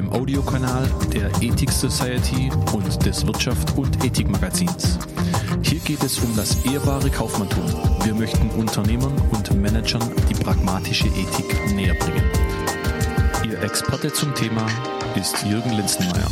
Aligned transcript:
dem 0.00 0.10
Audiokanal 0.14 0.88
der 1.12 1.28
Ethik 1.42 1.70
Society 1.70 2.50
und 2.72 3.04
des 3.04 3.26
Wirtschaft 3.26 3.76
und 3.76 4.02
Ethik 4.02 4.30
Magazins. 4.30 4.98
Hier 5.60 5.78
geht 5.80 6.02
es 6.02 6.18
um 6.20 6.34
das 6.36 6.64
ehrbare 6.64 7.10
Kaufmanntum. 7.10 7.64
Wir 8.02 8.14
möchten 8.14 8.48
Unternehmern 8.58 9.12
und 9.30 9.54
Managern 9.60 10.00
die 10.30 10.42
pragmatische 10.42 11.08
Ethik 11.08 11.74
näher 11.74 11.92
bringen. 11.96 12.24
Ihr 13.44 13.62
Experte 13.62 14.10
zum 14.10 14.34
Thema 14.34 14.66
ist 15.16 15.44
Jürgen 15.44 15.72
Linzenmeier. 15.72 16.30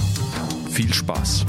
Viel 0.71 0.91
Spaß! 0.95 1.45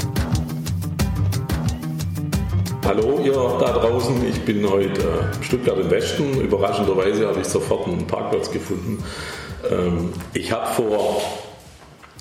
Hallo 2.84 3.22
ihr 3.24 3.32
da 3.34 3.72
draußen, 3.72 4.28
ich 4.28 4.42
bin 4.42 4.70
heute 4.70 5.02
äh, 5.02 5.44
Stuttgart 5.44 5.80
im 5.80 5.90
Westen. 5.90 6.42
Überraschenderweise 6.42 7.30
habe 7.30 7.40
ich 7.40 7.48
sofort 7.48 7.88
einen 7.88 8.06
Parkplatz 8.08 8.52
gefunden. 8.52 9.02
Ähm, 9.72 10.12
ich 10.34 10.52
habe 10.52 10.68
vor 10.74 11.22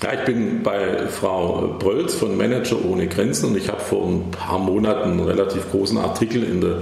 ja, 0.01 0.13
ich 0.13 0.25
bin 0.25 0.63
bei 0.63 1.07
Frau 1.07 1.75
Brölz 1.79 2.15
von 2.15 2.37
Manager 2.37 2.77
ohne 2.85 3.07
Grenzen 3.07 3.49
und 3.49 3.57
ich 3.57 3.69
habe 3.69 3.81
vor 3.81 4.07
ein 4.07 4.31
paar 4.31 4.59
Monaten 4.59 5.11
einen 5.11 5.23
relativ 5.23 5.69
großen 5.71 5.97
Artikel 5.97 6.43
in 6.43 6.61
der 6.61 6.77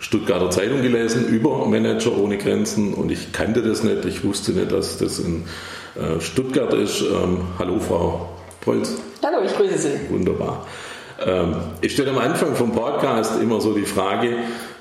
Stuttgarter 0.00 0.50
Zeitung 0.50 0.82
gelesen 0.82 1.28
über 1.28 1.66
Manager 1.66 2.16
ohne 2.16 2.36
Grenzen 2.36 2.94
und 2.94 3.10
ich 3.10 3.32
kannte 3.32 3.62
das 3.62 3.82
nicht. 3.82 4.04
Ich 4.04 4.24
wusste 4.24 4.52
nicht, 4.52 4.72
dass 4.72 4.98
das 4.98 5.18
in 5.18 5.44
äh, 5.94 6.20
Stuttgart 6.20 6.72
ist. 6.74 7.02
Ähm, 7.02 7.42
hallo 7.58 7.80
Frau 7.80 8.28
Brölz. 8.60 8.96
Hallo, 9.22 9.38
ich 9.44 9.54
grüße 9.54 9.78
Sie. 9.78 10.10
Wunderbar. 10.10 10.66
Ähm, 11.24 11.56
ich 11.80 11.92
stelle 11.92 12.10
am 12.10 12.18
Anfang 12.18 12.54
vom 12.54 12.72
Podcast 12.72 13.40
immer 13.40 13.60
so 13.60 13.72
die 13.72 13.86
Frage, 13.86 14.36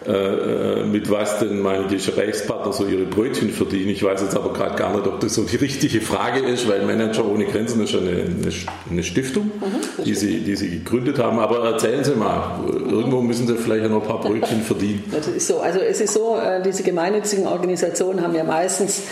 äh, 0.06 0.12
äh, 0.12 0.86
mit 0.86 1.10
was 1.10 1.40
denn 1.40 1.62
meine 1.62 1.88
Gesprächspartner 1.88 2.74
so 2.74 2.86
ihre 2.86 3.06
Brötchen 3.06 3.50
verdienen. 3.52 3.90
Ich 3.90 4.04
weiß 4.04 4.22
jetzt 4.22 4.36
aber 4.36 4.52
gerade 4.52 4.76
gar 4.76 4.94
nicht, 4.94 5.08
ob 5.08 5.22
das 5.22 5.36
so 5.36 5.44
die 5.44 5.56
richtige 5.56 6.02
Frage 6.02 6.42
ist, 6.42 6.68
weil 6.68 6.86
Manager 6.86 7.26
ohne 7.26 7.46
Grenzen 7.46 7.82
ist 7.84 7.96
eine, 7.96 8.10
eine, 8.10 8.52
eine 8.90 9.04
Stiftung, 9.04 9.46
mhm, 9.46 10.04
die, 10.04 10.14
Sie, 10.14 10.42
die 10.42 10.56
Sie 10.56 10.70
gegründet 10.70 11.20
haben. 11.20 11.40
Aber 11.40 11.64
erzählen 11.64 12.04
Sie 12.04 12.16
mal, 12.16 12.60
irgendwo 12.68 13.22
müssen 13.22 13.48
Sie 13.48 13.56
vielleicht 13.56 13.90
noch 13.90 14.02
ein 14.02 14.08
paar 14.08 14.20
Brötchen 14.20 14.62
verdienen. 14.66 15.04
Das 15.12 15.28
ist 15.28 15.48
so. 15.48 15.60
Also 15.60 15.80
es 15.80 16.02
ist 16.02 16.14
so, 16.14 16.38
äh, 16.38 16.62
diese 16.62 16.84
gemeinnützigen 16.84 17.48
Organisationen 17.48 18.22
haben 18.22 18.36
ja 18.36 18.44
meistens 18.44 19.04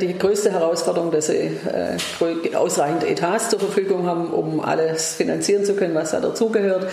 die 0.00 0.18
größte 0.18 0.50
Herausforderung, 0.50 1.10
dass 1.10 1.26
sie 1.26 1.50
ausreichend 2.54 3.04
Etats 3.04 3.50
zur 3.50 3.58
Verfügung 3.58 4.06
haben, 4.06 4.30
um 4.30 4.60
alles 4.60 5.14
finanzieren 5.14 5.64
zu 5.64 5.74
können, 5.74 5.94
was 5.94 6.12
da 6.12 6.20
dazugehört. 6.20 6.86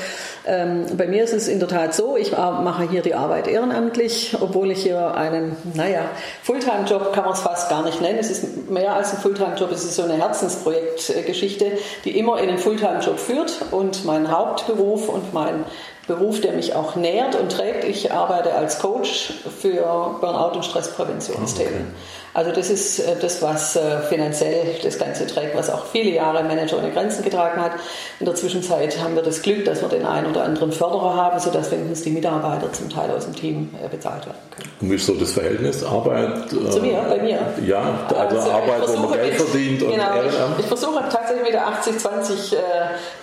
Ähm, 0.45 0.85
bei 0.97 1.07
mir 1.07 1.23
ist 1.23 1.33
es 1.33 1.47
in 1.47 1.59
der 1.59 1.69
Tat 1.69 1.94
so, 1.94 2.17
ich 2.17 2.31
mache 2.31 2.89
hier 2.89 3.02
die 3.02 3.13
Arbeit 3.13 3.41
ehrenamtlich, 3.47 4.36
obwohl 4.39 4.72
ich 4.72 4.84
hier 4.84 5.16
einen, 5.16 5.56
naja, 5.73 6.06
Fulltime-Job 6.44 7.14
kann 7.14 7.25
man 7.25 7.34
es 7.34 7.42
fast 7.42 7.70
gar 7.70 7.84
nicht 7.84 8.02
nennen. 8.02 8.20
Es 8.20 8.30
ist 8.30 8.70
mehr 8.70 8.95
als 8.95 9.14
ein 9.14 9.20
Fulltime-Job, 9.20 9.72
es 9.72 9.84
ist 9.84 9.95
so 9.95 10.03
eine 10.03 10.14
Herzensprojektgeschichte, 10.14 11.78
die 12.06 12.17
immer 12.17 12.39
in 12.39 12.50
einen 12.50 12.58
Fulltime-Job 12.58 13.19
führt. 13.19 13.53
Und 13.72 14.06
mein 14.06 14.31
Hauptberuf 14.31 15.09
und 15.09 15.34
mein 15.34 15.66
Beruf, 16.12 16.42
der 16.42 16.52
mich 16.52 16.76
auch 16.76 16.95
nährt 16.95 17.36
und 17.36 17.52
trägt, 17.52 17.86
ich 17.86 18.12
arbeite 18.12 18.54
als 18.54 18.80
Coach 18.80 19.34
für 19.62 20.18
Burnout- 20.20 20.56
und 20.56 20.66
Stresspräventionsthemen. 20.66 21.73
Okay. 21.73 21.86
Also 22.34 22.52
das 22.52 22.69
ist 22.69 23.00
äh, 23.00 23.16
das, 23.19 23.41
was 23.41 23.75
äh, 23.75 24.00
finanziell 24.09 24.75
das 24.81 24.97
Ganze 24.97 25.28
trägt, 25.28 25.56
was 25.56 25.69
auch 25.69 25.85
viele 25.85 26.12
Jahre 26.12 26.44
Manager 26.44 26.78
ohne 26.78 26.91
Grenzen 26.91 27.24
getragen 27.24 27.62
hat. 27.62 27.74
In 28.19 28.25
der 28.25 28.35
Zwischenzeit 28.35 29.02
haben 29.02 29.16
wir 29.16 29.22
das 29.22 29.41
Glück, 29.41 29.66
dass 29.66 29.81
wir 29.81 29.90
den 29.90 30.06
einen 30.06 30.28
oder 30.28 30.44
anderen 30.44 30.72
Förderer 30.72 31.16
haben, 31.16 31.40
sodass 31.40 31.72
wenigstens 31.72 32.03
die 32.03 32.12
Mitarbeiter 32.12 32.72
zum 32.72 32.90
Teil 32.90 33.12
aus 33.12 33.25
dem 33.25 33.35
Team 33.35 33.69
äh, 33.84 33.88
bezahlt 33.90 34.25
werden 34.25 34.38
können. 34.56 34.69
Und 34.80 34.91
wie 34.91 34.96
ist 34.96 35.06
so 35.06 35.14
das 35.16 35.31
Verhältnis 35.31 35.84
Arbeit? 35.84 36.50
Zu 36.50 36.81
mir, 36.81 37.02
bei 37.09 37.22
mir? 37.22 37.40
Ja, 37.66 38.00
also, 38.08 38.38
also 38.38 38.52
Arbeit, 38.52 38.88
wo 38.88 39.08
man 39.08 39.14
Geld 39.14 39.35
verdient 39.35 39.84
und 39.84 39.91
genau, 39.91 40.16
Ehrenamt? 40.16 40.56
Ich, 40.58 40.59
ich 40.59 40.68
versuche 40.68 41.03
tatsächlich 41.41 41.52
mit 41.52 41.53
der 41.53 41.68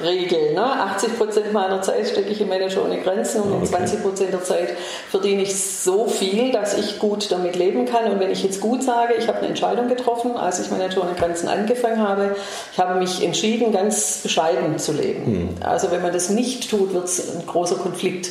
80-20-Regel. 0.04 0.54
Ne? 0.54 0.62
80 0.62 1.18
Prozent 1.18 1.52
meiner 1.52 1.82
Zeit 1.82 2.08
stecke 2.08 2.30
ich 2.30 2.40
im 2.40 2.48
Manager 2.48 2.84
ohne 2.84 3.00
Grenzen 3.00 3.42
und 3.42 3.52
okay. 3.52 3.62
in 3.62 3.66
20 3.66 4.02
Prozent 4.02 4.32
der 4.32 4.44
Zeit 4.44 4.76
verdiene 5.10 5.42
ich 5.42 5.58
so 5.58 6.06
viel, 6.06 6.52
dass 6.52 6.76
ich 6.76 6.98
gut 6.98 7.30
damit 7.30 7.56
leben 7.56 7.86
kann. 7.86 8.10
Und 8.10 8.20
wenn 8.20 8.30
ich 8.30 8.42
jetzt 8.42 8.60
gut 8.60 8.82
sage, 8.82 8.98
sage, 9.08 9.14
ich 9.18 9.28
habe 9.28 9.38
eine 9.38 9.48
Entscheidung 9.48 9.88
getroffen, 9.88 10.36
als 10.36 10.60
ich 10.60 10.70
Manager 10.70 11.02
ohne 11.02 11.14
Grenzen 11.14 11.48
angefangen 11.48 12.00
habe. 12.00 12.36
Ich 12.72 12.78
habe 12.78 12.98
mich 12.98 13.22
entschieden, 13.22 13.72
ganz 13.72 14.18
bescheiden 14.18 14.78
zu 14.78 14.92
leben. 14.92 15.32
Mhm. 15.32 15.48
Also 15.60 15.90
wenn 15.90 16.02
man 16.02 16.12
das 16.12 16.30
nicht 16.30 16.70
tut, 16.70 16.92
wird 16.92 17.04
es 17.04 17.34
ein 17.34 17.46
großer 17.46 17.76
Konflikt. 17.76 18.30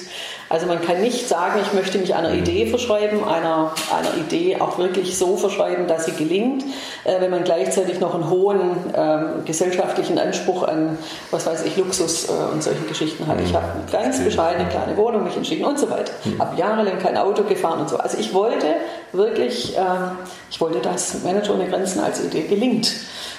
Also 0.49 0.65
man 0.65 0.81
kann 0.81 1.01
nicht 1.01 1.27
sagen, 1.27 1.59
ich 1.61 1.73
möchte 1.73 1.97
mich 1.97 2.15
einer 2.15 2.33
Idee 2.33 2.67
verschreiben, 2.67 3.23
einer, 3.23 3.73
einer 3.93 4.15
Idee 4.17 4.57
auch 4.59 4.77
wirklich 4.77 5.17
so 5.17 5.35
verschreiben, 5.35 5.87
dass 5.87 6.05
sie 6.05 6.13
gelingt, 6.13 6.63
äh, 7.03 7.19
wenn 7.19 7.31
man 7.31 7.43
gleichzeitig 7.43 7.99
noch 7.99 8.13
einen 8.13 8.29
hohen 8.29 8.71
ähm, 8.95 9.45
gesellschaftlichen 9.45 10.17
Anspruch 10.17 10.63
an, 10.63 10.97
was 11.31 11.45
weiß 11.45 11.65
ich, 11.65 11.75
Luxus 11.75 12.29
äh, 12.29 12.31
und 12.53 12.63
solche 12.63 12.83
Geschichten 12.83 13.27
hat. 13.27 13.41
Ich 13.41 13.53
habe 13.53 13.65
eine 13.65 13.91
ganz 13.91 14.23
bescheidene 14.23 14.69
kleine 14.69 14.95
Wohnung 14.95 15.25
mich 15.25 15.35
entschieden 15.35 15.65
und 15.65 15.77
so 15.77 15.89
weiter. 15.89 16.13
Mhm. 16.23 16.39
Habe 16.39 16.57
jahrelang 16.57 16.99
kein 16.99 17.17
Auto 17.17 17.43
gefahren 17.43 17.81
und 17.81 17.89
so. 17.89 17.97
Also 17.97 18.17
ich 18.17 18.33
wollte 18.33 18.67
wirklich, 19.11 19.75
ähm, 19.77 20.17
ich 20.49 20.61
wollte, 20.61 20.79
dass 20.79 21.23
Manager 21.23 21.55
ohne 21.55 21.67
Grenzen 21.67 21.99
als 21.99 22.23
Idee 22.23 22.43
gelingt. 22.43 22.93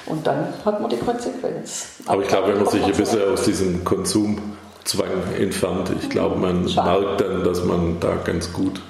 Und 0.07 0.27
dann 0.27 0.55
hat 0.65 0.81
man 0.81 0.91
die 0.91 0.97
Konsequenz. 0.97 1.89
Aber 2.07 2.23
ich 2.23 2.29
glaube, 2.29 2.49
wenn 2.49 2.63
man 2.63 2.67
sich 2.67 2.83
ein 2.83 2.93
bisschen 2.93 3.31
aus 3.31 3.43
diesem 3.43 3.85
Konsum 3.85 4.57
Zwang 4.89 5.35
entfernt. 5.39 5.91
Ich 6.01 6.09
glaube, 6.09 6.37
man 6.37 6.67
Schade. 6.67 7.05
merkt 7.05 7.21
dann, 7.21 7.45
dass 7.45 7.63
man 7.63 8.01
da 8.01 8.17
ganz 8.25 8.51
gut 8.55 8.81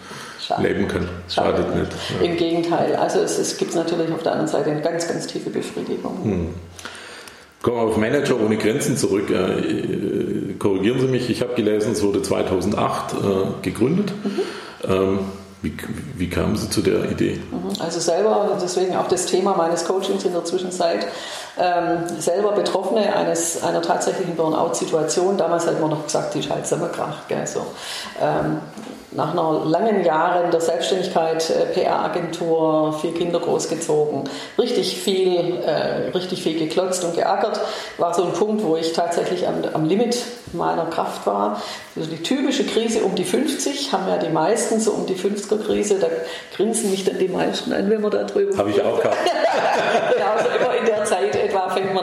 Schade. 0.41 0.63
leben 0.63 0.87
kann. 0.87 1.09
Schadet 1.29 1.67
Schade. 1.67 1.79
nicht. 1.81 1.93
Ja. 2.21 2.25
Im 2.25 2.37
Gegenteil. 2.37 2.95
Also 2.95 3.19
es, 3.19 3.37
es 3.37 3.57
gibt 3.57 3.75
natürlich 3.75 4.13
auf 4.13 4.23
der 4.23 4.33
anderen 4.33 4.49
Seite 4.49 4.71
eine 4.71 4.81
ganz, 4.81 5.09
ganz 5.09 5.27
tiefe 5.27 5.51
Befriedigung. 5.51 6.23
Hm. 6.23 6.55
Kommen 7.63 7.77
wir 7.79 7.83
auf 7.83 7.97
Manager 7.97 8.41
ohne 8.41 8.57
Grenzen 8.57 8.97
zurück. 8.97 9.29
Äh, 9.31 10.55
korrigieren 10.61 11.01
Sie 11.01 11.09
mich, 11.09 11.29
ich 11.31 11.41
habe 11.41 11.55
gelesen, 11.55 11.91
es 11.91 12.03
wurde 12.05 12.23
2008 12.23 13.15
äh, 13.15 13.17
gegründet. 13.63 14.13
Mhm. 14.23 14.41
Ähm, 14.89 15.19
wie, 15.63 15.77
wie 16.17 16.29
kamen 16.29 16.57
Sie 16.57 16.71
zu 16.71 16.83
der 16.83 17.11
Idee? 17.11 17.41
Mhm. 17.51 17.81
Also 17.81 17.99
selber, 18.01 18.57
deswegen 18.63 18.97
auch 18.97 19.09
das 19.09 19.27
Thema 19.27 19.57
meines 19.57 19.85
Coachings 19.85 20.25
in 20.25 20.33
der 20.33 20.45
Zwischenzeit, 20.45 21.07
ähm, 21.59 22.05
selber 22.19 22.53
Betroffene 22.53 23.15
eines, 23.15 23.63
einer 23.63 23.83
tatsächlichen 23.83 24.37
Burnout-Situation, 24.37 25.37
damals 25.37 25.67
hat 25.67 25.81
man 25.81 25.91
noch 25.91 26.05
gesagt, 26.05 26.35
die 26.35 26.41
ist 26.41 26.51
halt 26.51 26.67
Sommerkrach. 26.67 27.27
Gell, 27.27 27.47
so. 27.47 27.67
Ähm, 28.21 28.59
nach 29.11 29.33
einer 29.33 29.65
langen 29.65 30.05
Jahren 30.05 30.51
der 30.51 30.61
Selbstständigkeit, 30.61 31.49
äh, 31.51 31.67
PR-Agentur, 31.73 32.93
vier 33.01 33.15
Kinder 33.15 33.41
großgezogen, 33.41 34.25
richtig 34.59 35.01
viel, 35.01 35.57
äh, 35.65 36.11
richtig 36.15 36.43
viel 36.43 36.59
geklotzt 36.59 37.05
und 37.05 37.15
geackert, 37.15 37.61
war 37.97 38.13
so 38.13 38.25
ein 38.25 38.33
Punkt, 38.33 38.63
wo 38.65 38.77
ich 38.77 38.93
tatsächlich 38.93 39.49
am, 39.49 39.63
am 39.73 39.87
Limit 39.87 40.19
meiner 40.53 40.87
Kraft 40.87 41.27
war. 41.27 41.63
Also 41.97 42.11
die 42.11 42.23
typische 42.23 42.65
Krise 42.65 43.03
um 43.03 43.15
die 43.15 43.25
50 43.25 43.93
haben 43.93 44.09
ja 44.09 44.19
die 44.19 44.29
meisten 44.29 44.79
so 44.79 44.93
um 44.93 45.07
die 45.07 45.15
50er-Krise, 45.15 45.99
da 45.99 46.09
grinsen 46.55 46.91
mich 46.91 47.05
dann 47.05 47.19
die 47.19 47.29
meisten 47.29 47.73
an, 47.73 47.89
wenn 47.89 48.01
man 48.01 48.11
da 48.11 48.25
drüber. 48.25 48.57
Habe 48.59 48.71
ich 48.71 48.83
auch 48.83 49.01
gehabt. 49.01 49.17
genau, 50.13 50.31
also 50.37 50.49
immer 50.49 50.75
in 50.77 50.85
der 50.85 51.05
Zeit 51.05 51.35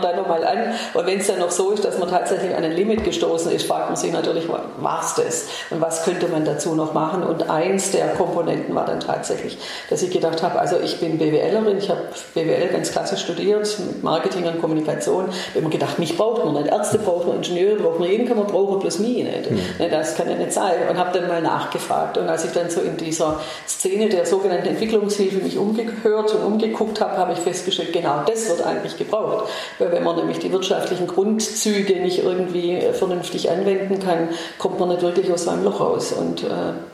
dann 0.06 0.16
nochmal 0.18 0.46
an. 0.46 0.74
Und 0.94 1.06
wenn 1.06 1.20
es 1.20 1.28
dann 1.28 1.40
noch 1.40 1.52
so 1.52 1.72
ist, 1.72 1.84
dass 1.84 1.98
man 1.98 2.10
tatsächlich 2.10 2.56
an 2.56 2.64
ein 2.64 2.72
Limit 2.72 3.04
gestoßen 3.04 3.52
ist, 3.52 3.68
fragt 3.68 3.90
man 3.90 3.96
sich 3.96 4.12
natürlich, 4.12 4.48
war 4.50 5.02
es 5.02 5.16
das? 5.16 5.46
Und 5.70 5.82
was 5.82 6.04
könnte 6.04 6.28
man 6.28 6.46
dazu 6.46 6.76
noch 6.76 6.94
machen? 6.94 7.24
Und 7.24 7.50
eins 7.50 7.92
der 7.92 8.10
Komponenten 8.10 8.74
war 8.76 8.86
dann 8.86 9.00
tatsächlich, 9.00 9.58
dass 9.90 10.02
ich 10.02 10.12
gedacht 10.12 10.44
habe, 10.44 10.60
also 10.60 10.80
ich 10.80 11.00
bin 11.00 11.18
BWLerin, 11.18 11.78
ich 11.78 11.90
habe 11.90 12.02
BWL 12.34 12.70
ganz 12.70 12.92
klassisch 12.92 13.22
studiert, 13.22 13.78
mit 13.80 14.04
Marketing 14.04 14.46
und 14.46 14.62
Kommunikation. 14.62 15.30
Ich 15.30 15.50
habe 15.50 15.60
immer 15.60 15.70
gedacht, 15.70 16.00
mich 16.00 16.18
braucht 16.18 16.46
man 16.46 16.54
nicht. 16.54 16.68
Ärzte 16.68 17.00
braucht 17.00 17.28
man, 17.28 17.38
Ingenieure 17.38 17.78
braucht 17.78 18.00
man, 18.00 18.10
jeden 18.10 18.28
kann 18.28 18.38
man 18.38 18.48
brauchen, 18.48 18.80
bloß 18.80 19.00
mich 19.00 19.24
nicht. 19.24 19.52
Mhm. 19.52 19.60
Das 19.90 20.16
kann 20.16 20.30
ja 20.30 20.36
nicht 20.36 20.54
sein. 20.54 20.76
Und 20.90 20.98
habe 20.98 21.18
dann 21.18 21.28
mal 21.28 21.42
nachgefragt. 21.42 22.18
Und 22.18 22.30
als 22.30 22.46
ich 22.46 22.52
dann 22.52 22.70
so 22.70 22.82
in 22.82 22.98
dieser 22.98 23.40
Szene 23.68 24.10
der 24.10 24.26
sogenannten 24.26 24.68
Entwicklungshilfe 24.68 25.38
mich 25.38 25.58
umgehört 25.58 26.34
und 26.34 26.44
umgeguckt 26.44 27.02
habe, 27.02 27.18
habe 27.18 27.34
ich 27.34 27.40
festgestellt, 27.40 27.94
genau 27.94 28.24
das 28.26 28.50
wird 28.50 28.66
eigentlich 28.66 28.98
gebraucht. 28.98 29.50
Weil 29.80 29.92
wenn 29.96 30.04
man 30.04 30.18
nämlich 30.18 30.40
die 30.40 30.52
wirtschaftlichen 30.52 31.08
Grundzüge 31.08 32.02
nicht 32.02 32.22
irgendwie 32.22 32.82
vernünftig 32.92 33.50
anwenden 33.50 34.00
kann, 34.00 34.28
kommt 34.58 34.78
man 34.78 34.90
nicht 34.90 35.02
wirklich 35.02 35.32
aus 35.32 35.46
seinem 35.46 35.64
Loch 35.64 35.80
raus. 35.80 36.12
Und 36.12 36.44
äh, 36.44 36.48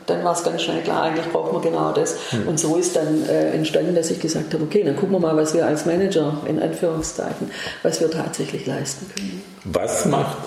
dann 0.06 0.22
war 0.22 0.34
es 0.34 0.44
ganz 0.44 0.62
schnell 0.62 0.82
klar, 0.82 1.02
eigentlich 1.02 1.26
braucht 1.26 1.52
man 1.52 1.62
genau 1.62 1.92
das. 1.92 2.16
Mhm. 2.30 2.46
Und 2.46 2.60
so 2.60 2.76
ist 2.76 2.94
dann 2.94 3.28
äh, 3.28 3.50
entstanden, 3.50 3.96
dass 3.96 4.12
ich 4.12 4.20
gesagt 4.20 4.54
habe, 4.54 4.62
okay, 4.62 4.84
dann 4.84 4.94
gucken 4.94 5.16
wir 5.16 5.18
mal, 5.18 5.36
was 5.36 5.52
wir 5.52 5.66
als 5.66 5.84
Manager 5.84 6.42
in 6.46 6.62
Anführungszeichen, 6.62 7.50
was 7.82 8.00
wir 8.00 8.08
tatsächlich 8.08 8.66
leisten 8.66 9.10
können. 9.12 9.42
Was 9.64 10.06
macht 10.06 10.38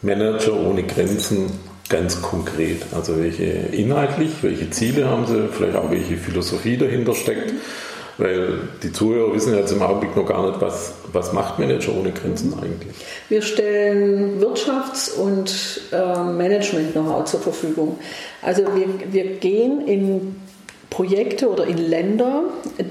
Manager 0.00 0.58
ohne 0.58 0.82
Grenzen 0.84 1.60
ganz 1.90 2.22
konkret? 2.22 2.84
Also 2.96 3.18
welche 3.18 3.44
inhaltlich, 3.44 4.30
welche 4.40 4.70
Ziele 4.70 5.10
haben 5.10 5.26
Sie, 5.26 5.46
vielleicht 5.52 5.76
auch 5.76 5.90
welche 5.90 6.16
Philosophie 6.16 6.78
dahinter 6.78 7.14
steckt? 7.14 7.52
Weil 8.18 8.58
die 8.82 8.92
Zuhörer 8.92 9.34
wissen 9.34 9.56
jetzt 9.56 9.72
im 9.72 9.82
Augenblick 9.82 10.14
noch 10.16 10.26
gar 10.26 10.48
nicht, 10.48 10.60
was, 10.60 10.94
was 11.12 11.32
macht 11.32 11.58
Manager 11.58 11.92
ohne 11.98 12.12
Grenzen 12.12 12.54
eigentlich? 12.54 12.94
Wir 13.28 13.42
stellen 13.42 14.40
Wirtschafts- 14.40 15.14
und 15.16 15.80
äh, 15.92 16.22
Management-Know-how 16.22 17.24
zur 17.24 17.40
Verfügung. 17.40 17.98
Also 18.42 18.62
wir, 18.74 19.12
wir 19.12 19.24
gehen 19.38 19.86
in 19.86 20.36
Projekte 20.90 21.48
oder 21.50 21.66
in 21.66 21.78
Länder, 21.78 22.44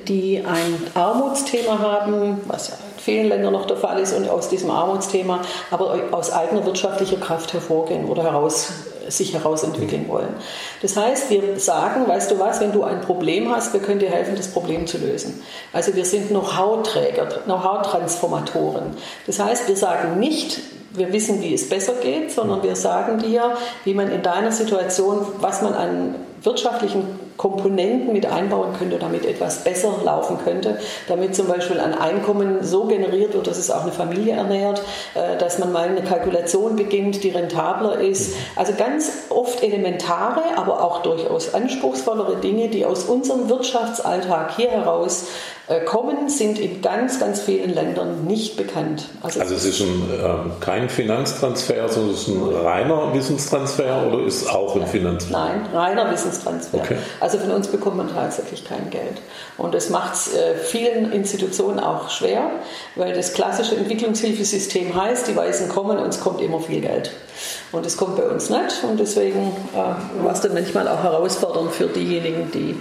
die 0.09 0.43
ein 0.45 0.75
Armutsthema 0.93 1.79
haben, 1.79 2.41
was 2.47 2.69
ja 2.69 2.73
in 2.75 2.99
vielen 3.01 3.29
Ländern 3.29 3.53
noch 3.53 3.65
der 3.65 3.77
Fall 3.77 4.01
ist, 4.01 4.11
und 4.13 4.27
aus 4.27 4.49
diesem 4.49 4.69
Armutsthema 4.71 5.41
aber 5.71 5.97
aus 6.11 6.33
eigener 6.33 6.65
wirtschaftlicher 6.65 7.15
Kraft 7.17 7.53
hervorgehen 7.53 8.05
oder 8.05 8.23
heraus 8.23 8.71
sich 9.09 9.33
herausentwickeln 9.33 10.07
wollen. 10.07 10.33
Das 10.81 10.95
heißt, 10.97 11.29
wir 11.29 11.59
sagen, 11.59 12.07
weißt 12.07 12.31
du 12.31 12.39
was, 12.39 12.59
wenn 12.59 12.71
du 12.71 12.83
ein 12.83 13.01
Problem 13.01 13.53
hast, 13.53 13.73
wir 13.73 13.79
können 13.79 13.99
dir 13.99 14.09
helfen, 14.09 14.35
das 14.35 14.47
Problem 14.47 14.87
zu 14.87 14.97
lösen. 14.97 15.41
Also 15.71 15.95
wir 15.95 16.05
sind 16.05 16.29
Know-how-Träger, 16.29 17.25
Know-how-Transformatoren. 17.45 18.95
Das 19.25 19.39
heißt, 19.39 19.67
wir 19.67 19.77
sagen 19.77 20.19
nicht, 20.19 20.59
wir 20.91 21.11
wissen, 21.11 21.41
wie 21.41 21.53
es 21.53 21.69
besser 21.69 21.93
geht, 22.01 22.31
sondern 22.31 22.61
wir 22.63 22.75
sagen 22.75 23.19
dir, 23.19 23.57
wie 23.83 23.93
man 23.93 24.11
in 24.11 24.21
deiner 24.21 24.51
Situation, 24.51 25.25
was 25.39 25.61
man 25.61 25.73
an 25.73 26.15
wirtschaftlichen 26.43 27.19
Komponenten 27.37 28.13
mit 28.13 28.25
einbauen 28.25 28.73
könnte, 28.77 28.97
damit 28.97 29.25
etwas 29.25 29.63
besser 29.63 29.93
laufen 30.03 30.37
könnte, 30.43 30.77
damit 31.07 31.35
zum 31.35 31.47
Beispiel 31.47 31.79
ein 31.79 31.93
Einkommen 31.93 32.63
so 32.63 32.85
generiert 32.85 33.33
wird, 33.33 33.47
dass 33.47 33.57
es 33.57 33.71
auch 33.71 33.83
eine 33.83 33.91
Familie 33.91 34.35
ernährt, 34.35 34.81
äh, 35.15 35.37
dass 35.37 35.59
man 35.59 35.71
mal 35.71 35.87
eine 35.89 36.03
Kalkulation 36.03 36.75
beginnt, 36.75 37.23
die 37.23 37.29
rentabler 37.29 37.99
ist. 37.99 38.35
Also 38.55 38.73
ganz 38.77 39.11
oft 39.29 39.63
elementare, 39.63 40.41
aber 40.57 40.83
auch 40.83 41.01
durchaus 41.01 41.53
anspruchsvollere 41.53 42.37
Dinge, 42.37 42.69
die 42.69 42.85
aus 42.85 43.05
unserem 43.05 43.49
Wirtschaftsalltag 43.49 44.55
hier 44.55 44.71
heraus 44.71 45.25
äh, 45.67 45.79
kommen, 45.79 46.27
sind 46.27 46.59
in 46.59 46.81
ganz, 46.81 47.21
ganz 47.21 47.39
vielen 47.39 47.73
Ländern 47.73 48.25
nicht 48.25 48.57
bekannt. 48.57 49.05
Also, 49.21 49.39
also 49.39 49.55
es 49.55 49.63
ist 49.63 49.79
ein, 49.79 50.09
ähm, 50.21 50.51
kein 50.59 50.89
Finanztransfer, 50.89 51.87
sondern 51.87 52.13
es 52.13 52.27
ist 52.27 52.27
ein 52.27 52.43
reiner 52.43 53.13
Wissenstransfer 53.13 54.07
oder 54.07 54.25
ist 54.25 54.41
es 54.41 54.49
auch 54.49 54.75
ein 54.75 54.85
Finanztransfer? 54.85 55.53
Nein, 55.53 55.65
reiner 55.73 56.11
Wissenstransfer. 56.11 56.79
Okay. 56.79 56.97
Also 57.23 57.37
von 57.37 57.51
uns 57.51 57.69
bekommt 57.69 57.95
man 57.95 58.09
tatsächlich 58.13 58.65
kein 58.65 58.89
Geld. 58.89 59.21
Und 59.57 59.73
das 59.73 59.89
macht 59.89 60.13
es 60.13 60.33
äh, 60.33 60.55
vielen 60.55 61.13
Institutionen 61.13 61.79
auch 61.79 62.09
schwer, 62.09 62.51
weil 62.97 63.13
das 63.13 63.31
klassische 63.31 63.77
Entwicklungshilfesystem 63.77 64.93
heißt, 64.93 65.29
die 65.29 65.35
Weisen 65.37 65.69
kommen 65.69 65.99
und 65.99 66.09
es 66.09 66.19
kommt 66.19 66.41
immer 66.41 66.59
viel 66.59 66.81
Geld. 66.81 67.13
Und 67.71 67.85
es 67.85 67.95
kommt 67.95 68.17
bei 68.17 68.23
uns 68.23 68.49
nicht. 68.49 68.83
Und 68.83 68.99
deswegen 68.99 69.53
äh, 69.73 70.21
war 70.21 70.33
es 70.33 70.41
dann 70.41 70.53
manchmal 70.53 70.85
auch 70.89 71.01
herausfordernd 71.01 71.71
für 71.71 71.87
diejenigen, 71.87 72.51
die 72.51 72.75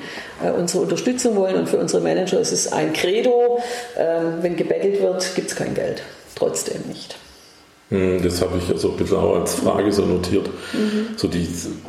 äh, 0.45 0.51
unsere 0.51 0.83
Unterstützung 0.83 1.37
wollen. 1.37 1.55
Und 1.55 1.69
für 1.69 1.79
unsere 1.79 2.03
Manager 2.03 2.41
ist 2.41 2.51
es 2.51 2.73
ein 2.73 2.93
Credo. 2.93 3.61
Ähm, 3.97 4.39
wenn 4.41 4.57
gebettelt 4.57 5.01
wird, 5.01 5.37
gibt 5.37 5.51
es 5.53 5.57
kein 5.57 5.73
Geld. 5.75 6.03
Trotzdem 6.35 6.83
nicht. 6.89 7.15
Hm, 7.91 8.21
das 8.21 8.43
habe 8.43 8.59
ich 8.59 8.69
also 8.69 8.91
ein 8.91 8.97
bisschen 8.97 9.19
auch 9.19 9.37
als 9.37 9.55
Frage 9.55 9.93
so 9.93 10.05
notiert. 10.05 10.49
Mhm. 10.73 11.11
So, 11.17 11.29
die, 11.29 11.47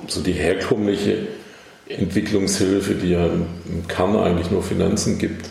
so 0.07 0.21
die 0.21 0.33
herkömmliche 0.33 1.29
Entwicklungshilfe, 1.87 2.95
die 2.95 3.11
ja 3.11 3.25
im 3.25 3.87
Kern 3.87 4.15
eigentlich 4.15 4.49
nur 4.51 4.63
Finanzen 4.63 5.17
gibt. 5.17 5.45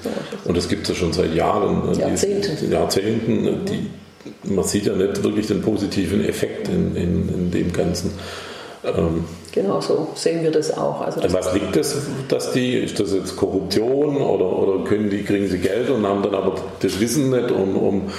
Und 0.44 0.56
das 0.56 0.68
gibt 0.68 0.82
es 0.82 0.88
ja 0.90 0.94
schon 0.94 1.12
seit 1.12 1.34
Jahren. 1.34 1.90
Ne, 1.90 1.98
Jahrzehnten. 1.98 2.72
Jahrzehnten. 2.72 3.42
Mhm. 3.42 3.64
Die, 3.66 4.54
man 4.54 4.64
sieht 4.64 4.86
ja 4.86 4.94
nicht 4.94 5.22
wirklich 5.22 5.46
den 5.46 5.62
positiven 5.62 6.24
Effekt 6.24 6.68
in, 6.68 6.96
in, 6.96 7.28
in 7.28 7.50
dem 7.50 7.72
Ganzen. 7.72 8.12
Ähm, 8.84 9.24
genau 9.52 9.80
so 9.80 10.08
sehen 10.16 10.42
wir 10.42 10.50
das 10.50 10.76
auch. 10.76 11.00
Also 11.02 11.20
das 11.20 11.32
was 11.32 11.54
liegt 11.54 11.76
das, 11.76 11.96
dass 12.28 12.52
die, 12.52 12.74
ist 12.74 12.98
das 12.98 13.12
jetzt 13.12 13.36
Korruption 13.36 14.16
oder, 14.16 14.58
oder 14.58 14.84
können 14.84 15.08
die, 15.08 15.22
kriegen 15.22 15.48
sie 15.48 15.58
Geld 15.58 15.88
und 15.88 16.04
haben 16.04 16.22
dann 16.22 16.34
aber 16.34 16.56
das 16.80 16.98
Wissen 16.98 17.30
nicht, 17.30 17.50
um, 17.52 17.76
um, 17.76 18.10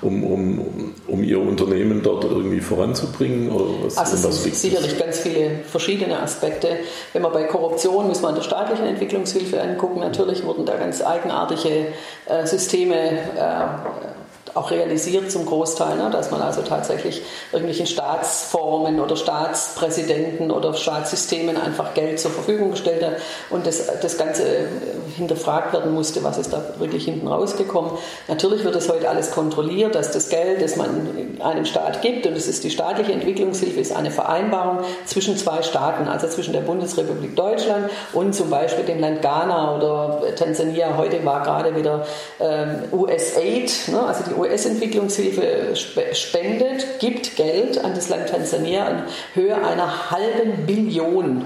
um, 0.00 0.24
um, 0.24 0.94
um 1.08 1.24
ihr 1.24 1.40
Unternehmen 1.40 2.02
dort 2.04 2.22
irgendwie 2.24 2.60
voranzubringen? 2.60 3.50
Oder 3.50 3.64
was, 3.84 3.98
also 3.98 4.28
es 4.28 4.44
sind 4.44 4.54
sicherlich 4.54 4.96
ganz 4.96 5.18
viele 5.18 5.60
verschiedene 5.66 6.20
Aspekte. 6.20 6.68
Wenn 7.12 7.22
man 7.22 7.32
bei 7.32 7.44
Korruption, 7.44 8.06
muss 8.06 8.22
man 8.22 8.36
der 8.36 8.42
staatlichen 8.42 8.86
Entwicklungshilfe 8.86 9.60
angucken, 9.60 10.00
natürlich 10.00 10.44
wurden 10.44 10.66
da 10.66 10.76
ganz 10.76 11.02
eigenartige 11.02 11.86
äh, 12.26 12.46
Systeme 12.46 12.94
äh, 13.36 14.21
auch 14.54 14.70
realisiert 14.70 15.30
zum 15.30 15.46
Großteil, 15.46 15.96
ne, 15.96 16.10
dass 16.10 16.30
man 16.30 16.42
also 16.42 16.62
tatsächlich 16.62 17.22
irgendwelchen 17.52 17.86
Staatsformen 17.86 19.00
oder 19.00 19.16
Staatspräsidenten 19.16 20.50
oder 20.50 20.74
Staatssystemen 20.74 21.56
einfach 21.56 21.94
Geld 21.94 22.20
zur 22.20 22.30
Verfügung 22.30 22.72
gestellt 22.72 23.04
hat 23.04 23.14
und 23.50 23.66
das, 23.66 23.86
das 24.00 24.18
Ganze 24.18 24.42
äh, 24.42 24.64
hinterfragt 25.16 25.72
werden 25.72 25.92
musste, 25.94 26.22
was 26.24 26.38
ist 26.38 26.52
da 26.52 26.62
wirklich 26.78 27.04
hinten 27.04 27.28
rausgekommen. 27.28 27.92
Natürlich 28.28 28.64
wird 28.64 28.74
das 28.74 28.88
heute 28.88 29.08
alles 29.08 29.30
kontrolliert, 29.30 29.94
dass 29.94 30.10
das 30.12 30.28
Geld, 30.28 30.62
das 30.62 30.76
man 30.76 31.38
einem 31.40 31.64
Staat 31.64 32.02
gibt, 32.02 32.26
und 32.26 32.36
das 32.36 32.46
ist 32.46 32.64
die 32.64 32.70
staatliche 32.70 33.12
Entwicklungshilfe, 33.12 33.80
ist 33.80 33.94
eine 33.94 34.10
Vereinbarung 34.10 34.80
zwischen 35.06 35.36
zwei 35.36 35.62
Staaten, 35.62 36.08
also 36.08 36.28
zwischen 36.28 36.52
der 36.52 36.60
Bundesrepublik 36.60 37.36
Deutschland 37.36 37.90
und 38.12 38.34
zum 38.34 38.50
Beispiel 38.50 38.84
dem 38.84 39.00
Land 39.00 39.22
Ghana 39.22 39.76
oder 39.76 40.34
Tansania. 40.36 40.96
Heute 40.96 41.24
war 41.24 41.42
gerade 41.42 41.74
wieder 41.76 42.06
ähm, 42.40 42.84
US-Aid, 42.92 43.88
ne, 43.88 44.02
also 44.06 44.24
die 44.28 44.34
US-Entwicklungshilfe 44.42 45.74
spendet, 46.12 47.00
gibt 47.00 47.36
Geld 47.36 47.82
an 47.82 47.94
das 47.94 48.08
Land 48.08 48.28
Tansania 48.28 48.88
in 48.88 49.02
Höhe 49.34 49.54
einer 49.54 50.10
halben 50.10 50.66
Billion 50.66 51.44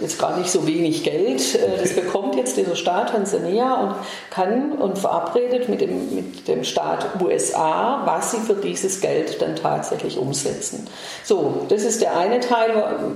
jetzt 0.00 0.18
gar 0.18 0.36
nicht 0.36 0.50
so 0.50 0.66
wenig 0.66 1.04
Geld. 1.04 1.54
Äh, 1.54 1.78
das 1.80 1.94
bekommt 1.94 2.36
jetzt 2.36 2.56
dieser 2.56 2.76
Staat 2.76 3.10
Tansania 3.10 3.74
und 3.74 3.94
kann 4.30 4.72
und 4.72 4.98
verabredet 4.98 5.68
mit 5.68 5.80
dem, 5.80 6.14
mit 6.14 6.48
dem 6.48 6.64
Staat 6.64 7.20
USA, 7.20 8.02
was 8.04 8.32
sie 8.32 8.38
für 8.38 8.54
dieses 8.54 9.00
Geld 9.00 9.40
dann 9.40 9.56
tatsächlich 9.56 10.18
umsetzen. 10.18 10.86
So, 11.24 11.66
das 11.68 11.82
ist 11.82 12.00
der 12.00 12.16
eine 12.16 12.40
Teil. 12.40 12.70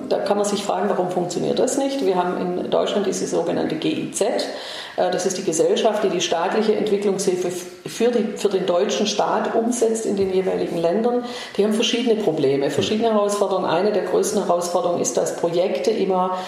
Da 0.08 0.18
kann 0.20 0.36
man 0.36 0.46
sich 0.46 0.62
fragen, 0.62 0.88
warum 0.88 1.10
funktioniert 1.10 1.58
das 1.58 1.78
nicht? 1.78 2.04
Wir 2.04 2.16
haben 2.16 2.40
in 2.40 2.70
Deutschland 2.70 3.06
diese 3.06 3.26
sogenannte 3.26 3.76
GIZ. 3.76 4.24
Äh, 4.96 5.10
das 5.10 5.26
ist 5.26 5.38
die 5.38 5.44
Gesellschaft, 5.44 6.04
die 6.04 6.08
die 6.08 6.20
staatliche 6.20 6.74
Entwicklungshilfe 6.74 7.50
für, 7.50 8.10
die, 8.10 8.36
für 8.36 8.48
den 8.48 8.66
deutschen 8.66 9.06
Staat 9.06 9.54
umsetzt 9.54 10.06
in 10.06 10.16
den 10.16 10.32
jeweiligen 10.32 10.78
Ländern. 10.78 11.24
Die 11.56 11.64
haben 11.64 11.72
verschiedene 11.72 12.16
Probleme, 12.22 12.70
verschiedene 12.70 13.12
Herausforderungen. 13.12 13.66
Eine 13.66 13.92
der 13.92 14.04
größten 14.04 14.44
Herausforderungen 14.44 15.00
ist, 15.00 15.16
dass 15.16 15.36
Projekte 15.36 15.90
immer 15.90 16.38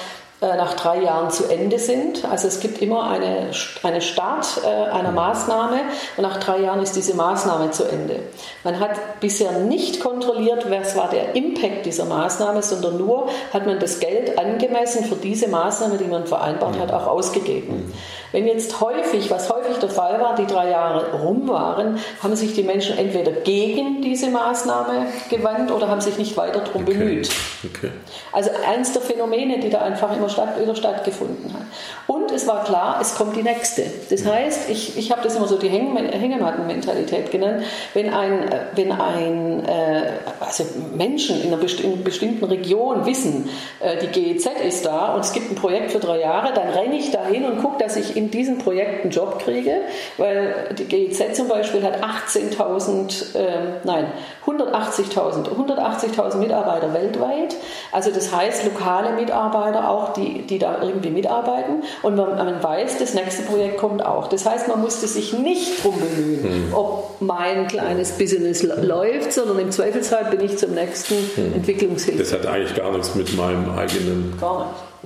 nach 0.40 0.74
drei 0.74 1.00
Jahren 1.00 1.30
zu 1.30 1.48
Ende 1.48 1.78
sind. 1.78 2.24
Also 2.30 2.46
es 2.46 2.60
gibt 2.60 2.82
immer 2.82 3.08
eine, 3.08 3.50
eine 3.82 4.00
Start 4.02 4.60
äh, 4.64 4.90
einer 4.90 5.12
Maßnahme 5.12 5.80
und 6.16 6.22
nach 6.22 6.38
drei 6.38 6.60
Jahren 6.60 6.80
ist 6.82 6.94
diese 6.94 7.14
Maßnahme 7.14 7.70
zu 7.70 7.84
Ende. 7.84 8.20
Man 8.62 8.78
hat 8.78 9.20
bisher 9.20 9.52
nicht 9.52 10.00
kontrolliert, 10.00 10.70
was 10.70 10.94
war 10.94 11.08
der 11.08 11.34
Impact 11.34 11.86
dieser 11.86 12.04
Maßnahme, 12.04 12.62
sondern 12.62 12.98
nur 12.98 13.28
hat 13.52 13.64
man 13.64 13.78
das 13.78 13.98
Geld 13.98 14.38
angemessen 14.38 15.06
für 15.06 15.16
diese 15.16 15.48
Maßnahme, 15.48 15.96
die 15.96 16.04
man 16.04 16.26
vereinbart 16.26 16.78
hat, 16.78 16.92
auch 16.92 17.06
ausgegeben. 17.06 17.92
Wenn 18.32 18.46
jetzt 18.46 18.80
häufig, 18.82 19.30
was 19.30 19.48
häufig 19.48 19.78
der 19.78 19.88
Fall 19.88 20.20
war, 20.20 20.34
die 20.34 20.46
drei 20.46 20.68
Jahre 20.70 21.18
rum 21.22 21.48
waren, 21.48 21.98
haben 22.22 22.36
sich 22.36 22.54
die 22.54 22.64
Menschen 22.64 22.98
entweder 22.98 23.32
gegen 23.32 24.02
diese 24.02 24.28
Maßnahme 24.28 25.06
gewandt 25.30 25.70
oder 25.70 25.88
haben 25.88 26.02
sich 26.02 26.18
nicht 26.18 26.36
weiter 26.36 26.60
darum 26.60 26.82
okay. 26.82 26.92
bemüht. 26.92 27.30
Okay. 27.64 27.90
Also 28.32 28.50
eins 28.68 28.92
der 28.92 29.00
Phänomene, 29.00 29.60
die 29.60 29.70
da 29.70 29.80
einfach 29.80 30.14
immer 30.14 30.25
statt, 30.28 30.60
wieder 30.60 30.76
stattgefunden 30.76 31.52
hat. 31.54 31.62
Und 32.06 32.30
es 32.30 32.46
war 32.46 32.64
klar, 32.64 32.98
es 33.00 33.14
kommt 33.14 33.36
die 33.36 33.42
nächste. 33.42 33.84
Das 34.10 34.26
heißt, 34.26 34.68
ich, 34.68 34.98
ich 34.98 35.10
habe 35.10 35.22
das 35.22 35.36
immer 35.36 35.48
so 35.48 35.56
die 35.56 35.68
Hängematten-Mentalität 35.68 37.30
genannt. 37.30 37.62
Wenn 37.94 38.12
ein, 38.12 38.50
wenn 38.74 38.92
ein 38.92 39.64
äh, 39.64 40.10
also 40.40 40.64
Menschen 40.94 41.40
in 41.40 41.52
einer 41.52 41.56
bestimmten 41.56 42.44
Region 42.44 43.06
wissen, 43.06 43.48
äh, 43.80 43.96
die 43.96 44.08
GEZ 44.08 44.46
ist 44.66 44.84
da 44.84 45.14
und 45.14 45.20
es 45.20 45.32
gibt 45.32 45.50
ein 45.50 45.54
Projekt 45.54 45.92
für 45.92 46.00
drei 46.00 46.20
Jahre, 46.20 46.52
dann 46.52 46.68
renne 46.68 46.96
ich 46.96 47.10
dahin 47.10 47.44
und 47.44 47.62
gucke, 47.62 47.82
dass 47.82 47.96
ich 47.96 48.14
in 48.16 48.26
in 48.26 48.30
diesem 48.32 48.58
Projekt 48.58 49.02
einen 49.02 49.10
Job 49.10 49.38
kriege, 49.38 49.82
weil 50.18 50.74
die 50.76 50.84
GIZ 50.84 51.36
zum 51.36 51.48
Beispiel 51.48 51.82
hat 51.84 52.02
18.000, 52.02 53.36
äh, 53.36 53.80
nein, 53.84 54.06
180.000, 54.44 55.48
180.000 55.48 56.36
Mitarbeiter 56.36 56.92
weltweit. 56.92 57.54
Also 57.92 58.10
das 58.10 58.34
heißt 58.34 58.64
lokale 58.64 59.12
Mitarbeiter 59.12 59.88
auch, 59.88 60.12
die, 60.16 60.42
die 60.42 60.58
da 60.58 60.82
irgendwie 60.82 61.10
mitarbeiten. 61.10 61.82
Und 62.02 62.16
man, 62.16 62.36
man 62.36 62.62
weiß, 62.62 62.98
das 62.98 63.14
nächste 63.14 63.42
Projekt 63.42 63.78
kommt 63.78 64.04
auch. 64.04 64.28
Das 64.28 64.46
heißt, 64.46 64.68
man 64.68 64.80
musste 64.80 65.06
sich 65.06 65.32
nicht 65.32 65.78
darum 65.78 65.98
bemühen, 66.00 66.68
mhm. 66.68 66.74
ob 66.74 67.20
mein 67.20 67.68
kleines 67.68 68.12
Business 68.12 68.62
läuft, 68.62 69.32
sondern 69.32 69.58
im 69.58 69.70
Zweifelsfall 69.70 70.26
bin 70.30 70.40
ich 70.40 70.56
zum 70.58 70.72
nächsten 70.72 71.14
mhm. 71.14 71.54
Entwicklungshilfe. 71.54 72.18
Das 72.18 72.32
hat 72.32 72.46
eigentlich 72.46 72.74
gar 72.74 72.92
nichts 72.92 73.14
mit 73.14 73.36
meinem 73.36 73.70
eigenen 73.76 74.34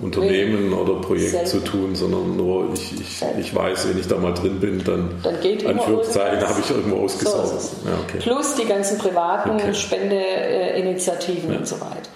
Unternehmen 0.00 0.72
oder 0.72 0.94
Projekt 1.00 1.30
Selten. 1.30 1.46
zu 1.46 1.58
tun, 1.60 1.94
sondern 1.94 2.36
nur 2.36 2.72
ich, 2.72 3.00
ich, 3.00 3.22
ich 3.38 3.54
weiß, 3.54 3.88
wenn 3.88 3.98
ich 3.98 4.08
da 4.08 4.16
mal 4.16 4.32
drin 4.32 4.58
bin, 4.58 4.82
dann, 4.84 5.10
dann 5.22 5.40
geht 5.40 5.66
Anführungszeichen 5.66 6.48
habe 6.48 6.60
ich 6.60 6.70
irgendwo 6.70 7.04
ausgesaugt. 7.04 7.60
So 7.60 7.88
ja, 7.88 7.94
okay. 8.02 8.18
Plus 8.20 8.54
die 8.54 8.64
ganzen 8.64 8.98
privaten 8.98 9.50
okay. 9.50 9.74
Spendeinitiativen 9.74 11.52
ja. 11.52 11.58
und 11.58 11.66
so 11.66 11.80
weiter. 11.80 12.10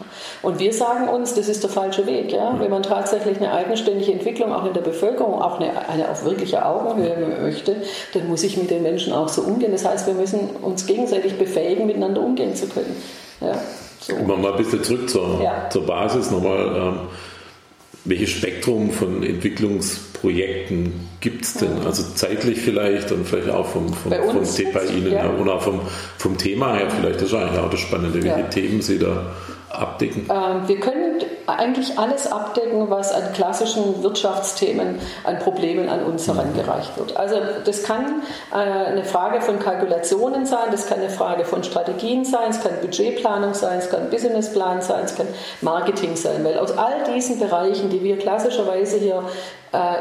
Und 0.44 0.58
wir 0.58 0.72
sagen 0.72 1.08
uns, 1.08 1.34
das 1.34 1.48
ist 1.48 1.62
der 1.62 1.70
falsche 1.70 2.06
Weg. 2.06 2.32
Ja? 2.32 2.54
Wenn 2.58 2.70
man 2.70 2.82
tatsächlich 2.82 3.38
eine 3.38 3.52
eigenständige 3.52 4.12
Entwicklung 4.12 4.52
auch 4.52 4.66
in 4.66 4.74
der 4.74 4.82
Bevölkerung, 4.82 5.40
auch 5.40 5.58
eine, 5.58 5.88
eine 5.88 6.10
auf 6.10 6.24
wirkliche 6.24 6.64
Augenhöhe 6.64 7.38
möchte, 7.40 7.76
dann 8.12 8.28
muss 8.28 8.42
ich 8.42 8.56
mit 8.56 8.70
den 8.70 8.82
Menschen 8.82 9.12
auch 9.12 9.28
so 9.28 9.42
umgehen. 9.42 9.72
Das 9.72 9.84
heißt, 9.84 10.06
wir 10.06 10.14
müssen 10.14 10.50
uns 10.62 10.86
gegenseitig 10.86 11.38
befähigen, 11.38 11.86
miteinander 11.86 12.20
umgehen 12.20 12.54
zu 12.54 12.66
können. 12.66 12.94
Ja, 13.40 13.58
so. 14.00 14.14
Mal 14.16 14.52
ein 14.52 14.56
bisschen 14.58 14.82
zurück 14.84 15.08
zur, 15.08 15.40
ja. 15.42 15.68
zur 15.70 15.86
Basis 15.86 16.30
nochmal. 16.30 16.76
Ähm, 16.76 16.98
welches 18.06 18.30
Spektrum 18.30 18.90
von 18.90 19.22
Entwicklungsprojekten 19.22 20.92
gibt 21.20 21.44
es 21.44 21.54
denn? 21.54 21.86
Also 21.86 22.02
zeitlich 22.14 22.60
vielleicht 22.60 23.10
und 23.12 23.26
vielleicht 23.26 23.48
auch 23.48 23.66
vom, 23.66 23.88
vom, 23.94 24.12
vom 24.12 24.72
bei 24.74 24.84
Ihnen 24.84 25.12
ja. 25.12 25.26
und 25.26 25.48
auch 25.48 25.62
vom, 25.62 25.80
vom 26.18 26.36
Thema 26.36 26.74
her 26.74 26.90
vielleicht. 26.90 27.22
Das 27.22 27.28
ist 27.28 27.34
eigentlich 27.34 27.58
auch 27.58 27.70
das 27.70 27.80
Spannende, 27.80 28.22
welche 28.22 28.40
ja. 28.40 28.42
Themen 28.42 28.82
Sie 28.82 28.98
da 28.98 29.32
abdecken? 29.78 30.28
Ähm, 30.30 30.66
wir 30.68 30.80
können 30.80 31.22
eigentlich 31.46 31.98
alles 31.98 32.30
abdecken, 32.30 32.90
was 32.90 33.12
an 33.12 33.32
klassischen 33.34 34.02
Wirtschaftsthemen, 34.02 34.98
an 35.24 35.38
Problemen 35.38 35.88
an 35.88 36.02
uns 36.04 36.26
herangereicht 36.26 36.96
wird. 36.96 37.16
Also 37.16 37.36
das 37.64 37.82
kann 37.82 38.22
äh, 38.52 38.56
eine 38.56 39.04
Frage 39.04 39.40
von 39.40 39.58
Kalkulationen 39.58 40.46
sein, 40.46 40.68
das 40.70 40.86
kann 40.86 41.00
eine 41.00 41.10
Frage 41.10 41.44
von 41.44 41.62
Strategien 41.64 42.24
sein, 42.24 42.50
es 42.50 42.62
kann 42.62 42.72
Budgetplanung 42.80 43.54
sein, 43.54 43.78
es 43.78 43.90
kann 43.90 44.10
Businessplan 44.10 44.80
sein, 44.80 45.04
es 45.04 45.14
kann 45.14 45.26
Marketing 45.60 46.16
sein, 46.16 46.44
weil 46.44 46.58
aus 46.58 46.76
all 46.76 47.04
diesen 47.14 47.38
Bereichen, 47.38 47.90
die 47.90 48.02
wir 48.02 48.18
klassischerweise 48.18 48.98
hier 48.98 49.22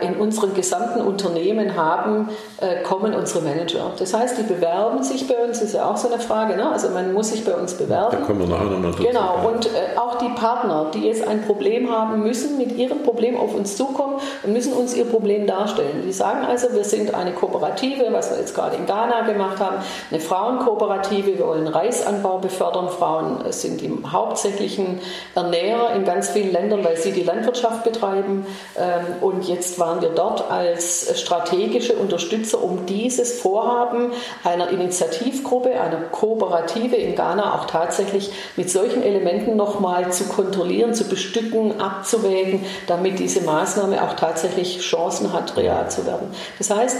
in 0.01 0.15
unseren 0.17 0.53
gesamten 0.53 1.01
Unternehmen 1.01 1.75
haben, 1.75 2.29
äh, 2.59 2.81
kommen 2.83 3.13
unsere 3.13 3.43
Manager. 3.43 3.91
Das 3.97 4.13
heißt, 4.13 4.37
die 4.37 4.43
bewerben 4.43 5.03
sich 5.03 5.27
bei 5.27 5.35
uns, 5.35 5.61
ist 5.61 5.73
ja 5.73 5.89
auch 5.89 5.97
so 5.97 6.11
eine 6.11 6.19
Frage. 6.19 6.55
Ne? 6.55 6.69
Also 6.71 6.89
man 6.89 7.13
muss 7.13 7.29
sich 7.29 7.43
bei 7.43 7.53
uns 7.53 7.73
bewerben. 7.73 8.17
Da 8.19 8.25
kommen 8.25 8.39
wir 8.41 8.47
nachher 8.47 8.65
nochmal 8.65 8.91
dazu. 8.91 9.03
Genau, 9.03 9.47
und 9.47 9.65
äh, 9.67 9.97
auch 9.97 10.17
die 10.17 10.29
Partner, 10.29 10.87
die 10.93 11.07
jetzt 11.07 11.27
ein 11.27 11.43
Problem 11.43 11.91
haben, 11.91 12.23
müssen 12.23 12.57
mit 12.57 12.73
ihrem 12.73 13.03
Problem 13.03 13.37
auf 13.37 13.55
uns 13.55 13.75
zukommen 13.77 14.19
und 14.43 14.53
müssen 14.53 14.73
uns 14.73 14.95
ihr 14.95 15.05
Problem 15.05 15.47
darstellen. 15.47 16.03
Die 16.05 16.13
sagen 16.13 16.45
also, 16.45 16.73
wir 16.73 16.83
sind 16.83 17.13
eine 17.13 17.31
Kooperative, 17.31 18.07
was 18.11 18.31
wir 18.31 18.39
jetzt 18.39 18.53
gerade 18.53 18.75
in 18.75 18.85
Ghana 18.85 19.21
gemacht 19.21 19.59
haben, 19.59 19.77
eine 20.11 20.19
Frauenkooperative, 20.19 21.37
wir 21.37 21.47
wollen 21.47 21.67
Reisanbau 21.67 22.37
befördern. 22.39 22.89
Frauen 22.89 23.39
sind 23.49 23.81
die 23.81 23.91
hauptsächlichen 24.05 24.99
Ernährer 25.35 25.93
in 25.95 26.05
ganz 26.05 26.29
vielen 26.29 26.51
Ländern, 26.51 26.83
weil 26.83 26.97
sie 26.97 27.11
die 27.11 27.23
Landwirtschaft 27.23 27.83
betreiben. 27.83 28.45
Ähm, 28.77 29.05
und 29.21 29.47
jetzt 29.47 29.62
Jetzt 29.63 29.79
waren 29.79 30.01
wir 30.01 30.09
dort 30.09 30.51
als 30.51 31.17
strategische 31.21 31.93
Unterstützer, 31.93 32.61
um 32.61 32.85
dieses 32.85 33.39
Vorhaben 33.39 34.11
einer 34.43 34.69
Initiativgruppe, 34.71 35.79
einer 35.79 36.01
Kooperative 36.11 36.97
in 36.97 37.15
Ghana 37.15 37.55
auch 37.55 37.65
tatsächlich 37.65 38.29
mit 38.57 38.69
solchen 38.69 39.01
Elementen 39.01 39.55
nochmal 39.55 40.11
zu 40.11 40.25
kontrollieren, 40.25 40.93
zu 40.93 41.05
bestücken, 41.05 41.79
abzuwägen, 41.79 42.65
damit 42.87 43.19
diese 43.19 43.39
Maßnahme 43.39 44.03
auch 44.03 44.15
tatsächlich 44.15 44.81
Chancen 44.81 45.31
hat, 45.31 45.55
real 45.55 45.89
zu 45.89 46.05
werden. 46.05 46.27
Das 46.57 46.69
heißt, 46.69 46.97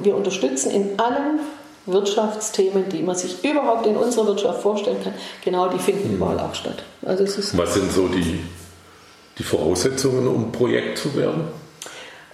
wir 0.00 0.16
unterstützen 0.16 0.70
in 0.70 0.98
allen 0.98 1.40
Wirtschaftsthemen, 1.84 2.88
die 2.88 3.02
man 3.02 3.14
sich 3.14 3.44
überhaupt 3.44 3.86
in 3.86 3.94
unserer 3.94 4.28
Wirtschaft 4.28 4.62
vorstellen 4.62 5.04
kann, 5.04 5.12
genau 5.44 5.68
die 5.68 5.78
finden 5.78 6.08
mhm. 6.08 6.14
überall 6.14 6.40
auch 6.40 6.54
statt. 6.54 6.82
Also 7.04 7.24
Was 7.24 7.74
sind 7.74 7.92
so 7.92 8.08
die, 8.08 8.40
die 9.38 9.44
Voraussetzungen, 9.44 10.26
um 10.26 10.50
Projekt 10.50 10.96
zu 10.96 11.14
werden? 11.14 11.65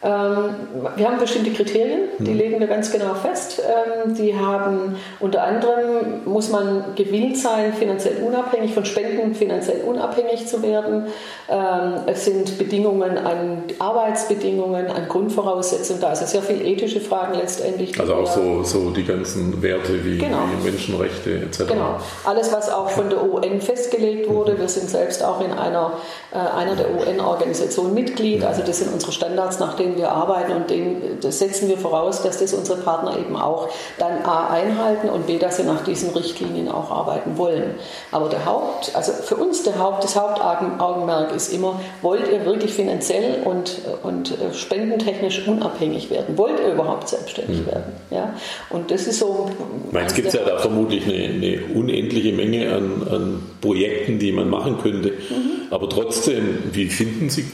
Ähm, 0.04 0.54
wir 0.96 1.08
haben 1.08 1.20
bestimmte 1.20 1.52
Kriterien, 1.52 2.00
die 2.18 2.32
mhm. 2.32 2.38
legen 2.38 2.60
wir 2.60 2.66
ganz 2.66 2.90
genau 2.90 3.14
fest. 3.14 3.62
Ähm, 3.62 4.14
die 4.16 4.36
haben 4.36 4.96
unter 5.20 5.44
anderem, 5.44 6.24
muss 6.24 6.50
man 6.50 6.96
gewillt 6.96 7.38
sein, 7.38 7.72
finanziell 7.72 8.16
unabhängig, 8.24 8.74
von 8.74 8.84
Spenden 8.84 9.34
finanziell 9.36 9.82
unabhängig 9.82 10.48
zu 10.48 10.60
werden. 10.62 11.06
Ähm, 11.48 11.94
es 12.06 12.24
sind 12.24 12.58
Bedingungen 12.58 13.16
an 13.16 13.62
Arbeitsbedingungen, 13.78 14.88
an 14.88 15.06
Grundvoraussetzungen 15.06 16.00
da. 16.00 16.08
Also 16.08 16.26
sehr 16.26 16.42
viele 16.42 16.64
ethische 16.64 17.00
Fragen 17.00 17.34
letztendlich. 17.34 17.98
Also 18.00 18.14
auch 18.14 18.26
so, 18.26 18.64
so 18.64 18.90
die 18.90 19.04
ganzen 19.04 19.62
Werte 19.62 20.04
wie, 20.04 20.18
genau. 20.18 20.38
wie 20.58 20.68
Menschenrechte 20.68 21.42
etc. 21.42 21.58
Genau. 21.68 22.00
Alles, 22.24 22.52
was 22.52 22.72
auch 22.72 22.90
von 22.90 23.08
der 23.08 23.22
UN 23.22 23.60
festgelegt 23.60 24.28
wurde. 24.28 24.54
Mhm. 24.54 24.58
Wir 24.58 24.68
sind 24.68 24.90
selbst 24.90 25.22
auch 25.22 25.40
in 25.40 25.52
einer, 25.52 25.92
äh, 26.32 26.38
einer 26.38 26.74
der 26.74 26.90
UN-Organisationen 26.92 27.94
Mitglied. 27.94 28.42
Also 28.42 28.62
das 28.62 28.80
sind 28.80 28.92
unsere 28.92 29.12
Standards, 29.12 29.60
nach 29.60 29.76
denen 29.76 29.91
denen 29.92 29.98
wir 29.98 30.12
arbeiten 30.12 30.52
und 30.52 30.70
den, 30.70 31.18
das 31.20 31.38
setzen 31.38 31.68
wir 31.68 31.78
voraus, 31.78 32.22
dass 32.22 32.38
das 32.38 32.52
unsere 32.54 32.80
Partner 32.80 33.18
eben 33.18 33.36
auch 33.36 33.68
dann 33.98 34.24
A 34.24 34.48
einhalten 34.48 35.08
und 35.08 35.26
B, 35.26 35.38
dass 35.38 35.56
sie 35.56 35.64
nach 35.64 35.84
diesen 35.84 36.10
Richtlinien 36.10 36.68
auch 36.68 36.90
arbeiten 36.90 37.36
wollen. 37.38 37.74
Aber 38.10 38.28
der 38.28 38.44
Haupt, 38.44 38.94
also 38.94 39.12
für 39.12 39.36
uns 39.36 39.62
der 39.62 39.78
Haupt, 39.78 40.04
das 40.04 40.16
Hauptaugenmerk 40.16 41.34
ist 41.34 41.52
immer, 41.52 41.80
wollt 42.00 42.30
ihr 42.30 42.44
wirklich 42.44 42.72
finanziell 42.72 43.42
und, 43.44 43.80
und 44.02 44.32
äh, 44.32 44.52
spendentechnisch 44.54 45.46
unabhängig 45.46 46.10
werden? 46.10 46.36
Wollt 46.38 46.60
ihr 46.60 46.72
überhaupt 46.72 47.08
selbstständig 47.08 47.60
mhm. 47.60 47.66
werden? 47.66 47.92
Ja? 48.10 48.34
Und 48.70 48.90
das 48.90 49.06
ist 49.06 49.18
so. 49.18 49.50
Es 49.92 50.14
gibt 50.14 50.32
ja 50.32 50.40
da 50.44 50.58
vermutlich 50.58 51.04
eine, 51.04 51.24
eine 51.24 51.60
unendliche 51.74 52.32
Menge 52.32 52.72
an, 52.72 53.06
an, 53.10 53.42
Projekten, 53.60 54.18
die 54.18 54.32
man 54.32 54.50
machen 54.50 54.78
könnte. 54.82 55.10
Mhm. 55.10 55.70
Aber 55.70 55.88
trotzdem, 55.88 56.58
wie 56.72 56.88
finden 56.88 57.30
Sie 57.30 57.44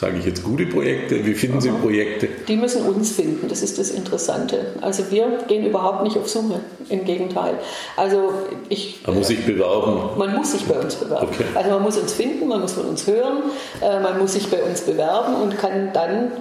sage 0.00 0.16
ich 0.16 0.24
jetzt 0.24 0.42
gute 0.42 0.64
Projekte? 0.64 1.26
Wie 1.26 1.34
finden 1.34 1.60
Sie 1.60 1.68
Projekte? 1.70 2.26
Die 2.48 2.56
müssen 2.56 2.86
uns 2.86 3.12
finden, 3.12 3.48
das 3.48 3.60
ist 3.60 3.78
das 3.78 3.90
Interessante. 3.90 4.72
Also 4.80 5.10
wir 5.10 5.40
gehen 5.46 5.66
überhaupt 5.66 6.04
nicht 6.04 6.16
auf 6.16 6.26
Summe, 6.26 6.60
im 6.88 7.04
Gegenteil. 7.04 7.58
Also 7.98 8.32
ich, 8.70 9.02
man 9.06 9.16
muss 9.16 9.28
sich 9.28 9.44
bewerben. 9.44 10.18
Man 10.18 10.34
muss 10.34 10.52
sich 10.52 10.64
bei 10.64 10.80
uns 10.80 10.94
bewerben. 10.94 11.28
Okay. 11.30 11.44
Also 11.54 11.70
man 11.70 11.82
muss 11.82 11.98
uns 11.98 12.14
finden, 12.14 12.48
man 12.48 12.62
muss 12.62 12.72
von 12.72 12.86
uns 12.86 13.06
hören, 13.06 13.42
äh, 13.82 14.00
man 14.00 14.18
muss 14.18 14.32
sich 14.32 14.48
bei 14.50 14.62
uns 14.62 14.80
bewerben 14.80 15.34
und 15.34 15.58
kann 15.58 15.90
dann 15.92 16.32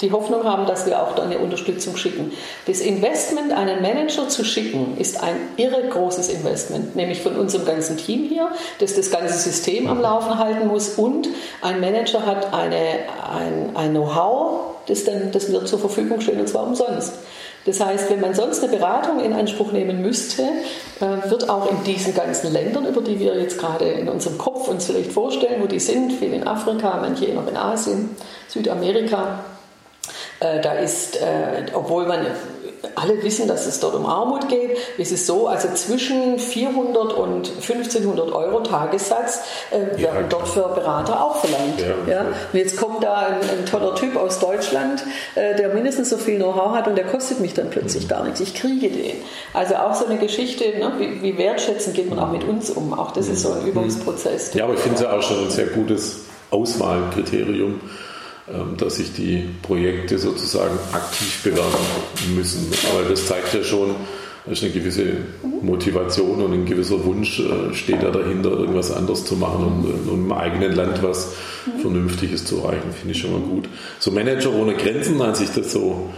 die 0.00 0.12
Hoffnung 0.12 0.44
haben, 0.44 0.66
dass 0.66 0.86
wir 0.86 1.00
auch 1.00 1.14
da 1.14 1.22
eine 1.22 1.38
Unterstützung 1.38 1.96
schicken. 1.96 2.32
Das 2.66 2.80
Investment, 2.80 3.52
einen 3.52 3.80
Manager 3.80 4.28
zu 4.28 4.44
schicken, 4.44 4.96
ist 4.98 5.22
ein 5.22 5.36
irre 5.56 5.88
großes 5.88 6.28
Investment, 6.28 6.96
nämlich 6.96 7.20
von 7.20 7.36
unserem 7.36 7.64
ganzen 7.64 7.96
Team 7.96 8.28
hier, 8.28 8.48
das 8.80 8.94
das 8.94 9.10
ganze 9.10 9.38
System 9.38 9.86
am 9.88 10.00
Laufen 10.00 10.38
halten 10.38 10.68
muss 10.68 10.90
und 10.90 11.28
ein 11.62 11.80
Manager 11.80 12.26
hat 12.26 12.52
eine, 12.52 12.76
ein, 13.32 13.76
ein 13.76 13.90
Know-how, 13.90 14.74
das, 14.86 15.04
das 15.04 15.50
wird 15.50 15.68
zur 15.68 15.78
Verfügung 15.78 16.20
stehen 16.20 16.40
und 16.40 16.48
zwar 16.48 16.66
umsonst. 16.66 17.14
Das 17.64 17.80
heißt, 17.80 18.10
wenn 18.10 18.20
man 18.20 18.34
sonst 18.34 18.62
eine 18.62 18.76
Beratung 18.76 19.20
in 19.20 19.32
Anspruch 19.32 19.72
nehmen 19.72 20.02
müsste, 20.02 20.42
äh, 21.00 21.30
wird 21.30 21.48
auch 21.48 21.70
in 21.70 21.82
diesen 21.84 22.14
ganzen 22.14 22.52
Ländern, 22.52 22.86
über 22.86 23.00
die 23.00 23.18
wir 23.18 23.40
jetzt 23.40 23.58
gerade 23.58 23.86
in 23.86 24.08
unserem 24.08 24.36
Kopf 24.36 24.68
uns 24.68 24.84
vielleicht 24.84 25.12
vorstellen, 25.12 25.62
wo 25.62 25.66
die 25.66 25.80
sind, 25.80 26.12
viel 26.12 26.34
in 26.34 26.46
Afrika, 26.46 26.98
manche 27.00 27.32
noch 27.32 27.46
in 27.48 27.56
Asien, 27.56 28.10
Südamerika, 28.48 29.44
äh, 30.40 30.60
da 30.60 30.72
ist, 30.72 31.16
äh, 31.16 31.66
obwohl 31.72 32.06
man 32.06 32.26
alle 32.94 33.22
wissen, 33.22 33.48
dass 33.48 33.66
es 33.66 33.80
dort 33.80 33.94
um 33.94 34.06
Armut 34.06 34.48
geht, 34.48 34.76
ist 34.98 35.12
es 35.12 35.26
so, 35.26 35.48
also 35.48 35.68
zwischen 35.74 36.38
400 36.38 37.12
und 37.12 37.50
1500 37.50 38.32
Euro 38.32 38.60
Tagessatz 38.60 39.40
äh, 39.70 39.98
werden 39.98 40.00
ja, 40.00 40.22
dort 40.28 40.48
für 40.48 40.68
Berater 40.74 41.22
auch 41.22 41.36
verlangt. 41.36 41.80
Ja, 41.80 42.12
ja. 42.12 42.20
Und 42.20 42.58
jetzt 42.58 42.76
kommt 42.76 43.02
da 43.02 43.18
ein, 43.18 43.34
ein 43.34 43.66
toller 43.66 43.94
Typ 43.94 44.16
aus 44.16 44.38
Deutschland, 44.38 45.02
äh, 45.34 45.56
der 45.56 45.70
mindestens 45.70 46.10
so 46.10 46.18
viel 46.18 46.36
Know-how 46.36 46.74
hat 46.74 46.88
und 46.88 46.96
der 46.96 47.06
kostet 47.06 47.40
mich 47.40 47.54
dann 47.54 47.70
plötzlich 47.70 48.04
mhm. 48.04 48.08
gar 48.08 48.24
nichts. 48.24 48.40
Ich 48.40 48.54
kriege 48.54 48.90
den. 48.90 49.16
Also 49.52 49.76
auch 49.76 49.94
so 49.94 50.06
eine 50.06 50.18
Geschichte, 50.18 50.64
ne, 50.78 50.92
wie, 50.98 51.22
wie 51.22 51.38
wertschätzend 51.38 51.94
geht 51.94 52.10
man 52.10 52.18
auch 52.18 52.30
mit 52.30 52.44
uns 52.44 52.70
um. 52.70 52.92
Auch 52.94 53.12
das 53.12 53.28
ist 53.28 53.42
so 53.42 53.52
ein 53.52 53.62
mhm. 53.62 53.68
Übungsprozess. 53.68 54.54
Ja, 54.54 54.64
aber 54.64 54.74
ich 54.74 54.80
finde 54.80 54.96
es 54.96 55.02
ja 55.02 55.12
auch 55.16 55.22
schon 55.22 55.44
ein 55.44 55.50
sehr 55.50 55.66
gutes 55.66 56.20
Auswahlkriterium 56.50 57.80
dass 58.76 58.96
sich 58.96 59.12
die 59.14 59.48
Projekte 59.62 60.18
sozusagen 60.18 60.78
aktiv 60.92 61.42
bewerben 61.42 61.78
müssen. 62.34 62.70
Aber 62.92 63.08
das 63.08 63.26
zeigt 63.26 63.54
ja 63.54 63.62
schon, 63.62 63.94
dass 64.46 64.62
eine 64.62 64.72
gewisse 64.72 65.16
Motivation 65.62 66.42
und 66.42 66.52
ein 66.52 66.66
gewisser 66.66 67.02
Wunsch 67.04 67.40
äh, 67.40 67.72
steht 67.72 68.02
da 68.02 68.10
dahinter, 68.10 68.50
irgendwas 68.50 68.90
anderes 68.92 69.24
zu 69.24 69.36
machen 69.36 69.64
und, 69.64 70.10
und 70.10 70.24
im 70.26 70.32
eigenen 70.32 70.74
Land 70.74 71.02
was 71.02 71.32
Vernünftiges 71.80 72.44
zu 72.44 72.58
erreichen, 72.58 72.92
finde 72.92 73.14
ich 73.14 73.20
schon 73.20 73.32
mal 73.32 73.40
gut. 73.40 73.68
So 73.98 74.10
Manager 74.10 74.52
ohne 74.52 74.74
Grenzen, 74.74 75.20
als 75.22 75.40
ich 75.40 75.50
das 75.50 75.72
so 75.72 76.10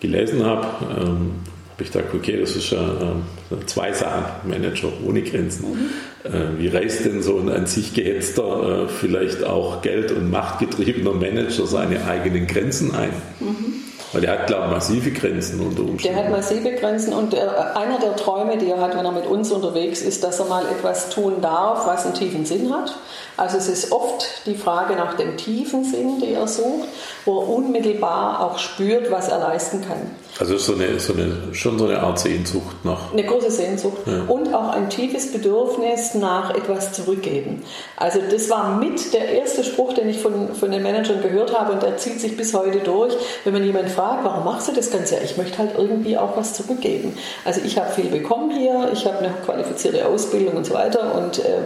gelesen 0.00 0.44
habe, 0.44 0.66
ähm, 1.00 1.30
habe 1.74 1.82
ich 1.82 1.92
gedacht, 1.92 2.14
okay, 2.14 2.40
das 2.40 2.54
ist 2.54 2.70
ja 2.70 2.78
äh, 2.80 3.66
zwei 3.66 3.92
Sachen, 3.92 4.24
Manager 4.44 4.92
ohne 5.04 5.22
Grenzen. 5.22 5.72
Mhm. 5.72 6.32
Äh, 6.32 6.58
wie 6.58 6.68
reißt 6.68 7.04
denn 7.04 7.20
so 7.20 7.38
ein 7.38 7.48
an 7.48 7.66
sich 7.66 7.94
gehetzter, 7.94 8.84
äh, 8.84 8.88
vielleicht 8.88 9.42
auch 9.42 9.82
Geld- 9.82 10.12
und 10.12 10.30
Machtgetriebener 10.30 11.12
Manager 11.12 11.66
seine 11.66 12.06
eigenen 12.06 12.46
Grenzen 12.46 12.94
ein? 12.94 13.10
Mhm. 13.40 13.74
Weil 14.12 14.20
der 14.20 14.30
hat, 14.30 14.46
glaube 14.46 14.66
ich, 14.66 14.70
massive 14.70 15.10
Grenzen 15.10 15.58
unter 15.58 15.82
Umständen. 15.82 16.16
Der 16.16 16.24
hat 16.24 16.30
massive 16.30 16.72
Grenzen 16.74 17.12
und 17.12 17.32
der, 17.32 17.76
einer 17.76 17.98
der 17.98 18.14
Träume, 18.14 18.56
die 18.56 18.70
er 18.70 18.80
hat, 18.80 18.96
wenn 18.96 19.04
er 19.04 19.10
mit 19.10 19.26
uns 19.26 19.50
unterwegs 19.50 20.02
ist, 20.02 20.22
dass 20.22 20.38
er 20.38 20.46
mal 20.46 20.64
etwas 20.66 21.10
tun 21.10 21.40
darf, 21.40 21.88
was 21.88 22.04
einen 22.04 22.14
tiefen 22.14 22.46
Sinn 22.46 22.72
hat. 22.72 22.94
Also 23.36 23.56
es 23.56 23.66
ist 23.66 23.90
oft 23.90 24.46
die 24.46 24.54
Frage 24.54 24.94
nach 24.94 25.14
dem 25.14 25.36
tiefen 25.36 25.82
Sinn, 25.82 26.20
den 26.20 26.36
er 26.36 26.46
sucht, 26.46 26.88
wo 27.24 27.40
er 27.40 27.48
unmittelbar 27.48 28.40
auch 28.40 28.58
spürt, 28.58 29.10
was 29.10 29.28
er 29.28 29.40
leisten 29.40 29.80
kann. 29.80 30.12
Also 30.40 30.58
so 30.58 30.74
eine, 30.74 30.98
so 30.98 31.12
eine, 31.12 31.54
schon 31.54 31.78
so 31.78 31.86
eine 31.86 32.00
Art 32.00 32.18
Sehnsucht 32.18 32.84
nach. 32.84 33.12
Eine 33.12 33.22
große 33.22 33.52
Sehnsucht 33.52 33.98
ja. 34.04 34.24
und 34.26 34.52
auch 34.52 34.70
ein 34.70 34.90
tiefes 34.90 35.30
Bedürfnis 35.30 36.14
nach 36.14 36.52
etwas 36.52 36.92
zurückgeben. 36.92 37.62
Also 37.96 38.18
das 38.28 38.50
war 38.50 38.76
mit 38.76 39.14
der 39.14 39.28
erste 39.28 39.62
Spruch, 39.62 39.92
den 39.92 40.08
ich 40.08 40.18
von, 40.18 40.52
von 40.54 40.72
den 40.72 40.82
Managern 40.82 41.22
gehört 41.22 41.56
habe 41.56 41.72
und 41.72 41.84
der 41.84 41.98
zieht 41.98 42.20
sich 42.20 42.36
bis 42.36 42.52
heute 42.52 42.78
durch. 42.78 43.14
Wenn 43.44 43.52
man 43.52 43.62
jemanden 43.62 43.90
fragt, 43.90 44.24
warum 44.24 44.44
machst 44.44 44.66
du 44.66 44.72
das 44.72 44.90
Ganze? 44.90 45.18
Ich 45.24 45.36
möchte 45.36 45.58
halt 45.58 45.70
irgendwie 45.78 46.18
auch 46.18 46.36
was 46.36 46.54
zurückgeben. 46.54 47.16
Also 47.44 47.60
ich 47.64 47.78
habe 47.78 47.92
viel 47.92 48.06
bekommen 48.06 48.50
hier, 48.50 48.90
ich 48.92 49.06
habe 49.06 49.18
eine 49.18 49.34
qualifizierte 49.44 50.04
Ausbildung 50.04 50.56
und 50.56 50.66
so 50.66 50.74
weiter 50.74 51.14
und 51.14 51.38
äh, 51.38 51.60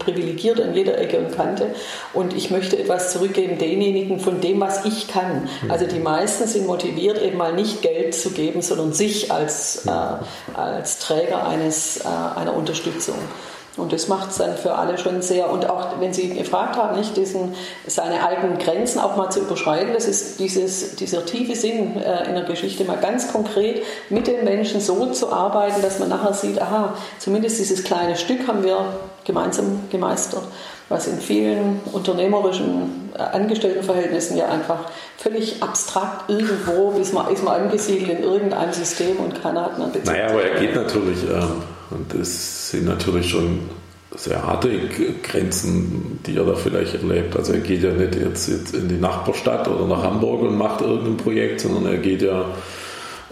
privilegiert 0.00 0.60
an 0.60 0.74
jeder 0.74 0.98
Ecke 0.98 1.18
und 1.18 1.36
Kante 1.36 1.68
und 2.14 2.34
ich 2.34 2.50
möchte 2.50 2.76
etwas 2.76 3.12
zurückgeben 3.12 3.58
denjenigen 3.58 4.18
von 4.18 4.40
dem, 4.40 4.58
was 4.60 4.84
ich 4.84 5.06
kann. 5.06 5.48
Also 5.68 5.86
die 5.86 6.00
meisten 6.00 6.48
sind 6.48 6.66
motiviert, 6.66 7.22
eben 7.22 7.36
mal 7.36 7.52
nicht 7.52 7.80
Geld 7.80 7.91
Geld 7.92 8.14
zu 8.14 8.30
geben, 8.30 8.62
sondern 8.62 8.92
sich 8.92 9.30
als, 9.30 9.86
äh, 9.86 9.90
als 10.54 10.98
Träger 10.98 11.46
eines, 11.46 11.98
äh, 11.98 12.08
einer 12.38 12.54
Unterstützung. 12.54 13.16
Und 13.76 13.92
das 13.92 14.06
macht 14.06 14.30
es 14.30 14.36
dann 14.36 14.56
für 14.56 14.74
alle 14.74 14.98
schon 14.98 15.22
sehr. 15.22 15.50
Und 15.50 15.68
auch 15.68 15.98
wenn 15.98 16.12
Sie 16.12 16.28
gefragt 16.28 16.76
haben, 16.76 16.98
nicht 16.98 17.16
diesen, 17.16 17.54
seine 17.86 18.26
eigenen 18.26 18.58
Grenzen 18.58 19.00
auch 19.00 19.16
mal 19.16 19.30
zu 19.30 19.40
überschreiten, 19.40 19.94
das 19.94 20.06
ist 20.06 20.40
dieses, 20.40 20.96
dieser 20.96 21.24
tiefe 21.24 21.54
Sinn 21.54 21.96
äh, 21.96 22.28
in 22.28 22.34
der 22.34 22.44
Geschichte, 22.44 22.84
mal 22.84 22.98
ganz 22.98 23.32
konkret 23.32 23.82
mit 24.10 24.26
den 24.26 24.44
Menschen 24.44 24.80
so 24.80 25.06
zu 25.06 25.32
arbeiten, 25.32 25.80
dass 25.80 25.98
man 25.98 26.10
nachher 26.10 26.34
sieht, 26.34 26.60
aha, 26.60 26.94
zumindest 27.18 27.58
dieses 27.60 27.82
kleine 27.82 28.16
Stück 28.16 28.46
haben 28.46 28.62
wir 28.62 28.84
gemeinsam 29.24 29.80
gemeistert, 29.90 30.42
was 30.92 31.06
in 31.06 31.18
vielen 31.18 31.80
unternehmerischen 31.92 33.10
äh, 33.14 33.22
Angestelltenverhältnissen 33.22 34.36
ja 34.36 34.48
einfach 34.48 34.90
völlig 35.16 35.62
abstrakt 35.62 36.30
irgendwo, 36.30 36.90
bis 36.90 37.12
man 37.12 37.32
ist 37.32 37.42
man 37.42 37.62
angesiedelt 37.62 38.18
in 38.18 38.22
irgendeinem 38.22 38.72
System 38.72 39.16
und 39.16 39.42
keiner 39.42 39.64
hat 39.64 39.78
man 39.78 39.90
bezahlt. 39.90 40.18
Naja, 40.18 40.30
aber 40.30 40.44
er 40.44 40.60
geht 40.60 40.74
natürlich. 40.74 41.24
Ähm 41.24 41.62
und 41.92 42.14
es 42.14 42.70
sind 42.70 42.86
natürlich 42.86 43.28
schon 43.28 43.60
sehr 44.14 44.42
harte 44.46 44.68
Grenzen, 45.22 46.20
die 46.26 46.36
er 46.36 46.44
da 46.44 46.54
vielleicht 46.54 46.94
erlebt. 46.94 47.36
Also 47.36 47.54
er 47.54 47.60
geht 47.60 47.82
ja 47.82 47.92
nicht 47.92 48.14
jetzt, 48.14 48.48
jetzt 48.48 48.74
in 48.74 48.88
die 48.88 48.96
Nachbarstadt 48.96 49.68
oder 49.68 49.86
nach 49.86 50.02
Hamburg 50.02 50.42
und 50.42 50.56
macht 50.56 50.80
irgendein 50.80 51.16
Projekt, 51.16 51.60
sondern 51.60 51.86
er 51.86 51.98
geht 51.98 52.22
ja 52.22 52.44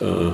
äh, 0.00 0.30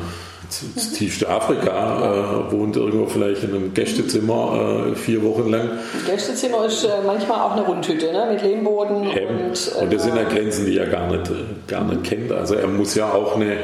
ins 0.74 0.92
tiefste 0.92 1.28
Afrika, 1.28 2.46
äh, 2.48 2.52
wohnt 2.52 2.76
irgendwo 2.76 3.06
vielleicht 3.06 3.44
in 3.44 3.50
einem 3.54 3.74
Gästezimmer 3.74 4.88
äh, 4.92 4.94
vier 4.94 5.22
Wochen 5.22 5.50
lang. 5.50 5.70
Ein 5.70 6.06
Gästezimmer 6.06 6.66
ist 6.66 6.84
äh, 6.84 6.88
manchmal 7.04 7.40
auch 7.40 7.52
eine 7.52 7.62
Rundhütte 7.62 8.12
ne? 8.12 8.28
mit 8.32 8.42
Lehmboden. 8.42 9.04
Eben. 9.10 9.46
Und, 9.46 9.72
und 9.80 9.92
das 9.92 10.02
sind 10.02 10.16
ja 10.16 10.22
äh, 10.22 10.34
Grenzen, 10.34 10.66
die 10.66 10.78
er 10.78 10.86
gar 10.86 11.08
nicht, 11.10 11.30
gar 11.66 11.84
nicht 11.84 12.04
kennt. 12.04 12.32
Also 12.32 12.54
er 12.54 12.66
muss 12.66 12.94
ja 12.94 13.12
auch 13.12 13.36
eine, 13.36 13.56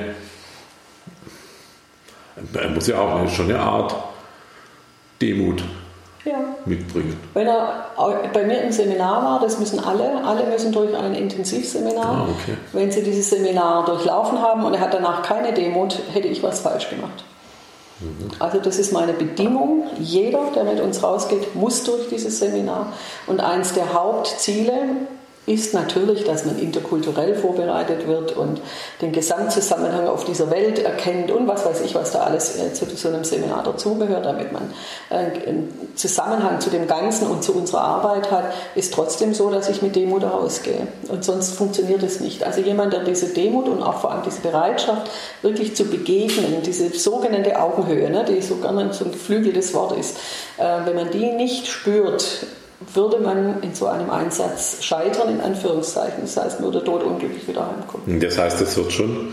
er 2.54 2.68
muss 2.70 2.86
ja 2.86 2.98
auch 2.98 3.16
eine, 3.16 3.28
schon 3.28 3.50
eine 3.50 3.60
Art 3.60 3.94
Demut 5.20 5.62
ja. 6.24 6.38
mitbringen. 6.64 7.18
Wenn 7.34 7.46
er 7.46 7.86
bei 8.32 8.44
mir 8.44 8.62
im 8.62 8.72
Seminar 8.72 9.24
war, 9.24 9.40
das 9.40 9.58
müssen 9.58 9.80
alle, 9.80 10.24
alle 10.24 10.44
müssen 10.46 10.72
durch 10.72 10.96
ein 10.96 11.14
Intensivseminar. 11.14 12.04
Ah, 12.04 12.22
okay. 12.22 12.56
Wenn 12.72 12.90
sie 12.90 13.02
dieses 13.02 13.30
Seminar 13.30 13.84
durchlaufen 13.84 14.40
haben 14.40 14.64
und 14.64 14.74
er 14.74 14.80
hat 14.80 14.94
danach 14.94 15.22
keine 15.22 15.52
Demut, 15.52 15.98
hätte 16.12 16.28
ich 16.28 16.42
was 16.42 16.60
falsch 16.60 16.90
gemacht. 16.90 17.24
Mhm. 18.00 18.30
Also 18.38 18.58
das 18.58 18.78
ist 18.78 18.92
meine 18.92 19.12
Bedingung. 19.12 19.84
Jeder, 19.98 20.50
der 20.54 20.64
mit 20.64 20.80
uns 20.80 21.02
rausgeht, 21.02 21.54
muss 21.54 21.84
durch 21.84 22.08
dieses 22.08 22.38
Seminar. 22.38 22.92
Und 23.26 23.40
eins 23.40 23.72
der 23.72 23.92
Hauptziele 23.92 24.74
ist 25.44 25.74
natürlich, 25.74 26.22
dass 26.22 26.44
man 26.44 26.56
interkulturell 26.58 27.34
vorbereitet 27.34 28.06
wird 28.06 28.36
und 28.36 28.60
den 29.00 29.10
Gesamtzusammenhang 29.10 30.06
auf 30.06 30.24
dieser 30.24 30.50
Welt 30.52 30.78
erkennt 30.78 31.32
und 31.32 31.48
was 31.48 31.66
weiß 31.66 31.80
ich, 31.80 31.96
was 31.96 32.12
da 32.12 32.20
alles 32.20 32.56
äh, 32.60 32.72
zu 32.72 32.86
so 32.94 33.08
einem 33.08 33.24
Seminar 33.24 33.64
dazugehört, 33.64 34.24
damit 34.24 34.52
man 34.52 34.72
äh, 35.10 35.48
einen 35.48 35.90
Zusammenhang 35.96 36.60
zu 36.60 36.70
dem 36.70 36.86
Ganzen 36.86 37.26
und 37.26 37.42
zu 37.42 37.54
unserer 37.56 37.80
Arbeit 37.80 38.30
hat, 38.30 38.52
ist 38.76 38.94
trotzdem 38.94 39.34
so, 39.34 39.50
dass 39.50 39.68
ich 39.68 39.82
mit 39.82 39.96
Demut 39.96 40.22
rausgehe. 40.22 40.86
Und 41.08 41.24
sonst 41.24 41.54
funktioniert 41.54 42.04
es 42.04 42.20
nicht. 42.20 42.44
Also 42.44 42.60
jemand, 42.60 42.92
der 42.92 43.02
diese 43.02 43.26
Demut 43.26 43.68
und 43.68 43.82
auch 43.82 43.98
vor 44.00 44.12
allem 44.12 44.22
diese 44.22 44.42
Bereitschaft, 44.42 45.10
wirklich 45.42 45.74
zu 45.74 45.86
begegnen, 45.86 46.62
diese 46.64 46.88
sogenannte 46.90 47.60
Augenhöhe, 47.60 48.08
ne, 48.10 48.24
die 48.24 48.40
so 48.42 48.56
gerne 48.56 48.92
so 48.92 49.06
ein 49.06 49.10
geflügeltes 49.10 49.74
Wort 49.74 49.98
ist, 49.98 50.16
äh, 50.58 50.86
wenn 50.86 50.94
man 50.94 51.10
die 51.10 51.32
nicht 51.32 51.66
spürt, 51.66 52.46
würde 52.94 53.18
man 53.18 53.62
in 53.62 53.74
so 53.74 53.86
einem 53.86 54.10
Einsatz 54.10 54.82
scheitern, 54.82 55.28
in 55.28 55.40
Anführungszeichen. 55.40 56.22
Das 56.22 56.36
heißt, 56.36 56.62
würde 56.62 56.80
dort 56.80 57.02
unglücklich 57.02 57.46
wieder 57.46 57.66
heimkommen. 57.66 58.20
Das 58.20 58.38
heißt, 58.38 58.60
es 58.60 58.76
wird 58.76 58.92
schon, 58.92 59.28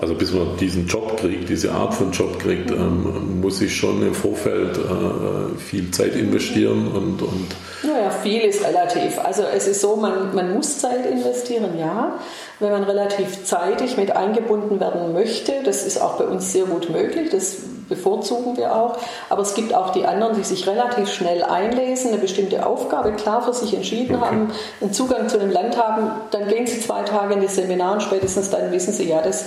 also 0.00 0.14
bis 0.14 0.32
man 0.32 0.56
diesen 0.58 0.86
Job 0.86 1.16
kriegt, 1.16 1.48
diese 1.48 1.72
Art 1.72 1.94
von 1.94 2.12
Job 2.12 2.38
kriegt, 2.38 2.70
ähm, 2.70 3.40
muss 3.40 3.60
ich 3.60 3.74
schon 3.74 4.02
im 4.02 4.14
Vorfeld 4.14 4.76
äh, 4.76 5.58
viel 5.58 5.90
Zeit 5.90 6.14
investieren 6.16 6.88
und, 6.88 7.22
und 7.22 7.46
naja, 7.82 8.10
viel 8.10 8.42
ist 8.42 8.64
relativ. 8.64 9.18
Also 9.18 9.42
es 9.42 9.66
ist 9.68 9.80
so, 9.80 9.96
man, 9.96 10.34
man 10.34 10.54
muss 10.54 10.78
Zeit 10.78 11.06
investieren, 11.06 11.78
ja. 11.78 12.18
Wenn 12.58 12.70
man 12.72 12.84
relativ 12.84 13.44
zeitig 13.44 13.96
mit 13.96 14.16
eingebunden 14.16 14.80
werden 14.80 15.12
möchte, 15.12 15.52
das 15.64 15.86
ist 15.86 16.00
auch 16.00 16.18
bei 16.18 16.24
uns 16.24 16.52
sehr 16.52 16.64
gut 16.64 16.90
möglich, 16.90 17.28
das 17.30 17.56
bevorzugen 17.88 18.56
wir 18.56 18.74
auch. 18.74 18.98
Aber 19.28 19.42
es 19.42 19.54
gibt 19.54 19.74
auch 19.74 19.90
die 19.90 20.04
anderen, 20.04 20.36
die 20.36 20.44
sich 20.44 20.66
relativ 20.66 21.08
schnell 21.08 21.42
einlesen, 21.42 22.12
eine 22.12 22.18
bestimmte 22.18 22.66
Aufgabe 22.66 23.12
klar 23.12 23.42
für 23.42 23.52
sich 23.52 23.74
entschieden 23.74 24.16
okay. 24.16 24.24
haben, 24.24 24.52
einen 24.80 24.92
Zugang 24.92 25.28
zu 25.28 25.38
einem 25.38 25.50
Land 25.50 25.76
haben, 25.76 26.10
dann 26.30 26.48
gehen 26.48 26.66
sie 26.66 26.80
zwei 26.80 27.02
Tage 27.02 27.34
in 27.34 27.42
das 27.42 27.56
Seminar 27.56 27.94
und 27.94 28.02
spätestens 28.02 28.50
dann 28.50 28.72
wissen 28.72 28.92
sie, 28.92 29.08
ja, 29.08 29.22
das, 29.22 29.46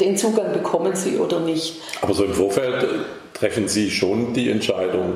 den 0.00 0.16
Zugang 0.16 0.52
bekommen 0.52 0.94
sie 0.94 1.18
oder 1.18 1.40
nicht. 1.40 1.80
Aber 2.00 2.14
so 2.14 2.24
im 2.24 2.34
Vorfeld 2.34 2.86
treffen 3.34 3.68
Sie 3.68 3.90
schon 3.90 4.34
die 4.34 4.50
Entscheidung, 4.50 5.14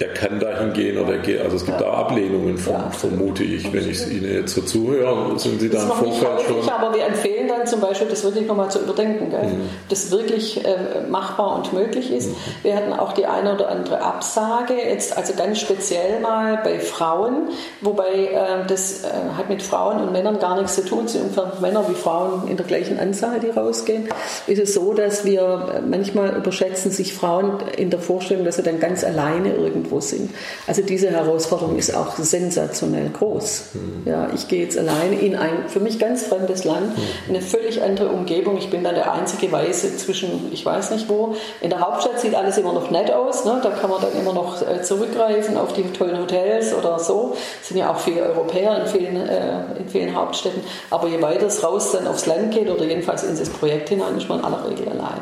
der 0.00 0.14
kann 0.14 0.40
da 0.40 0.58
hingehen 0.58 0.96
oder 0.96 1.18
geht. 1.18 1.40
Also 1.42 1.56
es 1.56 1.66
gibt 1.66 1.78
ja. 1.78 1.86
da 1.86 1.92
Ablehnungen, 1.92 2.56
von, 2.56 2.72
ja. 2.72 2.90
vermute 2.90 3.44
ich. 3.44 3.70
Wenn 3.70 3.88
ich 3.88 4.10
Ihnen 4.10 4.32
jetzt 4.32 4.54
so 4.54 4.62
zuhöre, 4.62 5.38
sind 5.38 5.60
Sie 5.60 5.68
da 5.68 5.82
im 5.82 5.90
Vorfeld 5.90 6.40
schon. 6.46 6.68
Aber 6.70 6.94
wir 6.94 7.04
empfehlen 7.04 7.48
dann 7.48 7.66
zum 7.66 7.80
Beispiel, 7.80 8.08
das 8.08 8.24
wirklich 8.24 8.46
nochmal 8.46 8.70
zu 8.70 8.80
überdenken, 8.80 9.28
mhm. 9.28 9.68
das 9.90 10.10
wirklich 10.10 10.64
äh, 10.64 11.02
machbar 11.08 11.54
und 11.56 11.74
möglich 11.74 12.10
ist. 12.10 12.30
Mhm. 12.30 12.36
Wir 12.62 12.76
hatten 12.76 12.94
auch 12.94 13.12
die 13.12 13.26
eine 13.26 13.54
oder 13.54 13.68
andere 13.68 14.00
Absage, 14.00 14.74
jetzt 14.74 15.18
also 15.18 15.34
ganz 15.34 15.60
speziell 15.60 16.20
mal 16.20 16.60
bei 16.64 16.80
Frauen, 16.80 17.50
wobei 17.82 18.30
äh, 18.32 18.66
das 18.66 19.04
äh, 19.04 19.08
hat 19.36 19.50
mit 19.50 19.62
Frauen 19.62 20.00
und 20.00 20.12
Männern 20.12 20.38
gar 20.38 20.56
nichts 20.56 20.76
zu 20.76 20.84
tun. 20.84 21.04
Es 21.04 21.12
sind 21.12 21.24
ungefähr 21.24 21.52
Männer 21.60 21.86
wie 21.88 21.94
Frauen 21.94 22.48
in 22.48 22.56
der 22.56 22.64
gleichen 22.64 22.98
Anzahl, 22.98 23.38
die 23.38 23.50
rausgehen. 23.50 24.08
Ist 24.46 24.62
es 24.62 24.72
so, 24.72 24.94
dass 24.94 25.26
wir 25.26 25.74
äh, 25.74 25.80
manchmal 25.82 26.36
überschätzen 26.36 26.90
sich 26.90 27.12
Frauen 27.12 27.58
in 27.76 27.90
der 27.90 28.00
Vorstellung, 28.00 28.46
dass 28.46 28.56
sie 28.56 28.62
dann 28.62 28.80
ganz 28.80 29.04
alleine 29.04 29.52
irgendwo 29.54 29.89
irgendwo 29.90 30.00
sind. 30.00 30.30
Also 30.66 30.82
diese 30.82 31.10
Herausforderung 31.10 31.76
ist 31.76 31.94
auch 31.94 32.16
sensationell 32.16 33.10
groß. 33.10 33.64
Mhm. 33.74 34.10
Ja, 34.10 34.28
ich 34.34 34.48
gehe 34.48 34.62
jetzt 34.62 34.78
alleine 34.78 35.18
in 35.20 35.36
ein 35.36 35.68
für 35.68 35.80
mich 35.80 35.98
ganz 35.98 36.24
fremdes 36.24 36.64
Land, 36.64 36.96
mhm. 36.96 37.02
eine 37.28 37.42
völlig 37.42 37.82
andere 37.82 38.08
Umgebung. 38.08 38.56
Ich 38.58 38.70
bin 38.70 38.84
dann 38.84 38.94
der 38.94 39.12
einzige 39.12 39.50
Weiße 39.50 39.96
zwischen, 39.96 40.50
ich 40.52 40.64
weiß 40.64 40.90
nicht 40.92 41.08
wo. 41.08 41.34
In 41.60 41.70
der 41.70 41.80
Hauptstadt 41.80 42.20
sieht 42.20 42.34
alles 42.34 42.58
immer 42.58 42.72
noch 42.72 42.90
nett 42.90 43.12
aus. 43.12 43.44
Ne? 43.44 43.60
Da 43.62 43.70
kann 43.70 43.90
man 43.90 44.00
dann 44.00 44.12
immer 44.18 44.32
noch 44.32 44.62
äh, 44.62 44.82
zurückgreifen 44.82 45.56
auf 45.56 45.72
die 45.72 45.82
tollen 45.92 46.18
Hotels 46.18 46.74
oder 46.74 46.98
so. 46.98 47.36
Es 47.60 47.68
sind 47.68 47.78
ja 47.78 47.90
auch 47.90 47.98
viele 47.98 48.22
Europäer 48.22 48.80
in 48.80 48.86
vielen, 48.86 49.16
äh, 49.16 49.78
in 49.78 49.88
vielen 49.88 50.14
Hauptstädten. 50.14 50.62
Aber 50.90 51.08
je 51.08 51.20
weiter 51.20 51.46
es 51.46 51.62
raus 51.62 51.92
dann 51.92 52.06
aufs 52.06 52.26
Land 52.26 52.52
geht 52.52 52.70
oder 52.70 52.84
jedenfalls 52.84 53.24
in 53.24 53.36
das 53.36 53.48
Projekt 53.48 53.88
hinein, 53.88 54.16
ist 54.16 54.28
man 54.28 54.40
in 54.40 54.44
aller 54.44 54.68
Regel 54.68 54.88
allein. 54.88 55.20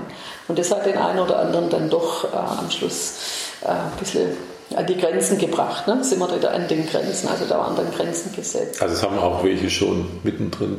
Und 0.48 0.58
das 0.58 0.70
hat 0.70 0.86
den 0.86 0.96
einen 0.96 1.18
oder 1.18 1.38
anderen 1.38 1.68
dann 1.68 1.90
doch 1.90 2.24
äh, 2.32 2.36
am 2.36 2.70
Schluss 2.70 3.14
äh, 3.62 3.68
ein 3.68 3.92
bisschen 3.98 4.36
an 4.76 4.86
die 4.86 4.96
Grenzen 4.96 5.38
gebracht. 5.38 5.86
Ne? 5.86 6.02
Sind 6.02 6.18
wir 6.18 6.34
wieder 6.34 6.52
an 6.52 6.68
den 6.68 6.86
Grenzen, 6.86 7.28
also 7.28 7.44
da 7.46 7.58
waren 7.58 7.76
dann 7.76 7.90
Grenzen 7.92 8.32
gesetzt. 8.34 8.82
Also 8.82 8.94
es 8.94 9.02
haben 9.02 9.18
auch 9.18 9.42
welche 9.44 9.70
schon 9.70 10.06
mittendrin 10.22 10.78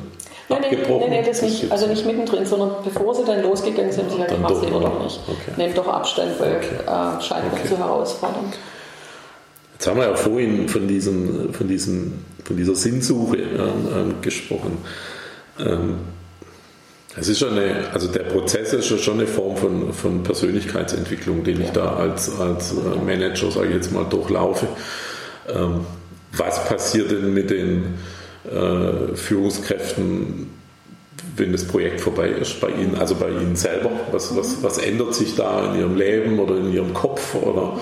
Nein, 0.50 0.64
abgebrochen? 0.64 1.10
Nein, 1.10 1.22
nein, 1.22 1.26
das 1.26 1.42
nicht. 1.42 1.72
Also 1.72 1.88
nicht 1.88 2.06
mittendrin, 2.06 2.46
sondern 2.46 2.72
bevor 2.84 3.14
sie 3.16 3.24
dann 3.24 3.44
losgegangen 3.44 3.92
sind, 3.92 4.06
haben 4.06 4.12
sie 4.12 4.18
gesagt, 4.18 4.32
ich 4.32 4.40
mache 4.40 4.54
es 4.54 4.62
lieber 4.62 4.80
doch 4.80 5.04
nicht. 5.04 5.20
Okay. 5.28 5.52
Nehmt 5.58 5.78
doch 5.78 5.88
Abstand, 5.88 6.40
weil 6.40 6.58
okay. 6.58 6.76
äh, 6.86 7.22
scheint 7.22 7.54
okay. 7.54 7.68
zu 7.68 7.78
herausfordernd. 7.78 8.58
Jetzt 9.74 9.88
haben 9.88 9.98
wir 9.98 10.08
ja 10.08 10.16
vorhin 10.16 10.68
von, 10.68 10.88
diesem, 10.88 11.54
von, 11.54 11.68
diesem, 11.68 12.26
von 12.44 12.58
dieser 12.58 12.76
Sinnsuche 12.76 13.38
äh, 13.38 14.22
gesprochen. 14.22 14.80
Ähm, 15.60 16.00
es 17.18 17.28
ist 17.28 17.40
schon 17.40 17.58
eine, 17.58 17.90
also 17.92 18.08
der 18.08 18.24
Prozess 18.24 18.74
ist 18.74 18.88
schon 19.02 19.16
eine 19.16 19.28
Form 19.28 19.58
von, 19.58 19.94
von 19.94 20.24
Persönlichkeitsentwicklung, 20.24 21.44
den 21.44 21.62
ich 21.62 21.70
da 21.72 21.96
als, 21.96 22.40
als 22.40 22.74
äh, 22.74 23.04
Manager, 23.04 23.52
sage 23.52 23.70
ich 23.70 23.76
jetzt 23.76 23.92
mal, 23.92 24.06
durchlaufe. 24.06 24.68
Ähm, 25.48 25.86
was 26.34 26.66
passiert 26.66 27.10
denn 27.12 27.34
mit 27.34 27.50
den, 27.50 27.96
äh, 28.46 29.16
Führungskräften, 29.16 30.48
wenn 31.36 31.52
das 31.52 31.66
Projekt 31.66 32.02
vorbei 32.02 32.30
ist, 32.30 32.60
bei 32.62 32.70
Ihnen, 32.70 32.96
also 32.96 33.16
bei 33.16 33.30
Ihnen 33.30 33.56
selber? 33.56 33.92
Was, 34.12 34.36
was, 34.36 34.64
was 34.64 34.78
ändert 34.78 35.14
sich 35.14 35.36
da 35.36 35.72
in 35.74 35.80
Ihrem 35.80 35.96
Leben 35.96 36.40
oder 36.40 36.58
in 36.58 36.72
Ihrem 36.72 36.94
Kopf? 36.94 37.36
Oder 37.36 37.80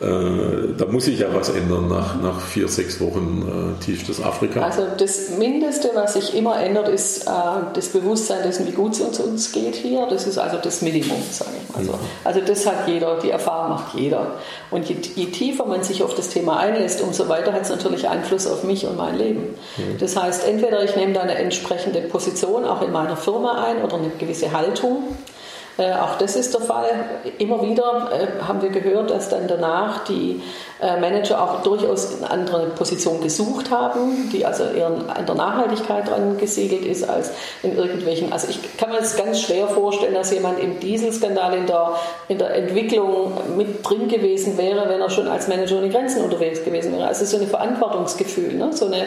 da 0.00 0.86
muss 0.86 1.04
sich 1.04 1.20
ja 1.20 1.28
was 1.32 1.50
ändern 1.50 1.88
nach, 1.88 2.20
nach 2.20 2.40
vier, 2.40 2.66
sechs 2.66 3.00
Wochen 3.00 3.76
äh, 3.80 3.84
tiefstes 3.84 4.20
Afrika. 4.20 4.60
Also 4.60 4.82
das 4.98 5.30
Mindeste, 5.38 5.90
was 5.94 6.14
sich 6.14 6.36
immer 6.36 6.60
ändert, 6.60 6.88
ist 6.88 7.28
äh, 7.28 7.30
das 7.74 7.88
Bewusstsein 7.88 8.42
dessen, 8.42 8.66
wie 8.66 8.72
gut 8.72 8.94
es 8.94 9.00
uns, 9.00 9.20
uns 9.20 9.52
geht 9.52 9.76
hier. 9.76 10.06
Das 10.10 10.26
ist 10.26 10.36
also 10.38 10.58
das 10.58 10.82
Minimum, 10.82 11.22
sage 11.30 11.50
ich 11.62 11.74
mal 11.74 11.84
so. 11.84 11.92
Mhm. 11.92 11.98
Also 12.24 12.40
das 12.40 12.66
hat 12.66 12.88
jeder, 12.88 13.20
die 13.20 13.30
Erfahrung 13.30 13.70
macht 13.70 13.94
jeder. 13.94 14.32
Und 14.72 14.88
je, 14.88 14.96
je, 15.14 15.26
tiefer 15.26 15.64
man 15.64 15.84
sich 15.84 16.02
auf 16.02 16.14
das 16.16 16.28
Thema 16.28 16.58
einlässt, 16.58 17.00
umso 17.00 17.28
weiter 17.28 17.52
hat 17.52 17.62
es 17.62 17.68
natürlich 17.68 18.08
Einfluss 18.08 18.48
auf 18.48 18.64
mich 18.64 18.86
und 18.86 18.96
mein 18.96 19.16
Leben. 19.16 19.54
Mhm. 19.76 19.98
Das 20.00 20.16
heißt, 20.16 20.46
entweder 20.46 20.82
ich 20.82 20.96
nehme 20.96 21.12
da 21.12 21.20
eine 21.20 21.36
entsprechende 21.36 22.00
Position 22.00 22.64
auch 22.64 22.82
in 22.82 22.90
meiner 22.90 23.16
Firma 23.16 23.64
ein 23.64 23.82
oder 23.82 23.96
eine 23.96 24.10
gewisse 24.18 24.50
Haltung 24.50 25.04
äh, 25.76 25.92
auch 25.92 26.18
das 26.18 26.36
ist 26.36 26.54
der 26.54 26.60
Fall. 26.60 26.86
Immer 27.38 27.60
wieder 27.62 28.10
äh, 28.12 28.44
haben 28.46 28.62
wir 28.62 28.70
gehört, 28.70 29.10
dass 29.10 29.28
dann 29.28 29.48
danach 29.48 30.04
die 30.04 30.40
äh, 30.80 31.00
Manager 31.00 31.42
auch 31.42 31.62
durchaus 31.62 32.16
eine 32.16 32.30
andere 32.30 32.66
Position 32.66 33.20
gesucht 33.20 33.72
haben, 33.72 34.30
die 34.32 34.46
also 34.46 34.64
eher 34.64 34.86
an 34.86 35.26
der 35.26 35.34
Nachhaltigkeit 35.34 36.08
dran 36.08 36.38
gesiegelt 36.38 36.84
ist 36.84 37.08
als 37.08 37.32
in 37.64 37.76
irgendwelchen. 37.76 38.32
Also 38.32 38.48
ich 38.48 38.76
kann 38.76 38.90
mir 38.90 38.98
das 38.98 39.16
ganz 39.16 39.40
schwer 39.40 39.66
vorstellen, 39.66 40.14
dass 40.14 40.32
jemand 40.32 40.60
im 40.60 40.78
Dieselskandal 40.78 41.54
in 41.54 41.66
der, 41.66 41.94
in 42.28 42.38
der 42.38 42.54
Entwicklung 42.54 43.32
mit 43.56 43.88
drin 43.88 44.06
gewesen 44.06 44.56
wäre, 44.56 44.88
wenn 44.88 45.00
er 45.00 45.10
schon 45.10 45.26
als 45.26 45.48
Manager 45.48 45.80
den 45.80 45.90
Grenzen 45.90 46.22
unterwegs 46.22 46.64
gewesen 46.64 46.92
wäre. 46.92 47.08
Also 47.08 47.24
so 47.24 47.36
ein 47.36 47.48
Verantwortungsgefühl, 47.48 48.54
ne? 48.54 48.72
so 48.72 48.86
eine 48.86 49.06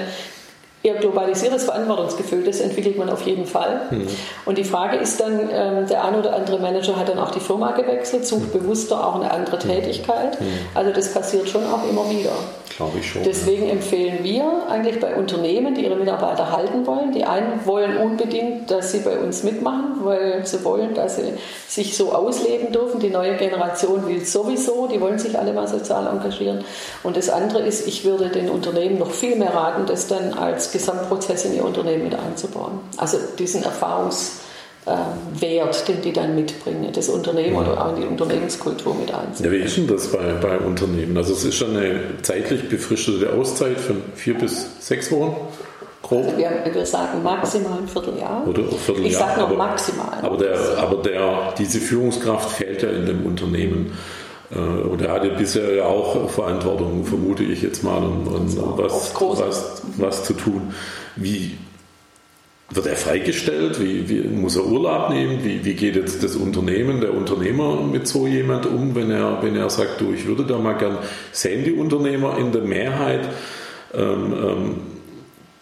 eher 0.83 0.95
globalisiertes 0.95 1.65
Verantwortungsgefühl, 1.65 2.43
das 2.43 2.59
entwickelt 2.59 2.97
man 2.97 3.09
auf 3.09 3.23
jeden 3.23 3.45
Fall. 3.45 3.81
Mhm. 3.89 4.07
Und 4.45 4.57
die 4.57 4.63
Frage 4.63 4.97
ist 4.97 5.19
dann, 5.19 5.49
ähm, 5.51 5.87
der 5.87 6.03
eine 6.03 6.19
oder 6.19 6.35
andere 6.35 6.59
Manager 6.59 6.95
hat 6.95 7.09
dann 7.09 7.19
auch 7.19 7.31
die 7.31 7.39
Firma 7.39 7.71
gewechselt, 7.71 8.25
sucht 8.27 8.53
mhm. 8.53 8.59
bewusster 8.59 9.05
auch 9.05 9.15
eine 9.15 9.31
andere 9.31 9.61
hm. 9.61 9.69
Tätigkeit. 9.69 10.39
Mhm. 10.39 10.45
Also 10.75 10.91
das 10.91 11.13
passiert 11.13 11.49
schon 11.49 11.65
auch 11.65 11.87
immer 11.89 12.09
wieder. 12.09 12.31
Glaube 12.77 12.99
ich 12.99 13.11
schon. 13.11 13.23
Deswegen 13.23 13.65
ja. 13.65 13.71
empfehlen 13.71 14.19
wir 14.21 14.67
eigentlich 14.69 14.99
bei 14.99 15.15
Unternehmen, 15.15 15.73
die 15.73 15.83
ihre 15.83 15.95
Mitarbeiter 15.95 16.51
halten 16.51 16.85
wollen, 16.85 17.11
die 17.11 17.23
einen 17.23 17.65
wollen 17.65 17.97
unbedingt, 17.97 18.69
dass 18.69 18.91
sie 18.91 18.99
bei 18.99 19.17
uns 19.17 19.43
mitmachen, 19.43 20.01
weil 20.03 20.45
sie 20.45 20.63
wollen, 20.63 20.93
dass 20.93 21.15
sie 21.15 21.33
sich 21.67 21.97
so 21.97 22.13
ausleben 22.13 22.71
dürfen. 22.71 22.99
Die 22.99 23.09
neue 23.09 23.35
Generation 23.35 24.07
will 24.07 24.23
sowieso, 24.23 24.85
die 24.85 25.01
wollen 25.01 25.17
sich 25.17 25.39
alle 25.39 25.53
mal 25.53 25.67
sozial 25.67 26.05
engagieren. 26.05 26.63
Und 27.01 27.17
das 27.17 27.29
andere 27.29 27.63
ist, 27.63 27.87
ich 27.87 28.05
würde 28.05 28.29
den 28.29 28.47
Unternehmen 28.47 28.99
noch 28.99 29.11
viel 29.11 29.37
mehr 29.37 29.55
raten, 29.55 29.87
das 29.87 30.05
dann 30.05 30.35
als 30.35 30.66
Gesamtprozess 30.71 31.45
in 31.45 31.55
ihr 31.55 31.65
Unternehmen 31.65 32.05
mit 32.05 32.15
einzubauen. 32.15 32.79
Also 32.97 33.17
diesen 33.37 33.63
Erfahrungswert, 33.63 35.87
den 35.87 36.01
die 36.01 36.13
dann 36.13 36.35
mitbringen, 36.35 36.91
das 36.93 37.09
Unternehmen 37.09 37.55
ja. 37.55 37.61
oder 37.61 37.85
auch 37.85 37.95
in 37.95 38.01
die 38.01 38.07
Unternehmenskultur 38.07 38.95
mit 38.95 39.13
einzubauen. 39.13 39.43
Ja, 39.43 39.51
wie 39.51 39.63
ist 39.63 39.77
denn 39.77 39.87
das 39.87 40.11
bei, 40.11 40.33
bei 40.41 40.57
Unternehmen? 40.59 41.17
Also 41.17 41.33
es 41.33 41.43
ist 41.43 41.55
schon 41.55 41.75
eine 41.75 41.99
zeitlich 42.21 42.69
befristete 42.69 43.33
Auszeit 43.33 43.79
von 43.79 44.01
vier 44.15 44.35
bis 44.35 44.67
sechs 44.79 45.11
Wochen? 45.11 45.35
Grob. 46.03 46.25
Also 46.25 46.37
wir, 46.37 46.51
wir, 46.73 46.85
sagen 46.85 47.23
maximal 47.23 47.79
ein 47.79 47.87
Vierteljahr. 47.87 48.47
Oder 48.47 48.61
ein 48.61 48.71
Vierteljahr. 48.71 49.09
Ich 49.09 49.17
sage 49.17 49.41
noch 49.41 49.47
aber, 49.47 49.57
maximal. 49.57 50.17
Aber, 50.21 50.37
der, 50.37 50.57
aber 50.77 51.01
der, 51.01 51.53
diese 51.57 51.79
Führungskraft 51.79 52.51
fehlt 52.51 52.81
ja 52.81 52.89
in 52.89 53.05
dem 53.05 53.25
Unternehmen. 53.25 53.97
Äh, 54.51 54.59
und 54.59 55.01
er 55.01 55.13
hatte 55.13 55.29
bisher 55.29 55.73
ja 55.73 55.85
auch 55.85 56.29
Verantwortung, 56.29 57.05
vermute 57.05 57.43
ich 57.43 57.61
jetzt 57.61 57.83
mal, 57.83 57.97
um, 57.97 58.27
um 58.27 58.77
was, 58.77 59.13
was, 59.15 59.81
was 59.97 60.23
zu 60.23 60.33
tun. 60.33 60.73
Wie 61.15 61.57
wird 62.69 62.85
er 62.85 62.95
freigestellt? 62.95 63.81
Wie, 63.81 64.09
wie 64.09 64.27
muss 64.27 64.55
er 64.55 64.65
Urlaub 64.65 65.09
nehmen? 65.09 65.43
Wie, 65.43 65.63
wie, 65.63 65.73
geht 65.73 65.95
jetzt 65.95 66.23
das 66.23 66.35
Unternehmen, 66.35 66.99
der 67.01 67.13
Unternehmer 67.13 67.81
mit 67.81 68.07
so 68.07 68.27
jemand 68.27 68.65
um, 68.65 68.95
wenn 68.95 69.09
er, 69.11 69.41
wenn 69.41 69.55
er 69.55 69.69
sagt, 69.69 70.01
du, 70.01 70.13
ich 70.13 70.27
würde 70.27 70.43
da 70.43 70.57
mal 70.57 70.73
gern, 70.73 70.97
sehen 71.31 71.63
die 71.63 71.73
Unternehmer 71.73 72.37
in 72.37 72.51
der 72.51 72.63
Mehrheit, 72.63 73.29
ähm, 73.93 74.33
ähm, 74.33 74.75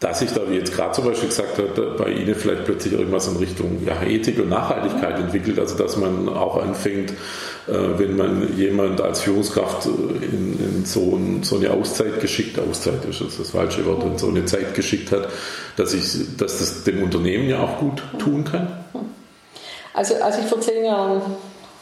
dass 0.06 0.20
sich 0.20 0.32
da, 0.32 0.42
wie 0.48 0.54
jetzt 0.54 0.72
gerade 0.72 0.92
zum 0.92 1.06
Beispiel 1.06 1.30
gesagt 1.30 1.58
hat, 1.58 1.98
bei 1.98 2.12
Ihnen 2.12 2.36
vielleicht 2.36 2.66
plötzlich 2.66 2.94
irgendwas 2.94 3.28
in 3.28 3.38
Richtung 3.38 3.84
ja, 3.84 4.04
Ethik 4.04 4.38
und 4.38 4.50
Nachhaltigkeit 4.50 5.18
entwickelt, 5.18 5.58
also 5.58 5.76
dass 5.76 5.98
man 5.98 6.30
auch 6.30 6.62
anfängt, 6.62 7.10
äh, 7.10 7.74
wenn 7.98 8.16
man 8.16 8.56
jemand 8.56 9.02
als 9.02 9.22
Führungskraft 9.22 9.88
äh, 9.88 10.26
in, 10.26 10.60
in 10.60 10.86
so, 10.86 11.16
ein, 11.16 11.42
so, 11.42 11.58
eine 11.58 11.72
Auszeit 11.72 12.22
geschickt, 12.22 12.60
Auszeit 12.60 13.04
ist 13.10 13.20
das, 13.20 13.38
das 13.40 13.50
falsche 13.50 13.84
Wort, 13.88 14.04
in 14.04 14.20
so 14.20 14.28
eine 14.28 14.46
Zeit 14.46 14.76
geschickt 14.76 15.12
hat, 15.12 15.28
dass, 15.76 15.96
ich, 15.96 16.38
dass 16.38 16.60
das 16.60 16.84
dem 16.84 17.02
Unternehmen 17.02 17.50
ja 17.50 17.64
auch 17.64 17.80
gut 17.80 18.04
tun 18.20 18.44
kann? 18.44 18.78
Also 19.96 20.14
als 20.22 20.38
ich 20.38 20.46
vor 20.46 20.62
zehn 20.62 20.86
Jahren 20.86 21.20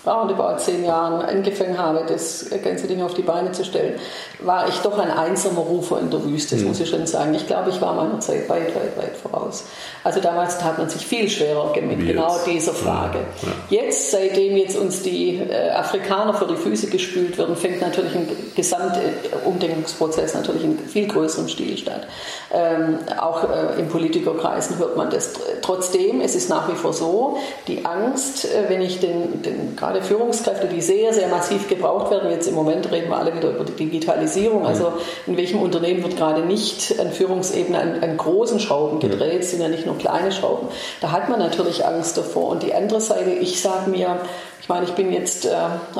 roundabout 0.05 0.57
zehn 0.57 0.83
Jahren 0.83 1.21
angefangen 1.21 1.77
habe, 1.77 2.03
das 2.07 2.49
ganze 2.63 2.87
Ding 2.87 3.01
auf 3.01 3.13
die 3.13 3.21
Beine 3.21 3.51
zu 3.51 3.63
stellen, 3.63 3.99
war 4.39 4.67
ich 4.67 4.75
doch 4.79 4.97
ein 4.99 5.11
einsamer 5.11 5.61
Rufer 5.61 5.99
in 5.99 6.09
der 6.09 6.23
Wüste, 6.23 6.55
das 6.55 6.63
mhm. 6.63 6.69
muss 6.69 6.79
ich 6.79 6.89
schon 6.89 7.05
sagen. 7.05 7.33
Ich 7.33 7.47
glaube, 7.47 7.69
ich 7.69 7.81
war 7.81 7.93
meiner 7.93 8.19
Zeit 8.19 8.49
weit, 8.49 8.75
weit, 8.75 8.97
weit 8.97 9.15
voraus. 9.15 9.65
Also 10.03 10.19
damals 10.19 10.57
tat 10.57 10.77
man 10.77 10.89
sich 10.89 11.05
viel 11.05 11.29
schwerer 11.29 11.73
mit 11.81 11.99
Wie 11.99 12.07
genau 12.07 12.33
jetzt? 12.33 12.47
dieser 12.47 12.73
Frage. 12.73 13.19
Ja, 13.41 13.47
ja. 13.77 13.83
Jetzt, 13.83 14.11
seitdem 14.11 14.57
jetzt 14.57 14.77
uns 14.77 15.01
die 15.01 15.37
äh, 15.37 15.69
Afrikaner 15.71 16.33
vor 16.33 16.47
die 16.47 16.55
Füße 16.55 16.87
gespült 16.87 17.37
werden, 17.37 17.55
fängt 17.55 17.81
natürlich 17.81 18.15
ein 18.15 18.27
Gesamtumdenkungsprozess 18.55 20.33
natürlich 20.33 20.63
in 20.63 20.79
viel 20.79 21.07
größerem 21.07 21.47
Stil 21.47 21.77
statt. 21.77 22.07
Ähm, 22.51 22.99
auch 23.19 23.43
äh, 23.49 23.79
in 23.79 23.87
Politikerkreisen 23.87 24.77
hört 24.77 24.97
man 24.97 25.09
das. 25.09 25.33
Trotzdem, 25.61 26.21
es 26.21 26.35
ist 26.35 26.49
nach 26.49 26.69
wie 26.69 26.75
vor 26.75 26.93
so, 26.93 27.37
die 27.67 27.85
Angst, 27.85 28.45
äh, 28.45 28.69
wenn 28.69 28.81
ich 28.81 28.99
den, 28.99 29.41
den 29.41 29.75
gerade 29.75 29.92
Führungskräfte, 30.01 30.67
die 30.67 30.81
sehr, 30.81 31.13
sehr 31.13 31.27
massiv 31.27 31.67
gebraucht 31.67 32.11
werden, 32.11 32.31
jetzt 32.31 32.47
im 32.47 32.55
Moment 32.55 32.91
reden 32.91 33.09
wir 33.09 33.17
alle 33.17 33.35
wieder 33.35 33.51
über 33.51 33.63
die 33.63 33.73
Digitalisierung, 33.73 34.65
also 34.65 34.93
in 35.27 35.37
welchem 35.37 35.61
Unternehmen 35.61 36.03
wird 36.03 36.17
gerade 36.17 36.41
nicht 36.41 36.99
an 36.99 37.11
Führungsebene 37.11 37.77
an, 37.77 38.03
an 38.03 38.17
großen 38.17 38.59
Schrauben 38.59 38.99
gedreht, 38.99 39.41
es 39.41 39.51
sind 39.51 39.61
ja 39.61 39.67
nicht 39.67 39.85
nur 39.85 39.97
kleine 39.97 40.31
Schrauben. 40.31 40.67
Da 41.01 41.11
hat 41.11 41.29
man 41.29 41.39
natürlich 41.39 41.85
Angst 41.85 42.17
davor. 42.17 42.49
Und 42.49 42.63
die 42.63 42.73
andere 42.73 43.01
Seite, 43.01 43.31
ich 43.31 43.61
sage 43.61 43.89
mir, 43.89 44.19
ich 44.63 44.69
meine, 44.69 44.85
ich 44.85 44.93
bin 44.93 45.11
jetzt 45.11 45.45
äh, 45.45 45.51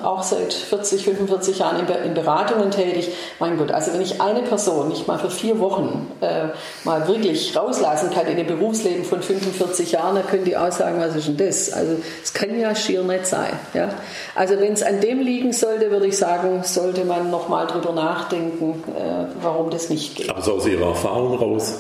auch 0.02 0.24
seit 0.24 0.54
40, 0.54 1.04
45 1.04 1.60
Jahren 1.60 1.86
in, 1.86 2.06
in, 2.06 2.14
Beratungen 2.14 2.72
tätig. 2.72 3.10
Mein 3.38 3.58
Gott, 3.58 3.72
also 3.72 3.92
wenn 3.92 4.00
ich 4.00 4.22
eine 4.22 4.42
Person 4.42 4.88
nicht 4.88 5.06
mal 5.06 5.20
für 5.20 5.30
vier 5.30 5.60
Wochen 5.60 6.10
äh, 6.22 6.46
mal 6.86 7.06
wirklich 7.10 7.58
rauslassen 7.58 8.10
kann 8.12 8.26
in 8.26 8.38
dem 8.38 8.48
Berufsleben 8.48 9.04
von 9.04 9.22
45 9.22 9.92
Jahren, 9.92 10.16
dann 10.16 10.26
können 10.28 10.46
die 10.46 10.56
auch 10.56 10.72
sagen, 10.72 11.02
was 11.02 11.14
ist 11.14 11.28
denn 11.28 11.36
das? 11.36 11.74
Also 11.74 11.98
es 12.24 12.34
kann 12.34 12.58
ja 12.58 12.74
schier 12.74 13.04
nicht 13.04 13.28
sein. 13.28 13.52
Ja? 13.74 13.90
Also 14.34 14.58
wenn 14.58 14.72
es 14.72 14.82
an 14.82 15.02
dem 15.02 15.20
liegen 15.20 15.52
sollte, 15.52 15.92
würde 15.92 16.08
ich 16.08 16.18
sagen, 16.18 16.64
sollte 16.64 17.04
man 17.04 17.30
nochmal 17.32 17.68
drüber 17.68 17.92
nachdenken, 17.92 18.82
äh, 18.96 19.26
warum 19.42 19.72
das 19.72 19.90
nicht 19.90 20.16
geht. 20.16 20.30
Aber 20.30 20.42
so 20.42 20.54
aus 20.54 20.66
Ihrer 20.66 20.88
Erfahrung 20.88 21.38
raus, 21.38 21.80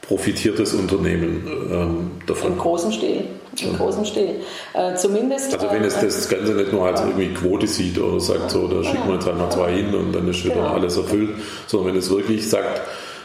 profitiert 0.00 0.58
das 0.58 0.72
Unternehmen 0.72 1.46
ähm, 1.70 2.10
davon? 2.26 2.52
Im 2.52 2.58
großen 2.58 2.92
Stil. 2.92 3.26
Im 3.60 3.76
großen 3.76 4.04
Stil. 4.04 4.36
Äh, 4.74 4.94
zumindest. 4.94 5.52
Also 5.52 5.70
wenn 5.70 5.82
es 5.84 5.96
äh, 5.96 6.04
das 6.04 6.28
Ganze 6.28 6.52
nicht 6.52 6.72
nur 6.72 6.86
als 6.86 7.00
irgendwie 7.00 7.34
Quote 7.34 7.66
sieht 7.66 7.98
oder 7.98 8.20
sagt 8.20 8.50
so, 8.50 8.68
da 8.68 8.82
schicken 8.82 9.08
wir 9.08 9.14
jetzt 9.14 9.28
einmal 9.28 9.50
zwei 9.50 9.72
hin 9.72 9.94
und 9.94 10.12
dann 10.12 10.28
ist 10.28 10.44
wieder 10.44 10.54
genau. 10.54 10.68
alles 10.68 10.96
erfüllt, 10.96 11.30
sondern 11.66 11.92
wenn 11.92 11.98
es 11.98 12.10
wirklich 12.10 12.48
sagt, 12.48 12.82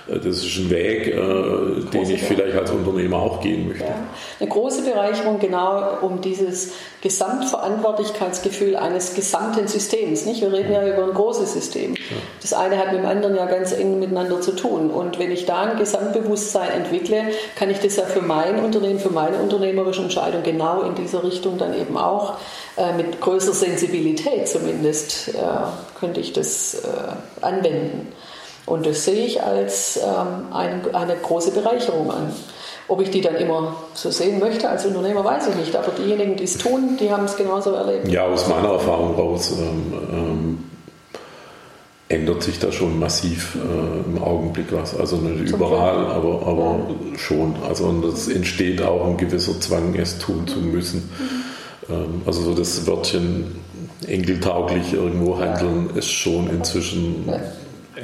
das 0.08 0.44
ist 0.46 0.58
ein 0.58 0.70
Weg, 0.70 1.08
äh, 1.08 1.90
den 1.92 2.10
ich 2.10 2.22
vielleicht 2.22 2.56
als 2.56 2.72
Unternehmer 2.72 3.18
auch 3.18 3.42
gehen 3.42 3.68
möchte. 3.68 3.86
Ja. 3.86 3.96
Eine 4.40 4.50
große 4.50 4.84
Bereicherung 4.84 5.40
genau 5.40 5.98
um 6.02 6.22
dieses 6.22 6.74
Gesamtverantwortlichkeitsgefühl 7.02 8.76
eines 8.76 9.16
gesamten 9.16 9.68
Systems. 9.68 10.26
Nicht? 10.26 10.42
Wir 10.42 10.54
reden 10.54 10.74
ja 10.74 10.88
über 10.88 11.04
ein 11.04 11.14
großes 11.14 11.54
System. 11.54 11.96
Das 12.42 12.54
eine 12.54 12.78
hat 12.78 12.92
mit 12.92 13.02
dem 13.02 13.06
anderen 13.06 13.36
ja 13.36 13.46
ganz 13.46 13.72
eng 13.72 14.00
miteinander 14.00 14.42
zu 14.42 14.52
tun. 14.52 14.92
Und 14.92 15.18
wenn 15.18 15.32
ich 15.32 15.46
da 15.46 15.62
ein 15.62 15.78
Gesamtbewusstsein 15.78 16.70
entwickle, 16.72 17.24
kann 17.56 17.70
ich 17.70 17.80
das 17.80 17.96
ja 17.96 18.04
für 18.04 18.22
mein 18.22 18.64
Unternehmen, 18.64 19.00
für 19.00 19.10
meine 19.10 19.38
unternehmerische 19.38 20.02
Entscheidung 20.02 20.44
genau 20.44 20.82
in 20.84 20.96
dieser 20.96 21.24
Richtung 21.24 21.58
dann 21.58 21.80
eben 21.80 21.98
auch 21.98 22.36
äh, 22.78 22.94
mit 22.94 23.22
größerer 23.22 23.56
Sensibilität 23.56 24.48
zumindest 24.48 25.30
äh, 25.30 25.42
könnte 26.00 26.20
ich 26.20 26.34
das 26.34 26.76
äh, 26.76 27.44
anwenden. 27.46 28.12
Und 28.66 28.86
das 28.86 29.06
sehe 29.06 29.26
ich 29.26 29.44
als 29.44 29.98
ähm, 29.98 30.54
ein, 30.54 30.96
eine 30.96 31.16
große 31.16 31.52
Bereicherung 31.52 32.12
an. 32.12 32.34
Ob 32.88 33.02
ich 33.02 33.10
die 33.10 33.22
dann 33.22 33.36
immer 33.36 33.76
so 33.94 34.12
sehen 34.12 34.40
möchte 34.40 34.70
als 34.70 34.86
Unternehmer, 34.86 35.24
weiß 35.24 35.48
ich 35.50 35.56
nicht. 35.56 35.76
Aber 35.76 35.92
diejenigen, 35.92 36.36
die 36.36 36.44
es 36.44 36.58
tun, 36.58 36.98
die 37.00 37.12
haben 37.12 37.26
es 37.26 37.36
genauso 37.36 37.72
erlebt. 37.72 38.08
Ja, 38.08 38.26
aus 38.26 38.48
meiner 38.48 38.70
Erfahrung 38.70 39.16
raus 39.16 39.54
ähm, 39.58 39.94
ähm, 40.12 40.64
ändert 42.10 42.44
sich 42.44 42.60
da 42.60 42.72
schon 42.72 43.00
massiv 43.00 43.56
äh, 43.56 44.10
im 44.10 44.22
Augenblick 44.22 44.68
was. 44.72 44.98
Also 45.00 45.18
nicht 45.18 45.50
Zum 45.50 45.60
überall, 45.60 46.06
aber, 46.06 46.46
aber 46.46 46.80
ja. 47.12 47.18
schon. 47.18 47.56
Also 47.68 47.86
und 47.86 48.06
es 48.06 48.28
entsteht 48.28 48.82
auch 48.82 49.06
ein 49.06 49.18
gewisser 49.18 49.60
Zwang, 49.60 49.96
es 49.96 50.20
tun 50.20 50.48
zu 50.48 50.60
müssen. 50.60 51.10
Mhm. 51.90 51.94
Ähm, 51.94 52.22
also 52.26 52.42
so 52.42 52.54
das 52.54 52.86
Wörtchen 52.86 53.60
enkeltauglich 54.08 54.94
irgendwo 54.94 55.40
handeln 55.40 55.90
ja. 55.92 56.00
ist 56.00 56.12
schon 56.12 56.50
inzwischen 56.50 57.28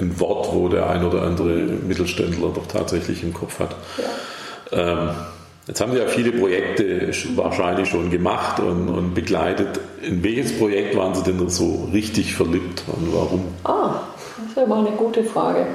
ein 0.01 0.19
Wort, 0.19 0.53
wo 0.53 0.67
der 0.67 0.89
ein 0.89 1.05
oder 1.05 1.23
andere 1.23 1.49
Mittelständler 1.49 2.49
doch 2.53 2.67
tatsächlich 2.67 3.23
im 3.23 3.33
Kopf 3.33 3.59
hat. 3.59 3.75
Ja. 4.71 5.09
Ähm, 5.09 5.09
Jetzt 5.67 5.79
haben 5.79 5.91
Sie 5.91 5.99
ja 5.99 6.07
viele 6.07 6.31
Projekte 6.31 7.11
wahrscheinlich 7.35 7.87
schon 7.87 8.09
gemacht 8.09 8.59
und, 8.59 8.89
und, 8.89 9.13
begleitet. 9.13 9.79
In 10.01 10.23
welches 10.23 10.57
Projekt 10.57 10.97
waren 10.97 11.13
Sie 11.13 11.21
denn 11.21 11.47
so 11.49 11.87
richtig 11.93 12.33
verliebt 12.33 12.83
und 12.87 13.13
warum? 13.13 13.45
Ah, 13.63 14.01
das 14.37 14.49
ist 14.49 14.57
ja 14.57 14.65
mal 14.65 14.85
eine 14.85 14.95
gute 14.97 15.23
Frage. 15.23 15.67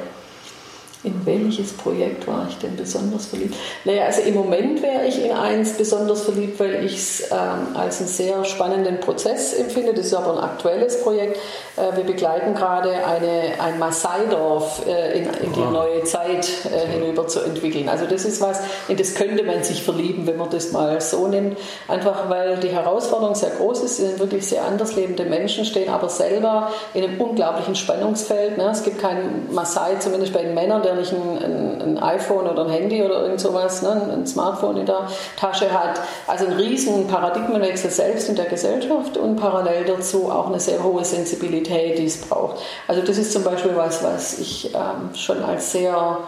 In 1.04 1.24
welches 1.24 1.72
Projekt 1.72 2.26
war 2.26 2.46
ich 2.48 2.56
denn 2.58 2.74
besonders 2.74 3.26
verliebt? 3.26 3.54
Naja, 3.84 4.06
also 4.06 4.22
im 4.22 4.34
Moment 4.34 4.82
wäre 4.82 5.06
ich 5.06 5.24
in 5.24 5.30
eins 5.30 5.74
besonders 5.74 6.22
verliebt, 6.22 6.58
weil 6.58 6.84
ich 6.84 6.96
es 6.96 7.30
ähm, 7.30 7.76
als 7.76 8.00
einen 8.00 8.08
sehr 8.08 8.44
spannenden 8.44 8.98
Prozess 9.00 9.54
empfinde. 9.54 9.92
Das 9.94 10.06
ist 10.06 10.14
aber 10.14 10.32
ein 10.32 10.38
aktuelles 10.44 11.02
Projekt. 11.02 11.38
Äh, 11.76 11.96
wir 11.96 12.04
begleiten 12.04 12.54
gerade 12.54 12.90
eine, 12.90 13.60
ein 13.60 13.78
Maasai-Dorf 13.78 14.86
äh, 14.86 15.18
in, 15.18 15.24
in, 15.44 15.52
die 15.52 15.62
ah. 15.62 15.70
neue 15.70 16.04
Zeit 16.04 16.48
äh, 16.64 16.86
hinüber 16.86 17.28
zu 17.28 17.40
entwickeln. 17.40 17.88
Also 17.88 18.06
das 18.06 18.24
ist 18.24 18.40
was, 18.40 18.60
in 18.88 18.96
das 18.96 19.14
könnte 19.14 19.44
man 19.44 19.62
sich 19.62 19.82
verlieben, 19.82 20.26
wenn 20.26 20.38
man 20.38 20.50
das 20.50 20.72
mal 20.72 21.00
so 21.00 21.28
nimmt. 21.28 21.58
Einfach 21.88 22.28
weil 22.30 22.56
die 22.56 22.68
Herausforderung 22.68 23.34
sehr 23.34 23.50
groß 23.50 23.84
ist. 23.84 23.98
Sie 23.98 24.06
sind 24.06 24.18
wirklich 24.18 24.46
sehr 24.46 24.64
anders 24.64 24.96
lebende 24.96 25.24
Menschen, 25.24 25.64
stehen 25.64 25.90
aber 25.90 26.08
selber 26.08 26.70
in 26.94 27.04
einem 27.04 27.20
unglaublichen 27.20 27.74
Spannungsfeld. 27.74 28.56
Ne? 28.56 28.70
Es 28.72 28.82
gibt 28.82 28.98
keinen 28.98 29.52
Maasai, 29.52 29.96
zumindest 30.00 30.32
bei 30.32 30.42
den 30.42 30.54
Männern, 30.54 30.82
der 30.86 30.94
nicht 30.94 31.12
ein, 31.12 31.38
ein, 31.42 31.82
ein, 31.82 31.98
iPhone 32.02 32.46
oder 32.46 32.64
ein 32.64 32.70
Handy 32.70 33.02
oder 33.02 33.22
irgend 33.22 33.40
sowas, 33.40 33.82
ne, 33.82 34.10
ein 34.12 34.26
Smartphone 34.26 34.78
in 34.78 34.86
der 34.86 35.06
Tasche 35.36 35.70
hat. 35.70 36.00
Also 36.26 36.46
ein 36.46 36.52
riesen 36.52 37.06
Paradigmenwechsel 37.06 37.90
selbst 37.90 38.28
in 38.28 38.36
der 38.36 38.46
Gesellschaft 38.46 39.16
und 39.16 39.36
parallel 39.36 39.84
dazu 39.84 40.30
auch 40.30 40.46
eine 40.46 40.60
sehr 40.60 40.82
hohe 40.82 41.04
Sensibilität, 41.04 41.98
die 41.98 42.06
es 42.06 42.20
braucht. 42.20 42.56
Also 42.88 43.02
das 43.02 43.18
ist 43.18 43.32
zum 43.32 43.44
Beispiel 43.44 43.76
was, 43.76 44.02
was 44.02 44.38
ich 44.38 44.74
ähm, 44.74 45.14
schon 45.14 45.42
als 45.42 45.72
sehr 45.72 46.18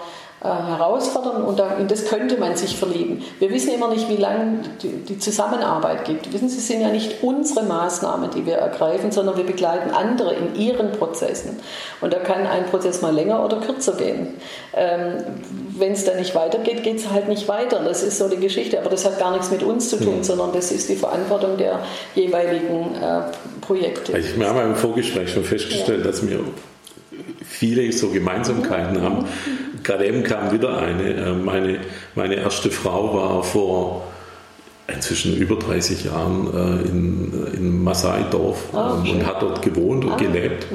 herausfordern 0.40 1.42
und 1.42 1.60
in 1.80 1.88
das 1.88 2.06
könnte 2.06 2.36
man 2.36 2.56
sich 2.56 2.76
verlieben. 2.76 3.24
Wir 3.40 3.50
wissen 3.50 3.74
immer 3.74 3.88
nicht, 3.88 4.08
wie 4.08 4.16
lange 4.16 4.60
die 4.82 5.18
Zusammenarbeit 5.18 6.04
gibt. 6.04 6.32
Wissen 6.32 6.48
Sie, 6.48 6.58
es 6.58 6.68
sind 6.68 6.80
ja 6.80 6.90
nicht 6.90 7.24
unsere 7.24 7.64
Maßnahmen, 7.64 8.30
die 8.30 8.46
wir 8.46 8.54
ergreifen, 8.54 9.10
sondern 9.10 9.36
wir 9.36 9.44
begleiten 9.44 9.90
andere 9.90 10.34
in 10.34 10.54
ihren 10.54 10.92
Prozessen. 10.92 11.58
Und 12.00 12.12
da 12.12 12.20
kann 12.20 12.46
ein 12.46 12.66
Prozess 12.66 13.02
mal 13.02 13.12
länger 13.12 13.44
oder 13.44 13.58
kürzer 13.58 13.94
gehen. 13.94 14.34
Ähm, 14.74 15.24
Wenn 15.76 15.92
es 15.92 16.04
dann 16.04 16.18
nicht 16.18 16.34
weitergeht, 16.36 16.84
geht 16.84 16.98
es 16.98 17.10
halt 17.10 17.28
nicht 17.28 17.48
weiter. 17.48 17.80
Das 17.84 18.04
ist 18.04 18.18
so 18.18 18.28
die 18.28 18.36
Geschichte. 18.36 18.78
Aber 18.78 18.90
das 18.90 19.04
hat 19.04 19.18
gar 19.18 19.32
nichts 19.32 19.50
mit 19.50 19.64
uns 19.64 19.90
zu 19.90 19.96
tun, 19.96 20.18
mhm. 20.18 20.24
sondern 20.24 20.52
das 20.52 20.70
ist 20.70 20.88
die 20.88 20.96
Verantwortung 20.96 21.56
der 21.56 21.80
jeweiligen 22.14 22.94
äh, 22.94 23.22
Projekte. 23.60 24.16
Ich 24.16 24.38
habe 24.40 24.60
im 24.60 24.76
Vorgespräch 24.76 25.32
schon 25.32 25.44
festgestellt, 25.44 26.04
ja. 26.04 26.10
dass 26.10 26.26
wir 26.26 26.40
viele 27.58 27.90
so 27.92 28.10
Gemeinsamkeiten 28.10 29.02
haben. 29.02 29.24
Gerade 29.82 30.06
eben 30.06 30.22
kam 30.22 30.52
wieder 30.52 30.78
eine. 30.78 31.14
Äh, 31.14 31.32
meine, 31.32 31.80
meine 32.14 32.36
erste 32.36 32.70
Frau 32.70 33.14
war 33.14 33.42
vor 33.42 34.04
inzwischen 34.86 35.36
über 35.36 35.56
30 35.56 36.04
Jahren 36.04 36.46
äh, 36.54 36.88
in, 36.88 37.46
in 37.52 37.84
Maasai-Dorf 37.84 38.68
ah, 38.72 39.02
ähm, 39.04 39.10
und 39.10 39.26
hat 39.26 39.42
dort 39.42 39.60
gewohnt 39.60 40.04
und 40.04 40.12
ah, 40.12 40.16
gelebt 40.16 40.66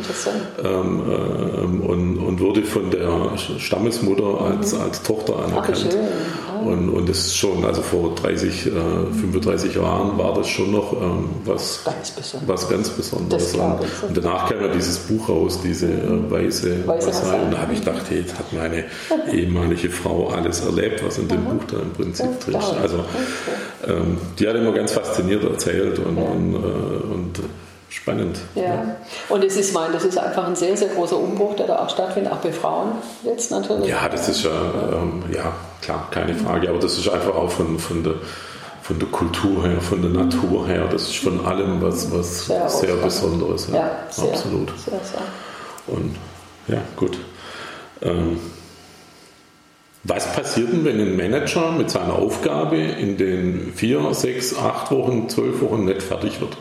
ähm, 0.64 1.02
ähm, 1.10 1.82
und, 1.82 2.18
und 2.18 2.40
wurde 2.40 2.62
von 2.62 2.92
der 2.92 3.32
Stammesmutter 3.58 4.42
als, 4.42 4.74
mhm. 4.74 4.82
als 4.82 5.02
Tochter 5.02 5.40
anerkannt. 5.40 5.98
Ach, 6.48 6.53
und, 6.66 6.90
und 6.90 7.10
das 7.10 7.20
ist 7.20 7.38
schon, 7.38 7.64
also 7.66 7.82
vor 7.82 8.16
30, 8.16 8.68
äh, 8.68 8.70
35 8.72 9.76
Jahren 9.76 10.18
war 10.18 10.34
das 10.34 10.48
schon 10.48 10.72
noch 10.72 10.94
ähm, 10.94 11.30
was, 11.46 11.84
ganz 11.84 12.36
was 12.46 12.70
ganz 12.70 12.90
Besonderes. 12.90 13.54
Und, 13.54 13.80
und, 14.08 14.18
danach 14.18 14.50
kam 14.50 14.62
ja 14.62 14.68
dieses 14.70 15.00
Buch 15.00 15.30
raus, 15.30 15.60
diese 15.64 15.88
äh, 15.88 16.32
weiße, 16.32 16.88
weiße 16.88 17.08
Wasser. 17.08 17.44
Und 17.44 17.52
da 17.52 17.60
habe 17.60 17.74
ich 17.74 17.80
gedacht, 17.80 18.04
hey, 18.10 18.20
jetzt 18.20 18.38
hat 18.38 18.52
meine 18.54 18.86
ehemalige 19.32 19.90
Frau 19.90 20.30
alles 20.30 20.62
erlebt, 20.62 21.04
was 21.06 21.18
in 21.18 21.28
dem 21.28 21.44
Buch 21.44 21.64
da 21.70 21.80
im 21.80 21.92
Prinzip 21.92 22.40
drin 22.40 22.56
ist. 22.56 22.74
Also 22.82 23.04
ähm, 23.88 24.18
die 24.40 24.48
hat 24.48 24.56
immer 24.56 24.72
ganz 24.72 24.92
fasziniert 24.92 25.44
erzählt 25.44 26.00
und, 26.00 26.18
ja. 26.18 26.24
und, 26.24 26.54
äh, 26.54 27.14
und 27.14 27.40
spannend. 27.94 28.40
Ja. 28.56 28.64
ja. 28.64 28.96
Und 29.30 29.44
es 29.44 29.56
ist, 29.56 29.74
mein, 29.74 29.92
das 29.94 30.04
ist 30.04 30.18
einfach 30.18 30.48
ein 30.48 30.56
sehr, 30.56 30.76
sehr 30.76 30.90
großer 30.90 31.18
Umbruch, 31.18 31.56
der 31.56 31.68
da 31.68 31.80
auch 31.80 31.90
stattfindet, 31.90 32.34
auch 32.34 32.38
bei 32.38 32.52
Frauen 32.52 32.94
jetzt 33.24 33.52
natürlich. 33.52 33.88
Ja, 33.88 34.10
das 34.10 34.28
ist 34.30 34.44
ja, 34.44 34.52
ähm, 34.52 35.24
ja 35.32 35.54
klar, 35.82 36.08
keine 36.12 36.34
Frage, 36.34 36.70
aber 36.70 36.80
das 36.80 36.98
ist 36.98 37.08
einfach 37.08 37.36
auch 37.36 37.50
von, 37.50 37.80
von 37.80 38.04
der 38.04 38.16
von 38.82 39.00
der 39.00 39.08
Kultur 39.08 39.66
her, 39.66 39.80
von 39.80 40.02
der 40.02 40.12
Natur 40.12 40.68
her, 40.68 40.90
das 40.92 41.04
ist 41.04 41.16
von 41.16 41.46
allem 41.46 41.82
was, 41.82 42.12
was 42.12 42.48
sehr, 42.48 42.68
sehr 42.68 42.96
Besonderes. 42.98 43.70
Ja, 43.72 43.76
ja 43.78 43.92
sehr, 44.10 44.34
absolut. 44.34 44.74
Sehr, 44.78 45.00
sehr. 45.00 45.22
Und 45.88 46.16
ja, 46.68 46.82
gut. 46.98 47.18
Ähm, 48.02 48.38
was 50.04 50.34
passiert 50.34 50.74
denn, 50.74 50.84
wenn 50.84 51.00
ein 51.00 51.16
Manager 51.16 51.72
mit 51.72 51.90
seiner 51.90 52.16
Aufgabe 52.16 52.76
in 52.76 53.16
den 53.16 53.72
vier, 53.74 54.14
sechs, 54.14 54.54
acht 54.54 54.92
Wochen, 54.92 55.30
zwölf 55.30 55.62
Wochen 55.62 55.86
nicht 55.86 56.04
fertig 56.04 56.42
wird? 56.42 56.58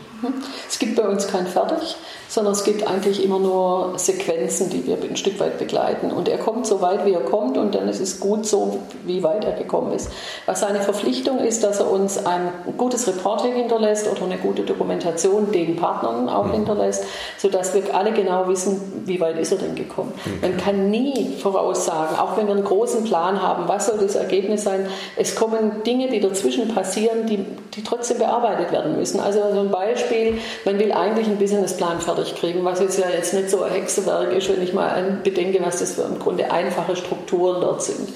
Es 0.73 0.79
gibt 0.79 0.95
bei 0.95 1.03
uns 1.03 1.27
kein 1.27 1.45
Fertig 1.45 1.95
sondern 2.33 2.53
es 2.53 2.63
gibt 2.63 2.87
eigentlich 2.87 3.23
immer 3.23 3.37
nur 3.37 3.93
Sequenzen, 3.97 4.71
die 4.71 4.87
wir 4.87 4.97
ein 4.97 5.15
Stück 5.15 5.39
weit 5.39 5.59
begleiten. 5.59 6.11
Und 6.11 6.27
er 6.27 6.39
kommt 6.39 6.65
so 6.65 6.81
weit, 6.81 7.05
wie 7.05 7.13
er 7.13 7.21
kommt 7.21 7.59
und 7.59 7.75
dann 7.75 7.87
ist 7.87 7.99
es 7.99 8.19
gut 8.19 8.47
so, 8.47 8.79
wie 9.05 9.21
weit 9.21 9.45
er 9.45 9.51
gekommen 9.51 9.93
ist. 9.93 10.09
Was 10.47 10.61
seine 10.61 10.81
Verpflichtung 10.81 11.37
ist, 11.37 11.63
dass 11.63 11.79
er 11.79 11.91
uns 11.91 12.25
ein 12.25 12.49
gutes 12.75 13.07
Reporting 13.07 13.53
hinterlässt 13.53 14.09
oder 14.11 14.23
eine 14.23 14.37
gute 14.37 14.63
Dokumentation 14.63 15.51
den 15.51 15.75
Partnern 15.75 16.27
auch 16.27 16.45
mhm. 16.45 16.53
hinterlässt, 16.53 17.03
sodass 17.37 17.75
wir 17.75 17.93
alle 17.93 18.13
genau 18.13 18.47
wissen, 18.47 19.03
wie 19.05 19.21
weit 19.21 19.37
ist 19.37 19.51
er 19.51 19.59
denn 19.59 19.75
gekommen. 19.75 20.11
Mhm. 20.25 20.41
Man 20.41 20.57
kann 20.57 20.89
nie 20.89 21.35
voraussagen, 21.39 22.17
auch 22.17 22.35
wenn 22.35 22.47
wir 22.47 22.55
einen 22.55 22.63
großen 22.63 23.03
Plan 23.03 23.43
haben, 23.43 23.67
was 23.67 23.85
soll 23.85 23.99
das 23.99 24.15
Ergebnis 24.15 24.63
sein. 24.63 24.87
Es 25.17 25.35
kommen 25.35 25.83
Dinge, 25.85 26.09
die 26.09 26.19
dazwischen 26.19 26.73
passieren, 26.73 27.27
die, 27.27 27.45
die 27.75 27.83
trotzdem 27.83 28.17
bearbeitet 28.17 28.71
werden 28.71 28.97
müssen. 28.97 29.19
Also 29.19 29.39
so 29.53 29.59
ein 29.59 29.69
Beispiel, 29.69 30.39
man 30.65 30.79
will 30.79 30.91
eigentlich 30.91 31.27
einen 31.27 31.37
Businessplan 31.37 32.01
fertig 32.01 32.22
kriegen, 32.35 32.63
was 32.63 32.79
jetzt 32.79 32.99
ja 32.99 33.09
jetzt 33.09 33.33
nicht 33.33 33.49
so 33.49 33.63
ein 33.63 33.71
Hexewerk 33.71 34.31
ist, 34.33 34.49
wenn 34.49 34.63
ich 34.63 34.73
mal 34.73 35.19
bedenke, 35.23 35.63
was 35.63 35.79
das 35.79 35.93
für 35.93 36.03
im 36.03 36.19
Grunde 36.19 36.51
einfache 36.51 36.95
Strukturen 36.95 37.61
dort 37.61 37.83
sind. 37.83 38.09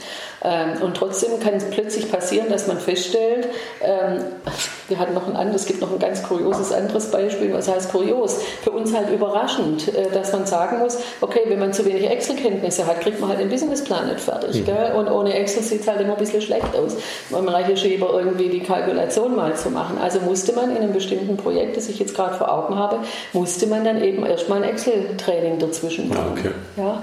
Ähm, 0.43 0.81
und 0.81 0.95
trotzdem 0.95 1.39
kann 1.39 1.55
es 1.55 1.65
plötzlich 1.69 2.11
passieren, 2.11 2.49
dass 2.49 2.67
man 2.67 2.79
feststellt, 2.79 3.47
ähm, 3.81 4.19
wir 4.87 4.99
hatten 4.99 5.13
noch 5.13 5.27
ein 5.27 5.35
anderes, 5.35 5.61
es 5.61 5.67
gibt 5.67 5.81
noch 5.81 5.91
ein 5.91 5.99
ganz 5.99 6.23
kurioses 6.23 6.71
anderes 6.71 7.11
Beispiel, 7.11 7.53
was 7.53 7.67
heißt 7.67 7.91
kurios? 7.91 8.39
Für 8.61 8.71
uns 8.71 8.95
halt 8.95 9.09
überraschend, 9.09 9.87
äh, 9.95 10.09
dass 10.13 10.31
man 10.31 10.45
sagen 10.45 10.79
muss, 10.79 10.97
okay, 11.21 11.41
wenn 11.47 11.59
man 11.59 11.73
zu 11.73 11.85
wenig 11.85 12.09
Excel-Kenntnisse 12.09 12.85
hat, 12.85 13.01
kriegt 13.01 13.19
man 13.19 13.29
halt 13.29 13.39
den 13.39 13.49
Businessplan 13.49 14.07
nicht 14.07 14.21
fertig. 14.21 14.63
Mhm. 14.65 14.97
Und 14.97 15.09
ohne 15.09 15.33
Excel 15.33 15.63
sieht 15.63 15.81
es 15.81 15.87
halt 15.87 16.01
immer 16.01 16.13
ein 16.13 16.19
bisschen 16.19 16.41
schlecht 16.41 16.75
aus, 16.75 16.95
beim 17.29 17.47
Reicheschieber 17.47 18.09
irgendwie 18.13 18.49
die 18.49 18.61
Kalkulation 18.61 19.35
mal 19.35 19.55
zu 19.55 19.69
machen. 19.69 19.97
Also 20.01 20.19
musste 20.21 20.53
man 20.53 20.71
in 20.71 20.77
einem 20.77 20.93
bestimmten 20.93 21.37
Projekt, 21.37 21.77
das 21.77 21.89
ich 21.89 21.99
jetzt 21.99 22.15
gerade 22.15 22.35
vor 22.35 22.51
Augen 22.51 22.77
habe, 22.77 22.99
musste 23.33 23.67
man 23.67 23.83
dann 23.83 24.01
eben 24.03 24.25
erstmal 24.25 24.63
ein 24.63 24.69
Excel-Training 24.69 25.59
dazwischen 25.59 26.09
machen. 26.09 26.37
Okay. 26.37 26.51
Ja, 26.75 27.01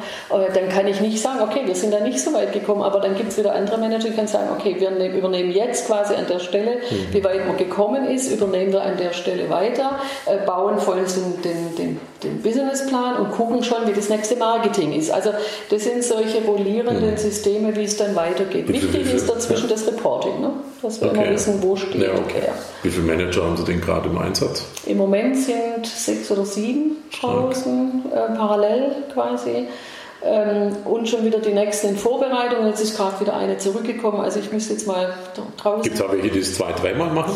dann 0.54 0.68
kann 0.68 0.86
ich 0.86 1.00
nicht 1.00 1.20
sagen, 1.20 1.40
okay, 1.42 1.62
wir 1.64 1.74
sind 1.74 1.92
da 1.92 2.00
nicht 2.00 2.20
so 2.20 2.32
weit 2.32 2.52
gekommen, 2.52 2.82
aber 2.82 3.00
dann 3.00 3.16
gibt 3.16 3.23
gibt 3.24 3.32
es 3.32 3.38
wieder 3.38 3.54
andere 3.54 3.78
Manager, 3.78 4.08
die 4.08 4.14
können 4.14 4.28
sagen, 4.28 4.48
okay, 4.52 4.76
wir 4.78 4.90
ne-, 4.90 5.16
übernehmen 5.16 5.50
jetzt 5.50 5.86
quasi 5.86 6.14
an 6.14 6.26
der 6.28 6.38
Stelle, 6.38 6.76
mhm. 6.76 7.12
wie 7.14 7.24
weit 7.24 7.46
man 7.46 7.56
gekommen 7.56 8.06
ist, 8.06 8.30
übernehmen 8.30 8.72
wir 8.72 8.82
an 8.82 8.98
der 8.98 9.14
Stelle 9.14 9.48
weiter, 9.48 9.98
äh, 10.26 10.44
bauen 10.44 10.78
voll 10.78 10.98
den, 10.98 11.42
den, 11.42 11.76
den, 11.76 12.00
den 12.22 12.42
Businessplan 12.42 13.16
und 13.16 13.32
gucken 13.32 13.64
schon, 13.64 13.86
wie 13.86 13.94
das 13.94 14.10
nächste 14.10 14.36
Marketing 14.36 14.92
ist. 14.92 15.10
Also 15.10 15.30
das 15.70 15.84
sind 15.84 16.04
solche 16.04 16.44
rollierenden 16.44 17.12
mhm. 17.12 17.16
Systeme, 17.16 17.74
wie 17.74 17.84
es 17.84 17.96
dann 17.96 18.14
weitergeht. 18.14 18.68
Wie 18.68 18.74
Wichtig 18.74 19.06
viel, 19.06 19.16
ist 19.16 19.28
dazwischen 19.28 19.68
ja. 19.70 19.74
das 19.74 19.86
Reporting, 19.86 20.42
ne? 20.42 20.50
dass 20.82 21.00
wir 21.00 21.08
okay. 21.08 21.22
immer 21.22 21.32
wissen, 21.32 21.62
wo 21.62 21.76
steht 21.76 22.02
ja, 22.02 22.10
okay. 22.10 22.42
wer. 22.42 22.52
Wie 22.82 22.90
viele 22.90 23.06
Manager 23.06 23.44
haben 23.44 23.56
Sie 23.56 23.64
denn 23.64 23.80
gerade 23.80 24.06
im 24.10 24.18
Einsatz? 24.18 24.66
Im 24.84 24.98
Moment 24.98 25.36
sind 25.38 25.86
sechs 25.86 26.30
oder 26.30 26.44
sieben 26.44 26.96
draußen, 27.18 28.04
äh, 28.12 28.36
parallel 28.36 28.96
quasi 29.14 29.68
ähm, 30.24 30.76
und 30.84 31.08
schon 31.08 31.24
wieder 31.24 31.38
die 31.38 31.52
nächsten 31.52 31.88
in 31.88 31.96
Vorbereitung. 31.96 32.66
Jetzt 32.66 32.80
ist 32.80 32.96
gerade 32.96 33.20
wieder 33.20 33.36
eine 33.36 33.58
zurückgekommen, 33.58 34.20
also 34.20 34.40
ich 34.40 34.50
müsste 34.52 34.72
jetzt 34.72 34.86
mal 34.86 35.12
draußen. 35.56 35.82
Gibt 35.82 35.96
es 35.96 36.02
auch 36.02 36.12
welche, 36.12 36.30
die 36.30 36.38
es 36.40 36.56
zwei, 36.56 36.72
dreimal 36.72 37.10
machen? 37.10 37.34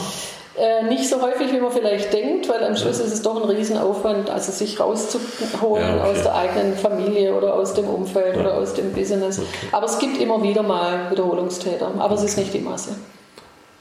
Äh, 0.59 0.88
nicht 0.88 1.09
so 1.09 1.22
häufig, 1.22 1.53
wie 1.53 1.61
man 1.61 1.70
vielleicht 1.70 2.12
denkt, 2.12 2.48
weil 2.48 2.64
am 2.64 2.77
Schluss 2.77 2.98
ja. 2.98 3.05
ist 3.05 3.12
es 3.12 3.22
doch 3.22 3.40
ein 3.40 3.48
Riesenaufwand, 3.48 4.29
also 4.29 4.51
sich 4.51 4.81
rauszuholen 4.81 5.85
ja, 5.85 6.01
okay. 6.01 6.11
aus 6.11 6.22
der 6.24 6.35
eigenen 6.35 6.77
Familie 6.77 7.37
oder 7.37 7.55
aus 7.55 7.74
dem 7.74 7.88
Umfeld 7.88 8.35
ja. 8.35 8.40
oder 8.40 8.55
aus 8.55 8.74
dem 8.74 8.92
Business. 8.92 9.38
Okay. 9.38 9.48
Aber 9.70 9.87
es 9.87 10.01
gibt 10.01 10.20
immer 10.20 10.42
wieder 10.42 10.64
mal 10.64 11.11
Wiederholungstäter, 11.11 11.92
aber 11.98 12.16
es 12.16 12.24
ist 12.24 12.38
nicht 12.38 12.53
die 12.55 12.59
Masse. 12.59 12.96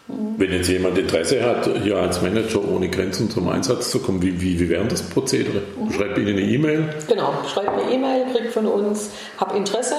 Wenn 0.09 0.53
jetzt 0.53 0.69
jemand 0.69 0.97
Interesse 0.97 1.43
hat, 1.43 1.69
hier 1.83 1.97
als 1.97 2.21
Manager 2.21 2.61
ohne 2.65 2.87
Grenzen 2.87 3.29
zum 3.29 3.49
Einsatz 3.49 3.91
zu 3.91 3.99
kommen, 3.99 4.21
wie, 4.21 4.39
wie, 4.39 4.57
wie 4.57 4.69
wäre 4.69 4.85
das 4.85 5.01
Prozedere? 5.01 5.63
Schreibt 5.93 6.17
Ihnen 6.17 6.29
eine 6.29 6.41
E-Mail? 6.41 6.89
Genau, 7.09 7.33
schreibt 7.51 7.77
eine 7.77 7.91
E-Mail, 7.91 8.25
kriegt 8.33 8.53
von 8.53 8.67
uns, 8.67 9.09
hab 9.37 9.53
Interesse, 9.53 9.95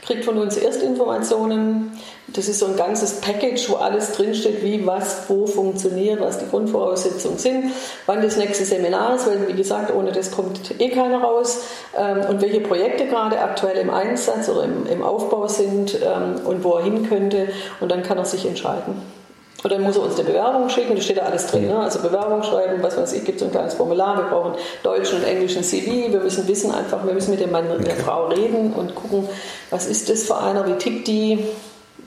kriegt 0.00 0.24
von 0.24 0.38
uns 0.38 0.56
Erstinformationen. 0.56 1.92
Das 2.28 2.48
ist 2.48 2.58
so 2.58 2.66
ein 2.66 2.76
ganzes 2.76 3.20
Package, 3.20 3.68
wo 3.68 3.74
alles 3.74 4.12
drinsteht, 4.12 4.64
wie, 4.64 4.86
was, 4.86 5.28
wo 5.28 5.46
funktioniert, 5.46 6.22
was 6.22 6.38
die 6.38 6.48
Grundvoraussetzungen 6.48 7.36
sind, 7.36 7.64
wann 8.06 8.22
das 8.22 8.38
nächste 8.38 8.64
Seminar 8.64 9.16
ist, 9.16 9.26
weil 9.26 9.46
wie 9.46 9.52
gesagt, 9.52 9.92
ohne 9.94 10.12
das 10.12 10.30
kommt 10.30 10.80
eh 10.80 10.88
keiner 10.88 11.20
raus 11.20 11.64
ähm, 11.98 12.20
und 12.30 12.40
welche 12.40 12.60
Projekte 12.60 13.06
gerade 13.08 13.38
aktuell 13.38 13.76
im 13.76 13.90
Einsatz 13.90 14.48
oder 14.48 14.64
im, 14.64 14.86
im 14.86 15.02
Aufbau 15.02 15.48
sind 15.48 15.98
ähm, 16.02 16.46
und 16.46 16.64
wo 16.64 16.76
er 16.76 16.84
hin 16.84 17.06
könnte 17.06 17.48
und 17.80 17.90
dann 17.90 18.02
kann 18.02 18.16
er 18.16 18.24
sich 18.24 18.46
entscheiden. 18.46 19.19
Und 19.62 19.70
dann 19.70 19.82
muss 19.82 19.96
er 19.96 20.02
uns 20.02 20.18
eine 20.18 20.24
Bewerbung 20.24 20.68
schicken, 20.70 20.94
da 20.94 21.02
steht 21.02 21.18
da 21.18 21.22
alles 21.22 21.46
drin. 21.46 21.68
Ne? 21.68 21.78
Also 21.78 22.00
Bewerbung 22.00 22.42
schreiben, 22.42 22.82
was 22.82 22.96
weiß 22.96 23.12
ich, 23.12 23.24
gibt 23.24 23.40
so 23.40 23.44
ein 23.46 23.50
kleines 23.50 23.74
Formular, 23.74 24.16
wir 24.16 24.24
brauchen 24.24 24.54
deutschen 24.82 25.18
und 25.18 25.24
englischen 25.24 25.62
CV, 25.62 26.12
wir 26.12 26.20
müssen 26.20 26.48
wissen 26.48 26.72
einfach, 26.72 27.04
wir 27.04 27.12
müssen 27.12 27.32
mit 27.32 27.40
dem 27.40 27.50
Mann 27.50 27.70
und 27.70 27.86
der 27.86 27.96
Frau 27.96 28.26
reden 28.26 28.72
und 28.72 28.94
gucken, 28.94 29.28
was 29.70 29.86
ist 29.86 30.08
das 30.08 30.22
für 30.22 30.38
einer, 30.38 30.66
wie 30.66 30.78
tickt 30.78 31.06
die, 31.08 31.44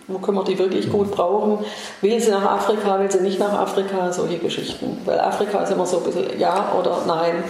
wo 0.07 0.17
können 0.17 0.37
wir 0.37 0.43
die 0.43 0.57
wirklich 0.57 0.89
gut 0.89 1.11
brauchen, 1.11 1.59
will 2.01 2.19
sie 2.19 2.31
nach 2.31 2.43
Afrika, 2.43 2.99
will 2.99 3.11
sie 3.11 3.21
nicht 3.21 3.39
nach 3.39 3.53
Afrika, 3.53 4.11
solche 4.11 4.37
Geschichten. 4.37 4.97
Weil 5.05 5.19
Afrika 5.19 5.59
ist 5.59 5.71
immer 5.71 5.85
so 5.85 5.97
ein 5.97 6.03
bisschen 6.03 6.39
ja 6.39 6.73
oder 6.77 7.01
nein. 7.07 7.43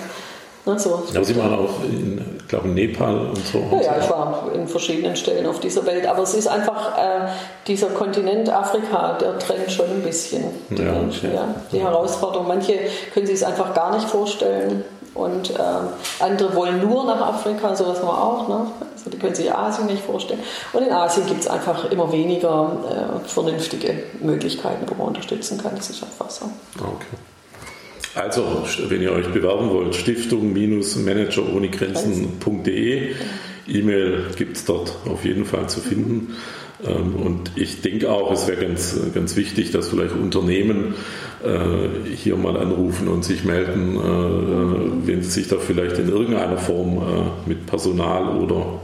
Ne, 0.65 0.79
so. 0.79 1.03
Aber 1.13 1.25
Sie 1.25 1.35
waren 1.35 1.53
auch 1.53 1.83
in, 1.83 2.39
glaube 2.47 2.69
Nepal 2.69 3.27
und 3.27 3.45
so. 3.45 3.59
Ja, 3.71 3.81
ja, 3.81 3.97
ich 4.01 4.09
war 4.09 4.49
in 4.55 4.67
verschiedenen 4.67 5.15
Stellen 5.15 5.45
auf 5.45 5.59
dieser 5.59 5.85
Welt. 5.85 6.07
Aber 6.07 6.23
es 6.23 6.33
ist 6.33 6.47
einfach, 6.47 6.97
äh, 6.97 7.27
dieser 7.67 7.87
Kontinent 7.87 8.49
Afrika, 8.49 9.17
der 9.17 9.37
trennt 9.39 9.71
schon 9.71 9.89
ein 9.89 10.01
bisschen 10.01 10.45
die 10.69 10.83
ja, 10.83 10.91
Menschen. 10.93 11.33
Ja. 11.33 11.53
Die 11.71 11.81
Herausforderung. 11.81 12.47
Manche 12.47 12.79
können 13.13 13.25
sich 13.25 13.35
es 13.35 13.43
einfach 13.43 13.73
gar 13.73 13.93
nicht 13.93 14.07
vorstellen. 14.07 14.85
Und 15.13 15.51
äh, 15.51 15.63
andere 16.19 16.55
wollen 16.55 16.81
nur 16.81 17.05
nach 17.05 17.21
Afrika, 17.21 17.75
sowas 17.75 17.99
haben 17.99 18.07
wir 18.07 18.23
auch. 18.23 18.47
Ne? 18.47 18.65
Also 18.95 19.09
die 19.11 19.17
können 19.17 19.35
sich 19.35 19.53
Asien 19.53 19.85
nicht 19.85 20.03
vorstellen. 20.03 20.39
Und 20.71 20.83
in 20.83 20.91
Asien 20.91 21.27
gibt 21.27 21.41
es 21.41 21.47
einfach 21.47 21.91
immer 21.91 22.11
weniger 22.11 22.71
äh, 22.89 23.27
vernünftige 23.27 24.01
Möglichkeiten, 24.21 24.85
wo 24.87 24.95
man 24.95 25.09
unterstützen 25.09 25.61
kann. 25.61 25.75
Das 25.75 25.89
ist 25.89 26.01
einfach 26.01 26.29
so. 26.29 26.45
Okay. 26.79 27.17
Also, 28.15 28.65
wenn 28.89 29.01
ihr 29.01 29.11
euch 29.11 29.27
bewerben 29.27 29.69
wollt, 29.69 29.95
Stiftung-Manager 29.95 31.51
ohne 31.51 31.69
Grenzen.de. 31.69 33.15
E-Mail 33.67 34.25
gibt 34.35 34.57
es 34.57 34.65
dort 34.65 34.95
auf 35.05 35.25
jeden 35.25 35.45
Fall 35.45 35.67
zu 35.69 35.79
finden. 35.79 36.35
Ähm, 36.85 37.15
und 37.15 37.51
ich 37.55 37.81
denke 37.81 38.11
auch, 38.11 38.31
es 38.31 38.47
wäre 38.47 38.65
ganz, 38.65 38.99
ganz 39.13 39.35
wichtig, 39.35 39.71
dass 39.71 39.89
vielleicht 39.89 40.13
Unternehmen 40.13 40.95
äh, 41.43 42.13
hier 42.15 42.35
mal 42.35 42.57
anrufen 42.57 43.07
und 43.07 43.23
sich 43.23 43.43
melden, 43.43 43.95
äh, 43.95 45.07
wenn 45.07 45.23
sie 45.23 45.29
sich 45.29 45.47
da 45.47 45.57
vielleicht 45.57 45.97
in 45.97 46.09
irgendeiner 46.09 46.57
Form 46.57 46.97
äh, 46.97 47.49
mit 47.49 47.65
Personal 47.65 48.37
oder 48.37 48.81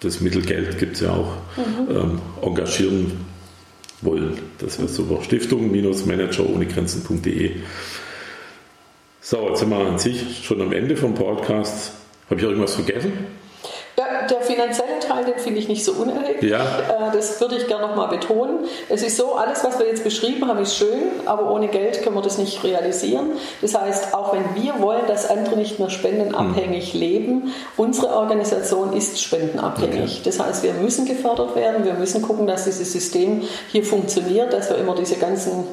das 0.00 0.20
Mittelgeld 0.20 0.78
gibt 0.78 0.96
es 0.96 1.00
ja 1.00 1.10
auch, 1.10 1.32
mhm. 1.56 1.96
Ähm, 1.96 2.20
engagieren 2.42 3.12
wollen. 4.02 4.34
Das 4.58 4.78
wäre 4.78 4.88
super. 4.88 5.22
Stiftung-Manager 5.22 6.48
ohne 6.48 6.66
Grenzen.de. 6.66 7.52
So, 9.28 9.48
jetzt 9.48 9.58
sind 9.58 9.70
wir 9.70 9.78
an 9.78 9.98
sich 9.98 10.44
schon 10.44 10.62
am 10.62 10.72
Ende 10.72 10.96
vom 10.96 11.12
Podcast. 11.12 11.90
Habe 12.30 12.38
ich 12.38 12.46
irgendwas 12.46 12.76
vergessen? 12.76 13.26
Ja, 13.98 14.24
der 14.28 14.40
finanzielle 14.42 15.00
Teil, 15.00 15.24
den 15.24 15.36
finde 15.40 15.58
ich 15.58 15.66
nicht 15.66 15.84
so 15.84 15.94
unerheblich. 15.94 16.48
Ja. 16.48 16.60
Äh, 16.60 17.12
das 17.12 17.40
würde 17.40 17.56
ich 17.56 17.66
gerne 17.66 17.88
nochmal 17.88 18.06
betonen. 18.06 18.68
Es 18.88 19.02
ist 19.02 19.16
so, 19.16 19.34
alles, 19.34 19.64
was 19.64 19.80
wir 19.80 19.86
jetzt 19.88 20.04
beschrieben 20.04 20.46
haben, 20.46 20.60
ist 20.60 20.76
schön, 20.76 21.08
aber 21.24 21.50
ohne 21.50 21.66
Geld 21.66 22.04
können 22.04 22.14
wir 22.14 22.22
das 22.22 22.38
nicht 22.38 22.62
realisieren. 22.62 23.32
Das 23.62 23.74
heißt, 23.74 24.14
auch 24.14 24.32
wenn 24.32 24.62
wir 24.62 24.80
wollen, 24.80 25.08
dass 25.08 25.28
andere 25.28 25.56
nicht 25.56 25.80
mehr 25.80 25.90
spendenabhängig 25.90 26.92
hm. 26.92 27.00
leben, 27.00 27.54
unsere 27.76 28.14
Organisation 28.14 28.92
ist 28.92 29.20
spendenabhängig. 29.20 30.20
Okay. 30.20 30.20
Das 30.22 30.38
heißt, 30.38 30.62
wir 30.62 30.74
müssen 30.74 31.04
gefördert 31.04 31.56
werden, 31.56 31.84
wir 31.84 31.94
müssen 31.94 32.22
gucken, 32.22 32.46
dass 32.46 32.62
dieses 32.62 32.92
System 32.92 33.42
hier 33.72 33.82
funktioniert, 33.82 34.52
dass 34.52 34.70
wir 34.70 34.78
immer 34.78 34.94
diese 34.94 35.16
ganzen 35.16 35.64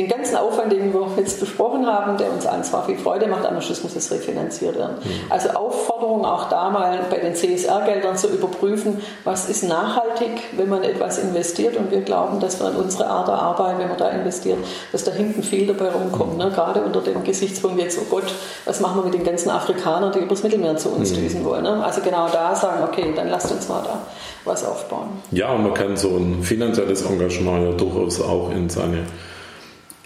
den 0.00 0.08
ganzen 0.08 0.36
Aufwand, 0.36 0.72
den 0.72 0.92
wir 0.92 1.06
jetzt 1.18 1.40
besprochen 1.40 1.86
haben, 1.86 2.16
der 2.16 2.32
uns 2.32 2.46
allen 2.46 2.64
zwar 2.64 2.86
viel 2.86 2.96
Freude 2.96 3.26
macht, 3.26 3.44
aber 3.44 3.60
Schluss 3.60 3.82
muss 3.82 3.94
es 3.96 4.10
refinanziert 4.10 4.76
werden. 4.76 4.96
Mhm. 5.02 5.30
Also 5.30 5.50
Aufforderung 5.50 6.24
auch 6.24 6.48
da 6.48 6.70
mal 6.70 7.00
bei 7.10 7.18
den 7.18 7.34
CSR-Geldern 7.34 8.16
zu 8.16 8.28
überprüfen, 8.28 9.00
was 9.24 9.48
ist 9.48 9.64
nachhaltig, 9.64 10.30
wenn 10.56 10.68
man 10.68 10.82
etwas 10.82 11.18
investiert 11.18 11.76
und 11.76 11.90
wir 11.90 12.00
glauben, 12.00 12.40
dass 12.40 12.60
wir 12.60 12.70
in 12.70 12.76
unsere 12.76 13.06
Art 13.08 13.28
der 13.28 13.34
Arbeit, 13.34 13.78
wenn 13.78 13.88
man 13.88 13.98
da 13.98 14.08
investiert, 14.08 14.58
dass 14.92 15.04
da 15.04 15.12
hinten 15.12 15.42
viel 15.42 15.66
dabei 15.66 15.90
rumkommt. 15.90 16.38
Ne? 16.38 16.50
Gerade 16.54 16.80
unter 16.80 17.00
dem 17.00 17.22
Gesichtspunkt 17.22 17.80
jetzt, 17.80 17.98
oh 18.00 18.06
Gott, 18.08 18.32
was 18.64 18.80
machen 18.80 19.00
wir 19.00 19.04
mit 19.04 19.14
den 19.14 19.24
ganzen 19.24 19.50
Afrikanern, 19.50 20.12
die 20.12 20.20
übers 20.20 20.42
Mittelmeer 20.42 20.76
zu 20.76 20.90
uns 20.90 21.10
mhm. 21.10 21.16
düsen 21.16 21.44
wollen. 21.44 21.64
Ne? 21.64 21.84
Also 21.84 22.00
genau 22.00 22.28
da 22.28 22.54
sagen, 22.54 22.82
okay, 22.84 23.12
dann 23.14 23.28
lasst 23.28 23.52
uns 23.52 23.68
mal 23.68 23.82
da 23.84 23.98
was 24.44 24.64
aufbauen. 24.64 25.08
Ja, 25.30 25.52
und 25.52 25.62
man 25.62 25.74
kann 25.74 25.96
so 25.96 26.16
ein 26.16 26.42
finanzielles 26.42 27.02
Engagement 27.02 27.64
ja 27.64 27.72
durchaus 27.72 28.20
auch 28.22 28.50
in 28.50 28.70
seine 28.70 29.04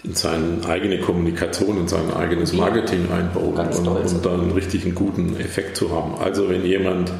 in 0.05 0.13
seine 0.13 0.65
eigene 0.67 0.99
Kommunikation, 0.99 1.79
in 1.79 1.87
sein 1.87 2.13
eigenes 2.13 2.53
Marketing 2.53 3.11
einbauen 3.11 3.55
und, 3.55 3.87
und 3.87 4.25
dann 4.25 4.41
einen 4.41 4.51
richtigen 4.51 4.93
guten 4.93 5.39
Effekt 5.39 5.77
zu 5.77 5.91
haben. 5.91 6.15
Also 6.19 6.47
wenn 6.47 6.63
jemand 6.63 7.11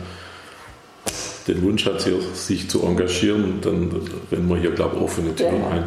den 1.48 1.62
Wunsch 1.64 1.86
hat, 1.86 2.02
sich 2.34 2.70
zu 2.70 2.84
engagieren, 2.84 3.60
dann 3.62 3.90
rennen 4.32 4.50
wir 4.50 4.58
hier, 4.58 4.72
glaube 4.72 4.98
ich, 4.98 5.02
offene 5.02 5.36
Türen 5.36 5.62
ja. 5.62 5.70
ein. 5.70 5.84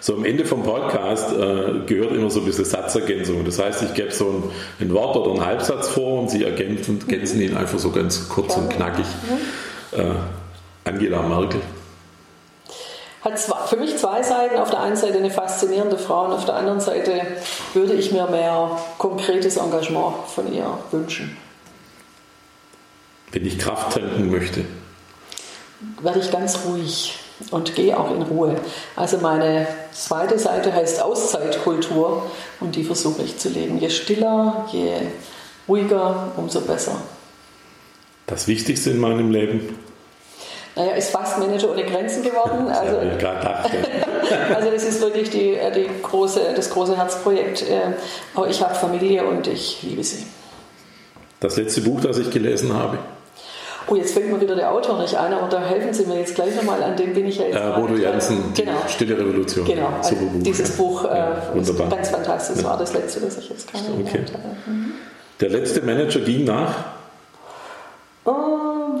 So 0.00 0.16
am 0.16 0.24
Ende 0.24 0.44
vom 0.44 0.62
Podcast 0.62 1.32
äh, 1.32 1.80
gehört 1.86 2.12
immer 2.12 2.30
so 2.30 2.40
ein 2.40 2.46
bisschen 2.46 2.66
Satzergänzung. 2.66 3.44
Das 3.44 3.58
heißt, 3.58 3.82
ich 3.82 3.94
gebe 3.94 4.10
so 4.10 4.26
ein, 4.26 4.86
ein 4.86 4.92
Wort 4.92 5.16
oder 5.16 5.32
einen 5.32 5.44
Halbsatz 5.44 5.88
vor 5.88 6.20
und 6.20 6.30
Sie 6.30 6.44
ergänzen, 6.44 7.00
ergänzen 7.00 7.40
ihn 7.40 7.56
einfach 7.56 7.78
so 7.78 7.90
ganz 7.90 8.28
kurz 8.28 8.56
und 8.56 8.68
knackig. 8.68 9.06
Mhm. 9.94 9.98
Äh, 9.98 10.14
Angela 10.84 11.22
Merkel 11.22 11.60
hat 13.22 13.38
für 13.38 13.76
mich 13.76 13.96
zwei 13.96 14.22
Seiten. 14.22 14.56
Auf 14.56 14.70
der 14.70 14.80
einen 14.80 14.96
Seite 14.96 15.18
eine 15.18 15.30
faszinierende 15.30 15.98
Frau 15.98 16.26
und 16.26 16.32
auf 16.32 16.44
der 16.44 16.54
anderen 16.54 16.80
Seite 16.80 17.20
würde 17.74 17.94
ich 17.94 18.12
mir 18.12 18.26
mehr 18.26 18.78
konkretes 18.98 19.56
Engagement 19.56 20.14
von 20.34 20.52
ihr 20.52 20.78
wünschen. 20.90 21.36
Wenn 23.32 23.44
ich 23.44 23.58
Kraft 23.58 23.92
tanken 23.94 24.30
möchte, 24.30 24.64
werde 26.00 26.20
ich 26.20 26.30
ganz 26.30 26.58
ruhig 26.64 27.18
und 27.50 27.74
gehe 27.74 27.98
auch 27.98 28.10
in 28.14 28.22
Ruhe. 28.22 28.56
Also 28.96 29.18
meine 29.18 29.66
zweite 29.92 30.38
Seite 30.38 30.72
heißt 30.72 31.02
Auszeitkultur 31.02 32.30
und 32.60 32.74
die 32.74 32.84
versuche 32.84 33.22
ich 33.22 33.38
zu 33.38 33.48
leben. 33.48 33.78
Je 33.78 33.90
stiller, 33.90 34.66
je 34.72 34.94
ruhiger, 35.68 36.32
umso 36.36 36.62
besser. 36.62 37.00
Das 38.26 38.48
Wichtigste 38.48 38.90
in 38.90 38.98
meinem 38.98 39.30
Leben 39.30 39.78
naja, 40.78 40.92
ist 40.92 41.10
fast 41.10 41.38
Manager 41.38 41.72
ohne 41.72 41.84
Grenzen 41.84 42.22
geworden. 42.22 42.68
Also, 42.68 42.98
also 44.54 44.70
das 44.70 44.84
ist 44.84 45.00
wirklich 45.00 45.28
die, 45.28 45.54
äh, 45.54 45.72
die 45.72 45.88
große, 46.02 46.40
das 46.54 46.70
große 46.70 46.96
Herzprojekt. 46.96 47.62
Äh, 47.62 47.94
aber 48.34 48.48
ich 48.48 48.62
habe 48.62 48.76
Familie 48.76 49.24
und 49.24 49.48
ich 49.48 49.82
liebe 49.82 50.04
sie. 50.04 50.24
Das 51.40 51.56
letzte 51.56 51.80
Buch, 51.80 52.00
das 52.00 52.18
ich 52.18 52.30
gelesen 52.30 52.72
habe. 52.72 52.98
Oh, 53.88 53.96
jetzt 53.96 54.12
fällt 54.12 54.30
mir 54.30 54.40
wieder 54.40 54.54
der 54.54 54.70
Autor 54.70 55.00
nicht 55.00 55.16
ein, 55.16 55.32
aber 55.32 55.48
da 55.48 55.60
helfen 55.64 55.92
Sie 55.94 56.04
mir 56.04 56.18
jetzt 56.18 56.34
gleich 56.34 56.54
nochmal, 56.54 56.80
an 56.82 56.94
dem 56.94 57.12
bin 57.14 57.26
ich 57.26 57.38
ja 57.38 57.46
jetzt. 57.46 57.56
Äh, 57.56 57.80
Bodo 57.80 57.94
Jansen, 57.96 58.52
genau. 58.54 58.72
Stille 58.86 59.18
Revolution. 59.18 59.64
Genau, 59.64 59.88
also 59.96 60.14
Buch, 60.14 60.42
dieses 60.42 60.76
Buch 60.76 61.04
ja, 61.04 61.32
äh, 61.32 61.56
wunderbar. 61.56 61.88
ganz 61.88 62.10
fantastisch, 62.10 62.56
das 62.56 62.62
ja. 62.62 62.70
war 62.70 62.78
das 62.78 62.92
letzte, 62.92 63.20
das 63.20 63.38
ich 63.38 63.48
jetzt 63.48 63.72
gerade 63.72 63.84
okay. 63.98 64.24
habe. 64.32 64.70
Mhm. 64.70 64.92
Der 65.40 65.48
letzte 65.48 65.80
Manager 65.82 66.20
ging 66.20 66.44
nach? 66.44 66.74
Oh, 68.26 68.98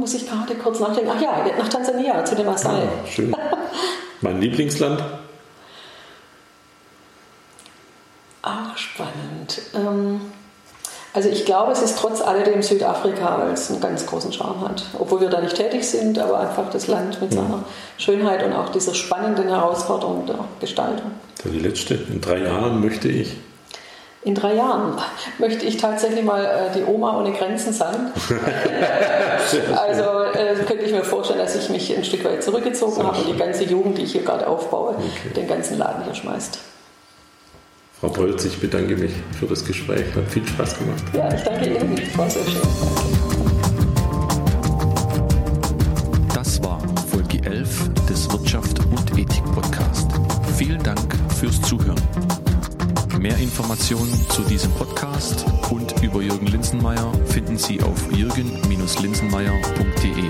muss 0.00 0.14
ich 0.14 0.28
gerade 0.28 0.54
kurz 0.56 0.80
nachdenken. 0.80 1.10
Ach 1.14 1.20
ja, 1.20 1.44
nach 1.56 1.68
Tansania, 1.68 2.24
zu 2.24 2.34
den 2.34 2.46
Maasai. 2.46 2.70
Ah, 2.70 3.06
schön. 3.06 3.36
Mein 4.20 4.40
Lieblingsland? 4.40 5.02
Ach, 8.42 8.76
spannend. 8.76 9.60
Ähm, 9.74 10.20
also 11.12 11.28
ich 11.28 11.44
glaube, 11.44 11.72
es 11.72 11.82
ist 11.82 11.98
trotz 11.98 12.20
alledem 12.20 12.62
Südafrika, 12.62 13.38
weil 13.38 13.52
es 13.52 13.70
einen 13.70 13.80
ganz 13.80 14.06
großen 14.06 14.32
Charme 14.32 14.60
hat. 14.68 14.84
Obwohl 14.98 15.20
wir 15.20 15.28
da 15.28 15.40
nicht 15.40 15.56
tätig 15.56 15.86
sind, 15.86 16.18
aber 16.18 16.40
einfach 16.40 16.70
das 16.70 16.86
Land 16.86 17.20
mit 17.20 17.32
seiner 17.32 17.64
Schönheit 17.98 18.44
und 18.44 18.52
auch 18.52 18.70
dieser 18.70 18.94
spannenden 18.94 19.48
Herausforderung 19.48 20.26
der 20.26 20.38
Gestaltung. 20.60 21.10
Die 21.44 21.58
letzte, 21.58 21.94
in 21.94 22.20
drei 22.20 22.38
Jahren 22.38 22.80
möchte 22.80 23.08
ich 23.08 23.36
in 24.22 24.34
drei 24.34 24.54
Jahren 24.54 24.98
möchte 25.38 25.64
ich 25.64 25.78
tatsächlich 25.78 26.24
mal 26.24 26.44
äh, 26.44 26.78
die 26.78 26.84
Oma 26.84 27.18
ohne 27.18 27.32
Grenzen 27.32 27.72
sein. 27.72 28.12
also 29.76 30.02
äh, 30.38 30.54
könnte 30.66 30.84
ich 30.84 30.92
mir 30.92 31.04
vorstellen, 31.04 31.38
dass 31.38 31.56
ich 31.56 31.70
mich 31.70 31.96
ein 31.96 32.04
Stück 32.04 32.24
weit 32.24 32.42
zurückgezogen 32.42 33.02
habe 33.02 33.18
und 33.18 33.28
die 33.28 33.38
ganze 33.38 33.64
Jugend, 33.64 33.96
die 33.96 34.02
ich 34.02 34.12
hier 34.12 34.22
gerade 34.22 34.46
aufbaue, 34.46 34.90
okay. 34.90 35.34
den 35.34 35.48
ganzen 35.48 35.78
Laden 35.78 36.04
hier 36.04 36.14
schmeißt. 36.14 36.58
Frau 38.00 38.08
Bolz, 38.08 38.44
ich 38.44 38.58
bedanke 38.60 38.96
mich 38.96 39.12
für 39.38 39.46
das 39.46 39.64
Gespräch. 39.64 40.04
Hat 40.14 40.26
viel 40.28 40.46
Spaß 40.46 40.78
gemacht. 40.78 41.02
Ja, 41.12 41.32
ich 41.32 41.42
danke 41.42 41.66
Ihnen. 41.66 42.00
War 42.16 42.28
sehr 42.28 42.44
schön. 42.44 42.60
Das 46.34 46.62
war 46.62 46.78
Folge 47.10 47.42
11 47.44 47.90
des 48.08 48.30
Wirtschaft 48.30 48.78
und 48.80 49.18
Ethik 49.18 49.44
Podcast. 49.54 50.10
Vielen 50.56 50.82
Dank 50.82 51.14
fürs 51.38 51.60
Zuhören. 51.62 52.00
Mehr 53.20 53.36
Informationen 53.36 54.10
zu 54.30 54.42
diesem 54.44 54.72
Podcast 54.72 55.44
und 55.70 56.02
über 56.02 56.22
Jürgen 56.22 56.46
Linsenmeier 56.46 57.12
finden 57.26 57.58
Sie 57.58 57.82
auf 57.82 58.10
jürgen-linsenmeier.de. 58.10 60.24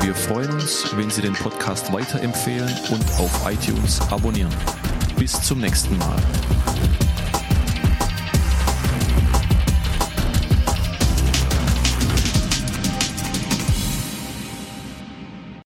Wir 0.00 0.14
freuen 0.14 0.50
uns, 0.52 0.86
wenn 0.96 1.10
Sie 1.10 1.20
den 1.20 1.34
Podcast 1.34 1.92
weiterempfehlen 1.92 2.72
und 2.90 3.04
auf 3.18 3.46
iTunes 3.46 4.00
abonnieren. 4.10 4.54
Bis 5.18 5.32
zum 5.42 5.60
nächsten 5.60 5.98
Mal. 5.98 6.16